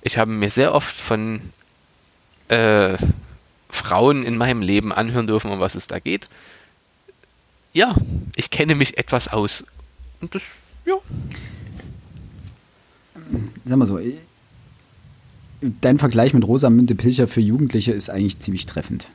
[0.05, 1.41] Ich habe mir sehr oft von
[2.49, 2.97] äh,
[3.71, 6.29] Frauen in meinem Leben anhören dürfen, um was es da geht.
[7.73, 7.97] Ja,
[8.37, 9.65] ich kenne mich etwas aus.
[10.21, 10.43] Und das,
[10.85, 10.95] ja.
[13.65, 13.99] Sag mal so,
[15.81, 19.07] dein Vergleich mit Rosamunde Pilcher für Jugendliche ist eigentlich ziemlich treffend.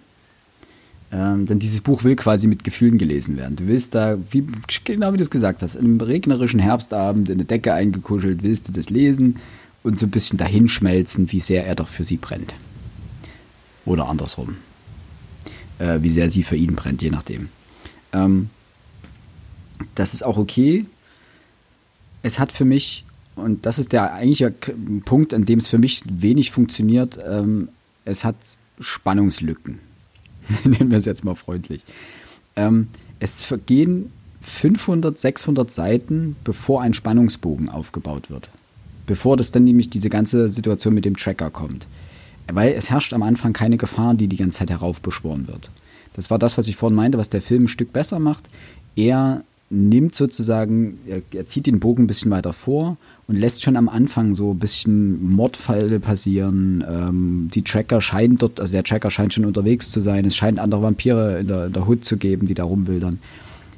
[1.12, 3.56] Ähm, denn dieses Buch will quasi mit Gefühlen gelesen werden.
[3.56, 4.46] Du willst da, wie,
[4.84, 8.68] genau wie du es gesagt hast, in einem regnerischen Herbstabend in eine Decke eingekuschelt, willst
[8.68, 9.40] du das lesen
[9.84, 12.54] und so ein bisschen dahinschmelzen, wie sehr er doch für sie brennt.
[13.86, 14.58] Oder andersrum.
[15.80, 17.50] Äh, wie sehr sie für ihn brennt, je nachdem.
[18.14, 18.50] Ähm,
[19.96, 20.86] das ist auch okay.
[22.22, 24.52] Es hat für mich, und das ist der eigentliche
[25.06, 27.70] Punkt, an dem es für mich wenig funktioniert, ähm,
[28.04, 28.36] es hat
[28.80, 29.80] Spannungslücken
[30.64, 31.84] nennen wir es jetzt mal freundlich.
[32.56, 32.88] Ähm,
[33.20, 34.12] es vergehen
[34.42, 38.50] 500, 600 Seiten, bevor ein Spannungsbogen aufgebaut wird.
[39.10, 41.88] Bevor das dann nämlich diese ganze Situation mit dem Tracker kommt.
[42.46, 45.72] Weil es herrscht am Anfang keine Gefahr, die die ganze Zeit heraufbeschworen wird.
[46.14, 48.44] Das war das, was ich vorhin meinte, was der Film ein Stück besser macht.
[48.96, 53.78] Er nimmt sozusagen, er, er, zieht den Bogen ein bisschen weiter vor und lässt schon
[53.78, 56.86] am Anfang so ein bisschen Mordfälle passieren.
[56.88, 60.24] Ähm, die Tracker scheinen dort, also der Tracker scheint schon unterwegs zu sein.
[60.24, 63.18] Es scheint andere Vampire in der, in der Hut zu geben, die da rumwildern.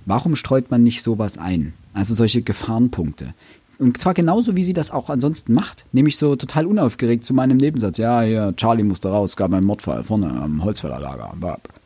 [0.05, 1.71] Warum streut man nicht sowas ein?
[1.93, 3.33] Also solche Gefahrenpunkte.
[3.81, 5.85] Und zwar genauso, wie sie das auch ansonsten macht.
[5.91, 7.97] Nämlich so total unaufgeregt zu meinem Nebensatz.
[7.97, 11.33] Ja, hier, Charlie musste raus, gab einen Mordfall vorne am Holzfällerlager.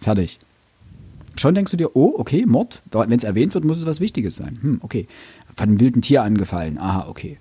[0.02, 0.40] Fertig.
[1.38, 2.82] Schon denkst du dir, oh, okay, Mord.
[2.92, 4.60] Wenn es erwähnt wird, muss es was Wichtiges sein.
[4.62, 5.08] Hm, okay.
[5.56, 6.78] Von einem wilden Tier angefallen.
[6.78, 7.38] Aha, okay.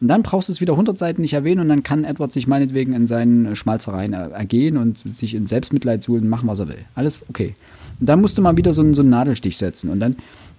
[0.00, 2.46] Und dann brauchst du es wieder 100 Seiten nicht erwähnen und dann kann Edward sich
[2.46, 6.84] meinetwegen in seinen Schmalzereien ergehen und sich in Selbstmitleid suhlen machen, was er will.
[6.94, 7.56] Alles okay.
[7.98, 10.14] Und dann musst du mal wieder so einen, so einen Nadelstich setzen und dann,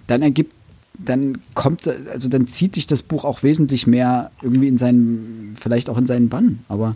[0.07, 0.53] dann ergibt,
[1.03, 5.89] dann kommt, also dann zieht sich das Buch auch wesentlich mehr irgendwie in seinen, vielleicht
[5.89, 6.59] auch in seinen Bann.
[6.67, 6.95] Aber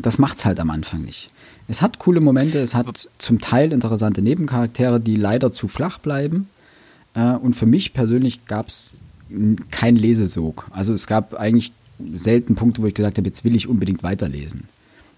[0.00, 1.30] das macht's halt am Anfang nicht.
[1.68, 6.48] Es hat coole Momente, es hat zum Teil interessante Nebencharaktere, die leider zu flach bleiben.
[7.14, 8.94] Äh, und für mich persönlich gab es
[9.70, 10.66] kein Lesesog.
[10.70, 11.72] Also es gab eigentlich
[12.14, 14.64] selten Punkte, wo ich gesagt habe, jetzt will ich unbedingt weiterlesen.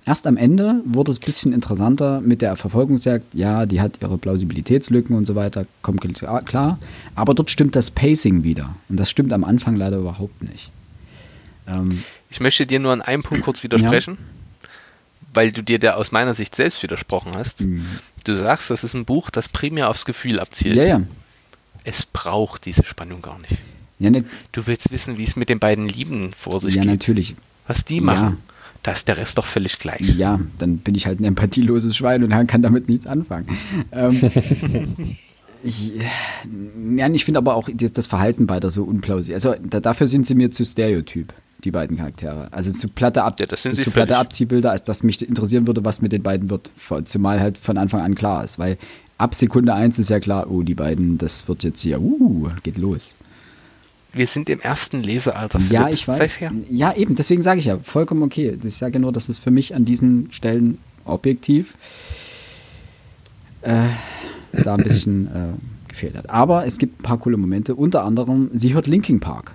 [0.06, 3.34] Erst am Ende wurde es ein bisschen interessanter mit der Verfolgungsjagd.
[3.34, 6.02] Ja, die hat ihre Plausibilitätslücken und so weiter, kommt
[6.46, 6.78] klar.
[7.14, 8.76] Aber dort stimmt das Pacing wieder.
[8.90, 10.70] Und das stimmt am Anfang leider überhaupt nicht.
[11.66, 14.18] Ähm, ich möchte dir nur an einem Punkt kurz widersprechen.
[14.20, 14.34] Ja
[15.34, 17.62] weil du dir da aus meiner Sicht selbst widersprochen hast.
[17.62, 17.84] Mhm.
[18.24, 20.76] Du sagst, das ist ein Buch, das primär aufs Gefühl abzielt.
[20.76, 21.02] Ja, ja.
[21.82, 23.58] Es braucht diese Spannung gar nicht.
[23.98, 26.88] Ja, ne, du willst wissen, wie es mit den beiden Lieben vor sich ja, geht.
[26.88, 27.36] Ja, natürlich.
[27.66, 28.38] Was die machen.
[28.48, 28.53] Ja.
[28.84, 30.02] Da ist der Rest doch völlig gleich.
[30.16, 33.48] Ja, dann bin ich halt ein empathieloses Schwein und kann damit nichts anfangen.
[33.92, 34.12] ähm,
[35.62, 35.92] ich,
[36.94, 39.34] ja, ich finde aber auch das Verhalten beider so unplausibel.
[39.34, 41.32] Also da, dafür sind sie mir zu stereotyp
[41.64, 42.48] die beiden Charaktere.
[42.52, 46.12] Also zu platte, Ab ja, zu platte Abziehbilder, als dass mich interessieren würde, was mit
[46.12, 46.70] den beiden wird.
[47.06, 48.58] Zumal halt von Anfang an klar ist.
[48.58, 48.76] Weil
[49.16, 52.76] ab Sekunde eins ist ja klar, oh, die beiden, das wird jetzt hier, uh, geht
[52.76, 53.14] los.
[54.14, 55.60] Wir sind im ersten Lesealter.
[55.70, 56.40] Ja, ich weiß.
[56.70, 58.56] Ja, eben, deswegen sage ich ja, vollkommen okay.
[58.62, 61.74] Ich sage nur, dass es für mich an diesen Stellen objektiv
[63.62, 63.88] äh,
[64.52, 65.30] da ein bisschen äh,
[65.88, 66.30] gefehlt hat.
[66.30, 67.74] Aber es gibt ein paar coole Momente.
[67.74, 69.52] Unter anderem, sie hört Linking Park.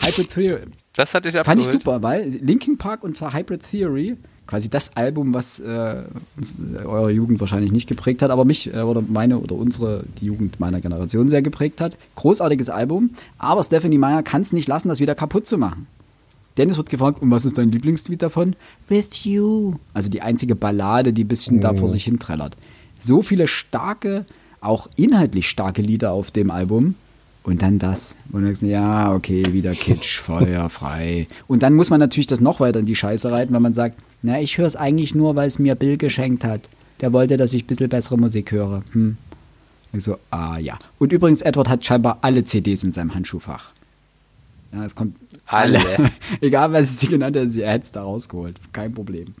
[0.00, 0.60] Hybrid Theory.
[0.94, 1.64] Das hatte ich abgeholt.
[1.64, 4.16] Fand ich super, weil Linkin Park und zwar Hybrid Theory,
[4.48, 6.02] quasi das Album, was äh,
[6.84, 10.58] eure Jugend wahrscheinlich nicht geprägt hat, aber mich äh, oder meine oder unsere, die Jugend
[10.58, 11.96] meiner Generation sehr geprägt hat.
[12.16, 15.86] Großartiges Album, aber Stephanie Meyer kann es nicht lassen, das wieder kaputt zu machen.
[16.56, 18.56] Dennis wird gefragt, und was ist dein Lieblingslied davon?
[18.88, 19.74] With You.
[19.92, 21.60] Also die einzige Ballade, die ein bisschen oh.
[21.60, 22.56] da vor sich hin trällert.
[22.98, 24.24] So viele starke,
[24.60, 26.94] auch inhaltlich starke Lieder auf dem Album
[27.44, 28.16] und dann das.
[28.32, 31.28] Und dann ja, okay, wieder Kitsch, Feuer, frei.
[31.46, 34.00] Und dann muss man natürlich das noch weiter in die Scheiße reiten, weil man sagt,
[34.22, 36.62] na, ich höre es eigentlich nur, weil es mir Bill geschenkt hat.
[37.00, 38.82] Der wollte, dass ich ein bisschen bessere Musik höre.
[38.92, 39.16] Hm.
[39.92, 40.78] Ich so, ah ja.
[40.98, 43.72] Und übrigens, Edward hat scheinbar alle CDs in seinem Handschuhfach.
[44.72, 45.16] Ja, es kommt
[45.46, 45.78] alle.
[45.78, 46.10] alle.
[46.40, 48.56] Egal, was ich sie genannt habe, er hätte es da rausgeholt.
[48.72, 49.34] Kein Problem.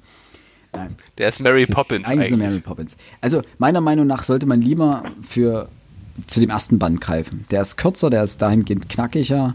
[0.72, 0.96] Nein.
[1.18, 2.06] Der ist Mary Poppins.
[2.06, 2.96] eigentlich, eigentlich Mary Poppins.
[3.20, 5.68] Also meiner Meinung nach sollte man lieber für
[6.26, 7.44] zu dem ersten Band greifen.
[7.50, 9.54] Der ist kürzer, der ist dahingehend knackiger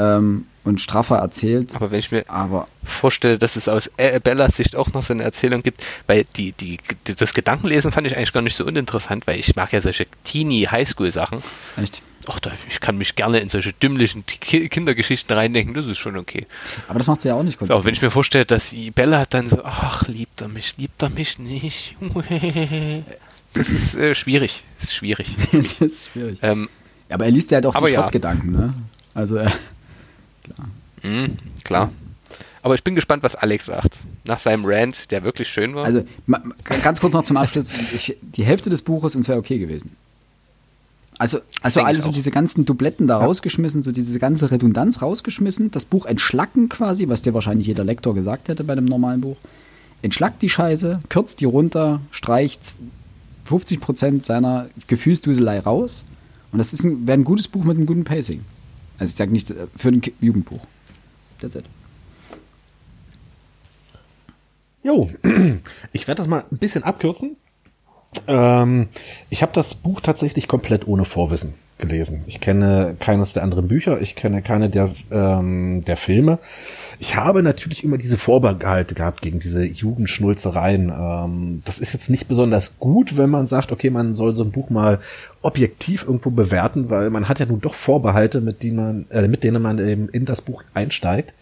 [0.00, 1.74] ähm, und straffer erzählt.
[1.74, 3.90] Aber wenn ich mir aber vorstelle, dass es aus
[4.22, 8.16] Bellas Sicht auch noch so eine Erzählung gibt, weil die, die, das Gedankenlesen fand ich
[8.16, 11.42] eigentlich gar nicht so uninteressant, weil ich mag ja solche Teenie Highschool-Sachen.
[11.76, 12.02] Echt?
[12.28, 16.46] Ach, ich kann mich gerne in solche dümmlichen Kindergeschichten reindenken, das ist schon okay.
[16.86, 17.70] Aber das macht sie ja auch nicht gut.
[17.70, 21.10] Auch wenn ich mir vorstelle, dass Bella dann so, ach, liebt er mich, liebt er
[21.10, 21.96] mich nicht.
[23.52, 24.62] Das ist äh, schwierig.
[24.78, 25.34] Das ist schwierig.
[25.52, 26.38] das ist schwierig.
[26.40, 26.68] Ähm,
[27.08, 28.60] aber er liest ja halt auch die Schrottgedanken, ja.
[28.60, 28.74] ne?
[29.14, 29.58] Also, äh, klar.
[31.02, 31.90] Mhm, klar.
[32.62, 33.96] Aber ich bin gespannt, was Alex sagt.
[34.24, 35.84] Nach seinem Rant, der wirklich schön war.
[35.84, 36.04] Also,
[36.68, 37.68] ganz kurz noch zum Abschluss.
[37.94, 39.96] Ich, die Hälfte des Buches und wäre okay gewesen.
[41.18, 43.26] Also, also alle so diese ganzen Dubletten da ja.
[43.26, 48.14] rausgeschmissen, so diese ganze Redundanz rausgeschmissen, das Buch entschlacken quasi, was dir wahrscheinlich jeder Lektor
[48.14, 49.36] gesagt hätte bei einem normalen Buch.
[50.00, 52.72] Entschlackt die Scheiße, kürzt die runter, streicht
[53.50, 56.06] 50% seiner Gefühlsduselei raus.
[56.52, 58.42] Und das ist ein, wäre ein gutes Buch mit einem guten Pacing.
[58.98, 60.60] Also ich sage nicht äh, für ein Jugendbuch.
[61.40, 61.64] That's it.
[64.82, 65.08] Jo,
[65.92, 67.36] ich werde das mal ein bisschen abkürzen.
[68.26, 68.88] Ähm,
[69.28, 72.24] ich habe das Buch tatsächlich komplett ohne Vorwissen gelesen.
[72.26, 76.38] Ich kenne keines der anderen Bücher, ich kenne keine der, ähm, der Filme.
[77.02, 80.92] Ich habe natürlich immer diese Vorbehalte gehabt gegen diese Jugendschnulzereien.
[80.94, 84.50] Ähm, das ist jetzt nicht besonders gut, wenn man sagt, okay, man soll so ein
[84.50, 84.98] Buch mal
[85.40, 89.44] objektiv irgendwo bewerten, weil man hat ja nun doch Vorbehalte, mit denen man, äh, mit
[89.44, 91.32] denen man eben in das Buch einsteigt.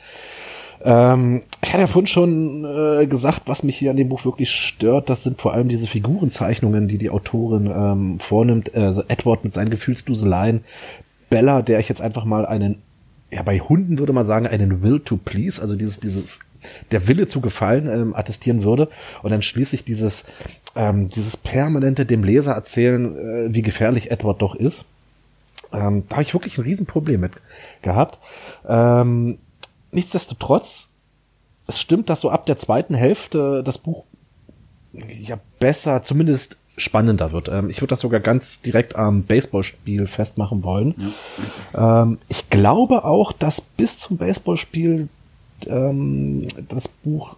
[0.85, 4.53] Ähm, ich hatte ja vorhin schon äh, gesagt, was mich hier an dem Buch wirklich
[4.53, 8.77] stört, das sind vor allem diese Figurenzeichnungen, die die Autorin ähm, vornimmt.
[8.77, 10.61] Also Edward mit seinen Gefühlsduseleien,
[11.31, 12.77] Bella, der ich jetzt einfach mal einen,
[13.31, 16.41] ja bei Hunden würde man sagen, einen Will to Please, also dieses, dieses,
[16.91, 18.89] der Wille zu gefallen, ähm, attestieren würde.
[19.23, 20.25] Und dann schließlich dieses,
[20.75, 24.85] ähm, dieses permanente dem Leser erzählen, äh, wie gefährlich Edward doch ist.
[25.73, 27.33] Ähm, da habe ich wirklich ein Riesenproblem mit
[27.83, 28.19] gehabt.
[28.67, 29.39] Ähm,
[29.91, 30.93] nichtsdestotrotz,
[31.67, 34.05] es stimmt, dass so ab der zweiten Hälfte das Buch
[34.93, 37.49] ja besser, zumindest spannender wird.
[37.49, 40.95] Ähm, ich würde das sogar ganz direkt am Baseballspiel festmachen wollen.
[41.75, 42.03] Ja.
[42.03, 45.09] Ähm, ich glaube auch, dass bis zum Baseballspiel
[45.67, 47.37] ähm, das Buch,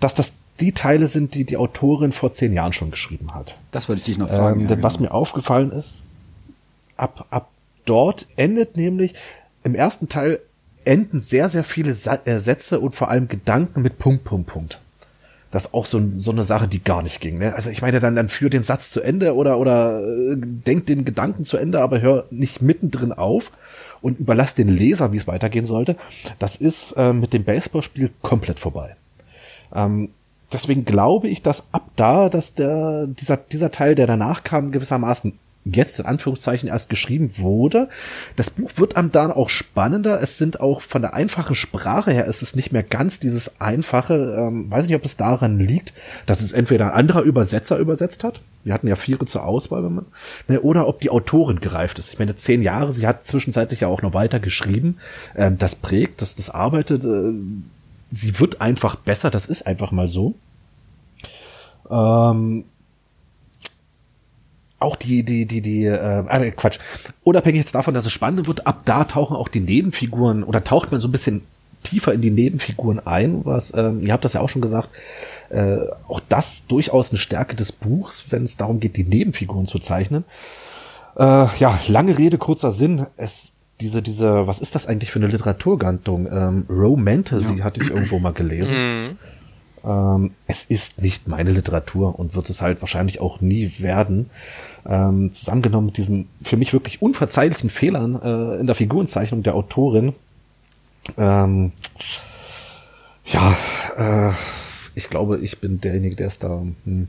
[0.00, 3.58] dass das die Teile sind, die die Autorin vor zehn Jahren schon geschrieben hat.
[3.70, 4.60] Das wollte ich dich noch fragen.
[4.62, 5.10] Ähm, denn ja, was genau.
[5.10, 6.06] mir aufgefallen ist,
[6.96, 7.48] ab, ab
[7.84, 9.14] dort endet nämlich
[9.64, 10.40] im ersten Teil
[10.84, 14.80] enden sehr, sehr viele Sa äh, Sätze und vor allem Gedanken mit Punkt, Punkt, Punkt.
[15.52, 17.38] Das ist auch so, so eine Sache, die gar nicht ging.
[17.38, 17.54] Ne?
[17.54, 21.04] Also ich meine, dann, dann führ den Satz zu Ende oder, oder äh, denk den
[21.04, 23.52] Gedanken zu Ende, aber hör nicht mittendrin auf
[24.00, 25.96] und überlass den Leser, wie es weitergehen sollte.
[26.38, 28.96] Das ist äh, mit dem Baseballspiel komplett vorbei.
[29.74, 30.08] Ähm,
[30.50, 35.38] deswegen glaube ich, dass ab da, dass der, dieser, dieser Teil, der danach kam, gewissermaßen
[35.64, 37.88] jetzt in Anführungszeichen erst geschrieben wurde.
[38.36, 40.20] Das Buch wird am dann auch spannender.
[40.20, 44.14] Es sind auch von der einfachen Sprache her, ist es nicht mehr ganz dieses einfache.
[44.14, 45.92] Ähm, weiß nicht, ob es daran liegt,
[46.26, 48.40] dass es entweder ein anderer Übersetzer übersetzt hat.
[48.64, 50.06] Wir hatten ja vier zur Auswahl, wenn man,
[50.48, 52.12] ne, oder ob die Autorin gereift ist.
[52.12, 54.98] Ich meine, zehn Jahre, sie hat zwischenzeitlich ja auch noch weiter geschrieben.
[55.36, 57.04] Ähm, das prägt, das, das arbeitet.
[57.04, 57.34] Äh,
[58.10, 60.34] sie wird einfach besser, das ist einfach mal so.
[61.90, 62.64] Ähm,
[64.82, 66.78] auch die, die, die, die, äh, äh, Quatsch.
[67.24, 70.92] Unabhängig jetzt davon, dass es spannend wird, ab da tauchen auch die Nebenfiguren oder taucht
[70.92, 71.42] man so ein bisschen
[71.82, 74.88] tiefer in die Nebenfiguren ein, was, ähm, ihr habt das ja auch schon gesagt,
[75.50, 75.78] äh,
[76.08, 80.24] auch das durchaus eine Stärke des Buchs, wenn es darum geht, die Nebenfiguren zu zeichnen.
[81.16, 83.06] Äh, ja, lange Rede, kurzer Sinn.
[83.16, 86.26] Es, diese, diese, was ist das eigentlich für eine Literaturgantung?
[86.30, 87.64] Ähm, Romantasy ja.
[87.64, 88.76] hatte ich irgendwo mal gelesen.
[88.76, 89.18] Mhm.
[89.84, 94.30] Ähm, es ist nicht meine Literatur und wird es halt wahrscheinlich auch nie werden
[94.86, 100.14] ähm, zusammengenommen mit diesen für mich wirklich unverzeihlichen Fehlern äh, in der Figurenzeichnung der Autorin.
[101.16, 101.72] Ähm,
[103.24, 103.56] ja,
[103.96, 104.32] äh,
[104.94, 106.62] ich glaube, ich bin derjenige, der es da.
[106.84, 107.08] Hm.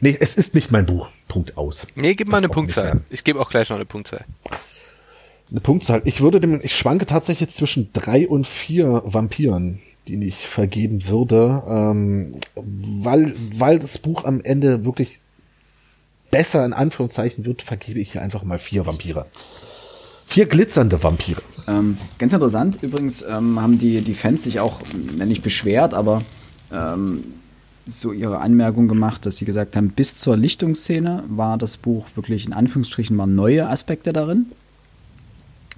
[0.00, 1.08] Nee, es ist nicht mein Buch.
[1.28, 1.86] Punkt aus.
[1.94, 3.00] Nee, gib mal eine Punktzahl.
[3.10, 4.24] Ich gebe auch gleich noch eine Punktzahl.
[5.50, 6.00] Eine Punktzahl.
[6.04, 11.62] Ich würde dem, ich schwanke tatsächlich zwischen drei und vier Vampiren, die ich vergeben würde,
[11.68, 15.20] ähm, weil, weil das Buch am Ende wirklich
[16.30, 19.26] besser in Anführungszeichen wird, vergebe ich hier einfach mal vier Vampire.
[20.24, 21.42] Vier glitzernde Vampire.
[21.66, 24.78] Ähm, ganz interessant, übrigens ähm, haben die, die Fans sich auch
[25.16, 26.22] nicht beschwert, aber
[26.72, 27.24] ähm,
[27.86, 32.46] so ihre Anmerkung gemacht, dass sie gesagt haben, bis zur Lichtungsszene war das Buch wirklich
[32.46, 34.46] in Anführungsstrichen mal neue Aspekte darin,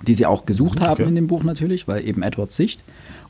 [0.06, 0.86] die sie auch gesucht okay.
[0.86, 2.82] haben in dem Buch natürlich, weil eben Edwards Sicht.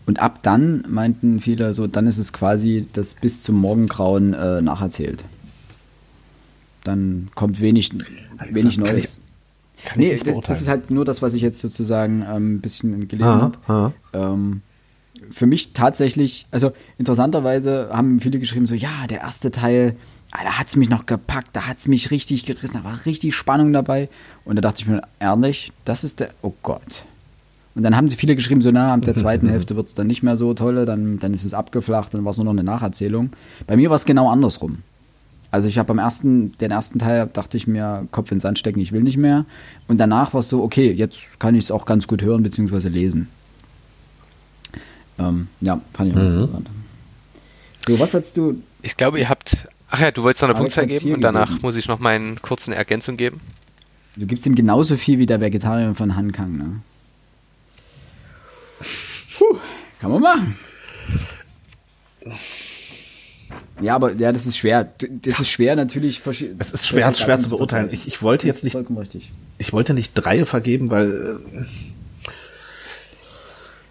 [0.06, 4.60] Und ab dann meinten viele so, dann ist es quasi das bis zum Morgengrauen äh,
[4.60, 5.22] nacherzählt
[6.84, 7.90] dann kommt wenig,
[8.38, 8.88] also wenig Neues.
[8.88, 12.56] Kann ich, kann nee, das, das, ist halt nur das, was ich jetzt sozusagen ähm,
[12.56, 13.28] ein bisschen gelesen
[13.66, 13.92] habe.
[14.12, 14.62] Ähm,
[15.30, 19.94] für mich tatsächlich, also interessanterweise haben viele geschrieben, so ja, der erste Teil,
[20.32, 23.06] ah, da hat es mich noch gepackt, da hat es mich richtig gerissen, da war
[23.06, 24.08] richtig Spannung dabei.
[24.44, 27.04] Und da dachte ich mir, ehrlich, das ist der, oh Gott.
[27.74, 30.06] Und dann haben sie viele geschrieben, so na, ab der zweiten Hälfte wird es dann
[30.06, 32.64] nicht mehr so toll, dann, dann ist es abgeflacht, dann war es nur noch eine
[32.64, 33.30] Nacherzählung.
[33.66, 34.78] Bei mir war es genau andersrum.
[35.52, 38.80] Also ich habe beim ersten, den ersten Teil dachte ich mir, Kopf ins Sand stecken,
[38.80, 39.44] ich will nicht mehr.
[39.86, 42.88] Und danach war es so, okay, jetzt kann ich es auch ganz gut hören bzw.
[42.88, 43.28] lesen.
[45.18, 46.26] Ähm, ja, fand ich auch mhm.
[46.26, 46.70] interessant.
[47.86, 48.62] So, was hast du?
[48.80, 49.68] Ich glaube, ihr habt.
[49.90, 51.62] Ach ja, du wolltest noch eine Punktzahl geben und danach gegeben.
[51.62, 53.42] muss ich noch meinen kurzen Ergänzung geben.
[54.16, 56.80] Du gibst ihm genauso viel wie der Vegetarier von Han Kang, ne?
[59.36, 59.58] Puh,
[60.00, 60.56] kann man machen.
[63.82, 64.88] Ja, aber ja, das ist schwer.
[65.22, 66.22] Das ist schwer natürlich.
[66.58, 67.88] Es ist schwer, schwer zu beurteilen.
[67.92, 68.76] Ich, ich wollte jetzt nicht.
[69.58, 71.10] Ich wollte nicht drei vergeben, weil.
[71.10, 71.64] Äh,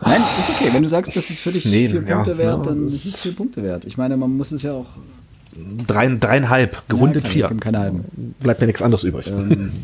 [0.03, 0.69] Nein, ist okay.
[0.73, 3.21] Wenn du sagst, das ist für dich nee, vier Punkte ja, wert, dann ist es
[3.21, 3.85] vier Punkte wert.
[3.85, 4.87] Ich meine, man muss es ja auch.
[5.85, 7.57] Drei, dreieinhalb, gerundet ja, vier.
[7.59, 8.35] Keine halben.
[8.39, 9.27] Bleibt mir nichts anderes übrig.
[9.27, 9.71] Ähm.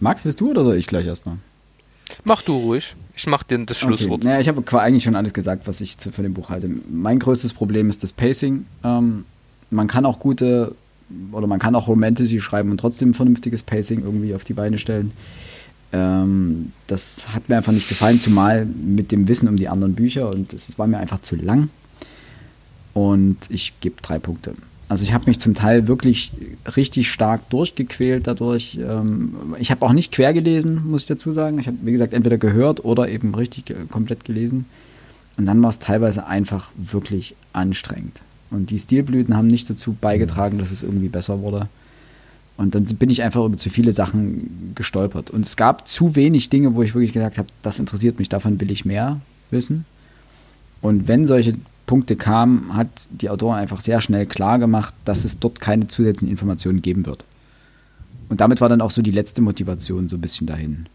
[0.00, 1.36] Max, bist du oder soll ich gleich erstmal?
[2.24, 2.94] Mach du ruhig.
[3.22, 4.22] Ich mach dir das Schlusswort.
[4.22, 4.26] Okay.
[4.26, 6.68] Naja, ich habe eigentlich schon alles gesagt, was ich für dem Buch halte.
[6.90, 8.66] Mein größtes Problem ist das Pacing.
[8.82, 9.24] Ähm,
[9.70, 10.74] man kann auch gute
[11.30, 14.76] oder man kann auch Romantasy schreiben und trotzdem ein vernünftiges Pacing irgendwie auf die Beine
[14.76, 15.12] stellen.
[15.92, 20.28] Ähm, das hat mir einfach nicht gefallen, zumal mit dem Wissen um die anderen Bücher
[20.28, 21.70] und es war mir einfach zu lang.
[22.92, 24.56] Und ich gebe drei Punkte.
[24.92, 26.32] Also ich habe mich zum Teil wirklich
[26.76, 28.78] richtig stark durchgequält dadurch.
[28.78, 31.58] Ähm, ich habe auch nicht quer gelesen, muss ich dazu sagen.
[31.58, 34.66] Ich habe, wie gesagt, entweder gehört oder eben richtig komplett gelesen.
[35.38, 38.20] Und dann war es teilweise einfach wirklich anstrengend.
[38.50, 41.70] Und die Stilblüten haben nicht dazu beigetragen, dass es irgendwie besser wurde.
[42.58, 45.30] Und dann bin ich einfach über zu viele Sachen gestolpert.
[45.30, 48.60] Und es gab zu wenig Dinge, wo ich wirklich gesagt habe, das interessiert mich, davon
[48.60, 49.86] will ich mehr wissen.
[50.82, 51.54] Und wenn solche
[51.92, 56.30] Punkte kamen, hat die Autorin einfach sehr schnell klar gemacht, dass es dort keine zusätzlichen
[56.30, 57.22] Informationen geben wird.
[58.30, 60.86] Und damit war dann auch so die letzte Motivation so ein bisschen dahin.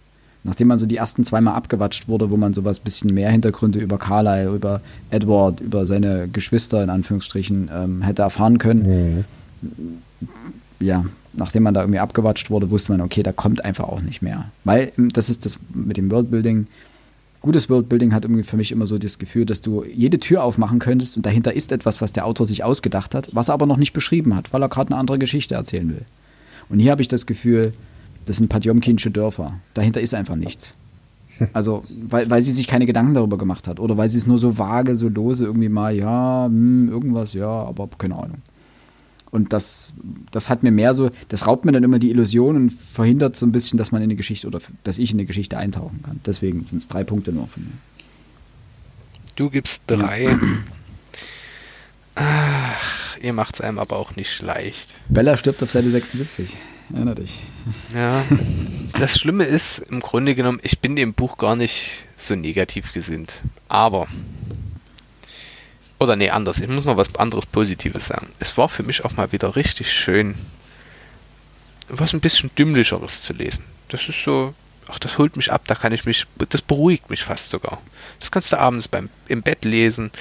[0.43, 3.99] Nachdem man so die ersten zweimal abgewatscht wurde, wo man sowas bisschen mehr Hintergründe über
[3.99, 9.25] Carlyle, über Edward, über seine Geschwister in Anführungsstrichen ähm, hätte erfahren können,
[9.61, 9.97] mhm.
[10.79, 14.23] ja, nachdem man da irgendwie abgewatscht wurde, wusste man, okay, da kommt einfach auch nicht
[14.23, 14.45] mehr.
[14.63, 16.65] Weil ähm, das ist das mit dem Worldbuilding.
[17.41, 20.79] Gutes Worldbuilding hat irgendwie für mich immer so das Gefühl, dass du jede Tür aufmachen
[20.79, 23.77] könntest und dahinter ist etwas, was der Autor sich ausgedacht hat, was er aber noch
[23.77, 26.05] nicht beschrieben hat, weil er gerade eine andere Geschichte erzählen will.
[26.69, 27.73] Und hier habe ich das Gefühl,
[28.25, 29.59] das sind Patjomkinsche Dörfer.
[29.73, 30.73] Dahinter ist einfach nichts.
[31.53, 33.79] Also, weil, weil sie sich keine Gedanken darüber gemacht hat.
[33.79, 37.47] Oder weil sie es nur so vage, so lose irgendwie mal, ja, hm, irgendwas, ja,
[37.47, 38.41] aber keine Ahnung.
[39.31, 39.93] Und das,
[40.31, 43.45] das hat mir mehr so, das raubt mir dann immer die Illusion und verhindert so
[43.45, 46.19] ein bisschen, dass man in eine Geschichte oder dass ich in eine Geschichte eintauchen kann.
[46.25, 47.71] Deswegen sind es drei Punkte nur von mir.
[49.35, 50.37] Du gibst drei.
[52.15, 54.95] Ach, ihr macht es einem aber auch nicht leicht.
[55.09, 56.57] Bella stirbt auf Seite 76.
[56.93, 57.43] Erinner dich.
[57.93, 58.23] Ja.
[58.97, 63.43] Das Schlimme ist, im Grunde genommen, ich bin dem Buch gar nicht so negativ gesinnt.
[63.67, 64.07] Aber
[65.99, 66.59] oder nee, anders.
[66.59, 68.27] Ich muss mal was anderes Positives sagen.
[68.39, 70.35] Es war für mich auch mal wieder richtig schön,
[71.89, 73.63] was ein bisschen dümmlicheres zu lesen.
[73.89, 74.53] Das ist so,
[74.87, 77.81] ach, das holt mich ab, da kann ich mich, das beruhigt mich fast sogar.
[78.19, 80.11] Das kannst du abends beim, im Bett lesen.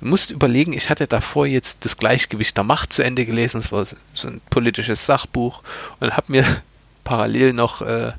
[0.00, 3.60] Du musst überlegen, ich hatte davor jetzt das Gleichgewicht der Macht zu Ende gelesen.
[3.60, 3.96] Das war so
[4.28, 5.62] ein politisches Sachbuch
[6.00, 6.44] und habe mir
[7.04, 8.12] parallel noch äh,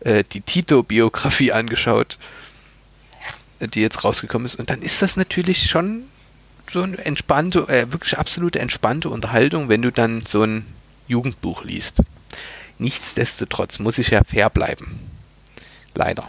[0.00, 2.18] äh, die Tito-Biografie angeschaut,
[3.60, 4.56] die jetzt rausgekommen ist.
[4.56, 6.04] Und dann ist das natürlich schon
[6.70, 10.66] so eine entspannte, äh, wirklich absolute entspannte Unterhaltung, wenn du dann so ein
[11.08, 12.02] Jugendbuch liest.
[12.78, 14.98] Nichtsdestotrotz muss ich ja fair bleiben.
[15.94, 16.26] Leider.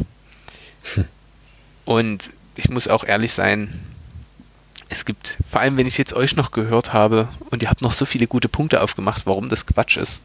[1.86, 3.70] Und ich muss auch ehrlich sein,
[4.90, 7.94] es gibt, vor allem wenn ich jetzt euch noch gehört habe und ihr habt noch
[7.94, 10.22] so viele gute Punkte aufgemacht, warum das Quatsch ist.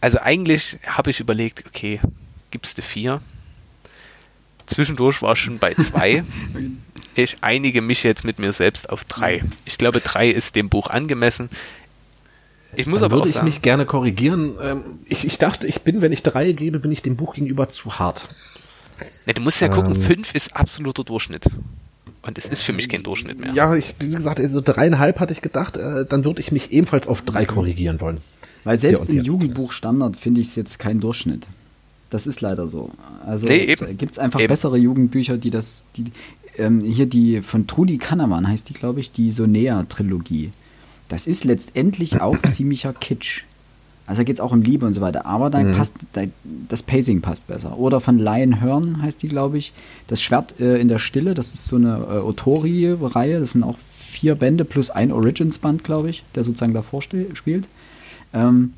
[0.00, 2.00] Also eigentlich habe ich überlegt, okay,
[2.50, 3.20] gibst du vier?
[4.66, 6.24] Zwischendurch war ich schon bei zwei.
[7.22, 9.42] ich einige mich jetzt mit mir selbst auf drei.
[9.64, 11.48] Ich glaube, drei ist dem Buch angemessen.
[12.76, 14.54] Ich muss Dann aber würde ich sagen, mich gerne korrigieren.
[14.62, 17.68] Ähm, ich, ich dachte, ich bin, wenn ich drei gebe, bin ich dem Buch gegenüber
[17.68, 18.28] zu hart.
[19.26, 21.46] Ne, du musst ja gucken, ähm, fünf ist absoluter Durchschnitt.
[22.22, 23.52] Und es ist für mich kein Durchschnitt mehr.
[23.52, 27.06] Ja, ich, wie gesagt, also dreieinhalb hatte ich gedacht, äh, dann würde ich mich ebenfalls
[27.06, 28.20] auf drei korrigieren wollen.
[28.64, 31.46] Weil selbst im Jugendbuchstandard finde ich es jetzt kein Durchschnitt.
[32.08, 32.90] Das ist leider so.
[33.26, 34.48] Also nee, gibt es einfach eben.
[34.48, 36.04] bessere Jugendbücher, die das, die,
[36.58, 40.50] ähm, hier die von Trudi Kannermann heißt die, glaube ich, die Sonea-Trilogie.
[41.08, 43.42] Das ist letztendlich auch ziemlicher Kitsch.
[44.06, 45.26] Also da geht es auch um Liebe und so weiter.
[45.26, 45.72] Aber da mhm.
[45.72, 46.22] passt, da,
[46.68, 47.78] das Pacing passt besser.
[47.78, 49.72] Oder von Lion Hearn heißt die, glaube ich.
[50.06, 53.40] Das Schwert äh, in der Stille, das ist so eine äh, Otori-Reihe.
[53.40, 57.68] Das sind auch vier Bände plus ein Origins-Band, glaube ich, der sozusagen davor spielt.
[58.32, 58.74] Ähm,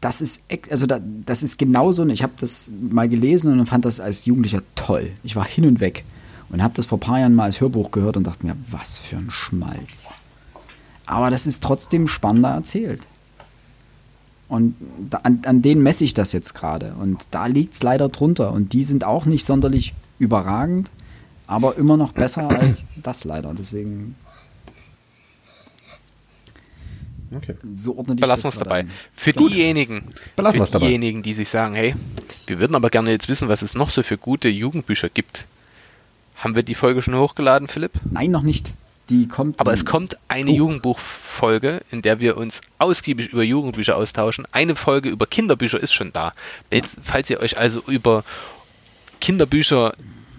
[0.00, 4.00] das ist, also da, das ist genauso, ich habe das mal gelesen und fand das
[4.00, 5.12] als Jugendlicher toll.
[5.22, 6.04] Ich war hin und weg
[6.50, 8.98] und habe das vor ein paar Jahren mal als Hörbuch gehört und dachte mir, was
[8.98, 10.08] für ein Schmalz.
[11.06, 13.02] Aber das ist trotzdem spannender erzählt.
[14.48, 14.74] Und
[15.10, 16.94] da, an, an denen messe ich das jetzt gerade.
[16.94, 18.52] Und da liegt es leider drunter.
[18.52, 20.90] Und die sind auch nicht sonderlich überragend,
[21.46, 23.52] aber immer noch besser als das leider.
[23.54, 24.16] Deswegen
[27.30, 27.56] Okay.
[27.76, 28.86] So ordne ich Belassen wir es dabei.
[29.14, 29.52] Für Gut.
[29.52, 30.04] diejenigen,
[30.34, 31.94] Belassen für diejenigen, die sich sagen, hey,
[32.46, 35.46] wir würden aber gerne jetzt wissen, was es noch so für gute Jugendbücher gibt.
[36.38, 37.92] Haben wir die Folge schon hochgeladen, Philipp?
[38.10, 38.72] Nein, noch nicht.
[39.10, 39.58] Die kommt.
[39.58, 40.54] Aber es kommt eine oh.
[40.54, 44.46] Jugendbuchfolge, in der wir uns ausgiebig über Jugendbücher austauschen.
[44.52, 46.32] Eine Folge über Kinderbücher ist schon da.
[46.70, 48.24] Jetzt, falls ihr euch also über
[49.20, 49.94] Kinderbücher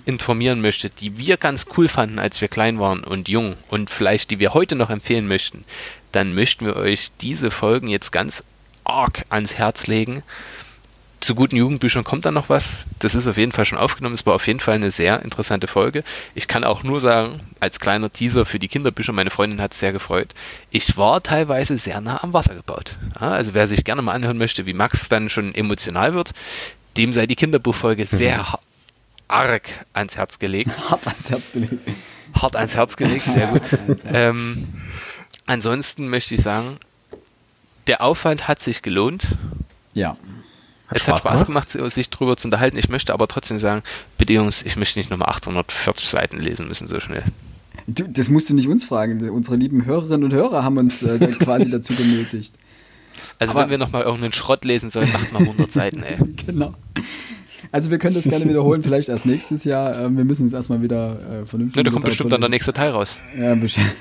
[0.05, 4.31] informieren möchtet, die wir ganz cool fanden, als wir klein waren und jung und vielleicht
[4.31, 5.65] die wir heute noch empfehlen möchten,
[6.11, 8.43] dann möchten wir euch diese Folgen jetzt ganz
[8.83, 10.23] arg ans Herz legen.
[11.19, 12.85] Zu guten Jugendbüchern kommt dann noch was.
[12.99, 14.15] Das ist auf jeden Fall schon aufgenommen.
[14.15, 16.03] Es war auf jeden Fall eine sehr interessante Folge.
[16.33, 19.79] Ich kann auch nur sagen, als kleiner Teaser für die Kinderbücher, meine Freundin hat es
[19.79, 20.29] sehr gefreut.
[20.71, 22.97] Ich war teilweise sehr nah am Wasser gebaut.
[23.19, 26.31] Ja, also wer sich gerne mal anhören möchte, wie Max dann schon emotional wird,
[26.95, 28.55] dem sei die Kinderbuchfolge sehr mhm.
[29.27, 30.71] arg ans Herz gelegt.
[30.89, 31.75] Hart ans Herz gelegt.
[32.33, 33.63] Hart ans Herz gelegt, sehr gut.
[34.13, 34.67] ähm,
[35.49, 36.77] Ansonsten möchte ich sagen,
[37.87, 39.29] der Aufwand hat sich gelohnt.
[39.95, 40.15] Ja.
[40.89, 42.77] Hat es Spaß hat Spaß gemacht, gemacht, sich darüber zu unterhalten.
[42.77, 43.83] Ich möchte aber trotzdem sagen,
[44.17, 47.23] bitte Jungs, ich möchte nicht nochmal 840 Seiten lesen müssen so schnell.
[47.85, 49.29] Du, das musst du nicht uns fragen.
[49.29, 52.55] Unsere lieben Hörerinnen und Hörer haben uns äh, quasi dazu genötigt.
[53.37, 56.17] Also aber wenn wir nochmal irgendeinen Schrott lesen sollen, macht mal 100 Seiten, ey.
[56.45, 56.73] Genau.
[57.71, 59.95] Also wir können das gerne wiederholen, vielleicht erst nächstes Jahr.
[59.95, 61.77] Ähm, wir müssen jetzt erstmal wieder äh, vernünftig...
[61.77, 63.15] Ja, da kommt bestimmt dann der nächste Teil raus.
[63.37, 63.93] Ja, bestimmt.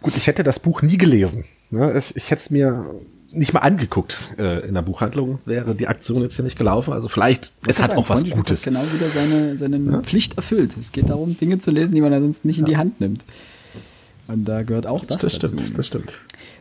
[0.00, 1.44] Gut, ich hätte das Buch nie gelesen.
[1.70, 1.96] Ne?
[1.98, 2.86] Ich, ich hätte es mir
[3.32, 6.92] nicht mal angeguckt äh, in der Buchhandlung, wäre die Aktion jetzt hier nicht gelaufen.
[6.92, 8.66] Also vielleicht, Was es hat auch was Gutes.
[8.66, 10.00] Hat genau wieder seine, seine ja?
[10.00, 10.76] Pflicht erfüllt.
[10.78, 13.24] Es geht darum, Dinge zu lesen, die man ansonsten nicht in die Hand nimmt.
[14.28, 15.56] Und da gehört auch das, das dazu.
[15.56, 16.18] Stimmt, das stimmt.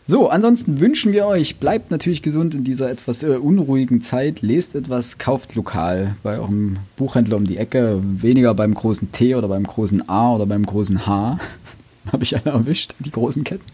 [0.07, 4.75] So, ansonsten wünschen wir euch, bleibt natürlich gesund in dieser etwas äh, unruhigen Zeit, lest
[4.75, 9.63] etwas, kauft lokal bei eurem Buchhändler um die Ecke, weniger beim großen T oder beim
[9.63, 11.39] großen A oder beim großen H.
[12.11, 13.65] Habe ich einer erwischt, die großen Ketten?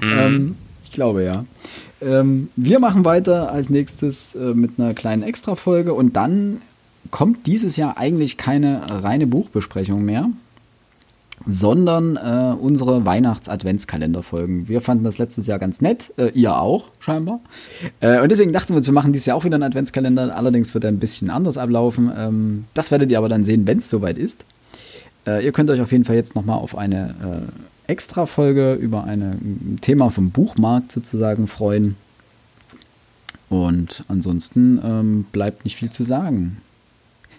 [0.00, 0.18] Mhm.
[0.18, 1.44] Ähm, ich glaube ja.
[2.02, 6.60] Ähm, wir machen weiter als nächstes äh, mit einer kleinen Extra-Folge und dann
[7.10, 10.30] kommt dieses Jahr eigentlich keine reine Buchbesprechung mehr,
[11.46, 14.68] sondern äh, unsere Weihnachts-Adventskalender-Folgen.
[14.68, 17.40] Wir fanden das letztes Jahr ganz nett, äh, ihr auch scheinbar.
[18.00, 20.36] Äh, und deswegen dachten wir uns, wir machen dieses Jahr auch wieder einen Adventskalender.
[20.36, 22.10] Allerdings wird er ein bisschen anders ablaufen.
[22.16, 24.44] Ähm, das werdet ihr aber dann sehen, wenn es soweit ist.
[25.26, 29.78] Äh, ihr könnt euch auf jeden Fall jetzt nochmal auf eine äh, Extra-Folge über ein
[29.80, 31.96] Thema vom Buchmarkt sozusagen freuen.
[33.50, 36.58] Und ansonsten ähm, bleibt nicht viel zu sagen.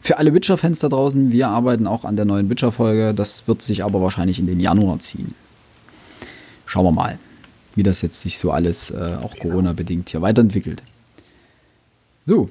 [0.02, 3.14] Für alle Witcher-Fans da draußen, wir arbeiten auch an der neuen Witcher-Folge.
[3.14, 5.34] Das wird sich aber wahrscheinlich in den Januar ziehen.
[6.68, 7.18] Schauen wir mal,
[7.76, 10.84] wie das jetzt sich so alles, äh, auch Corona-bedingt, hier weiterentwickelt.
[12.24, 12.50] So,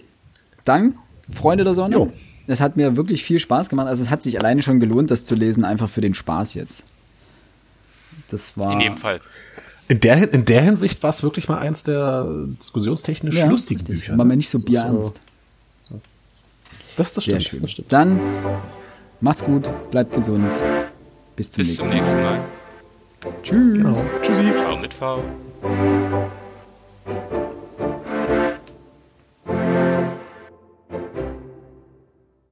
[0.65, 0.95] dann,
[1.31, 1.95] Freunde der Sonne.
[1.95, 2.13] Jo.
[2.47, 3.87] Es hat mir wirklich viel Spaß gemacht.
[3.87, 6.85] Also es hat sich alleine schon gelohnt, das zu lesen, einfach für den Spaß jetzt.
[8.31, 8.75] Das war.
[8.75, 9.21] In jedem Fall.
[9.87, 12.27] In der, in der Hinsicht war es wirklich mal eins der
[12.59, 14.01] diskussionstechnisch ja, lustigen richtig.
[14.01, 14.19] Bücher.
[14.19, 14.39] War mir ne?
[14.39, 15.21] nicht so bierernst.
[15.91, 16.17] So, das,
[16.97, 17.93] das, das, stimmt, das stimmt.
[17.93, 18.21] Dann
[19.21, 20.51] macht's gut, bleibt gesund.
[21.37, 22.45] Bis zum, Bis nächsten, zum nächsten Mal.
[23.43, 23.77] Tschüss.
[23.77, 24.07] Genau.
[24.23, 24.53] Tschüssi.
[24.53, 25.23] Ciao mit V.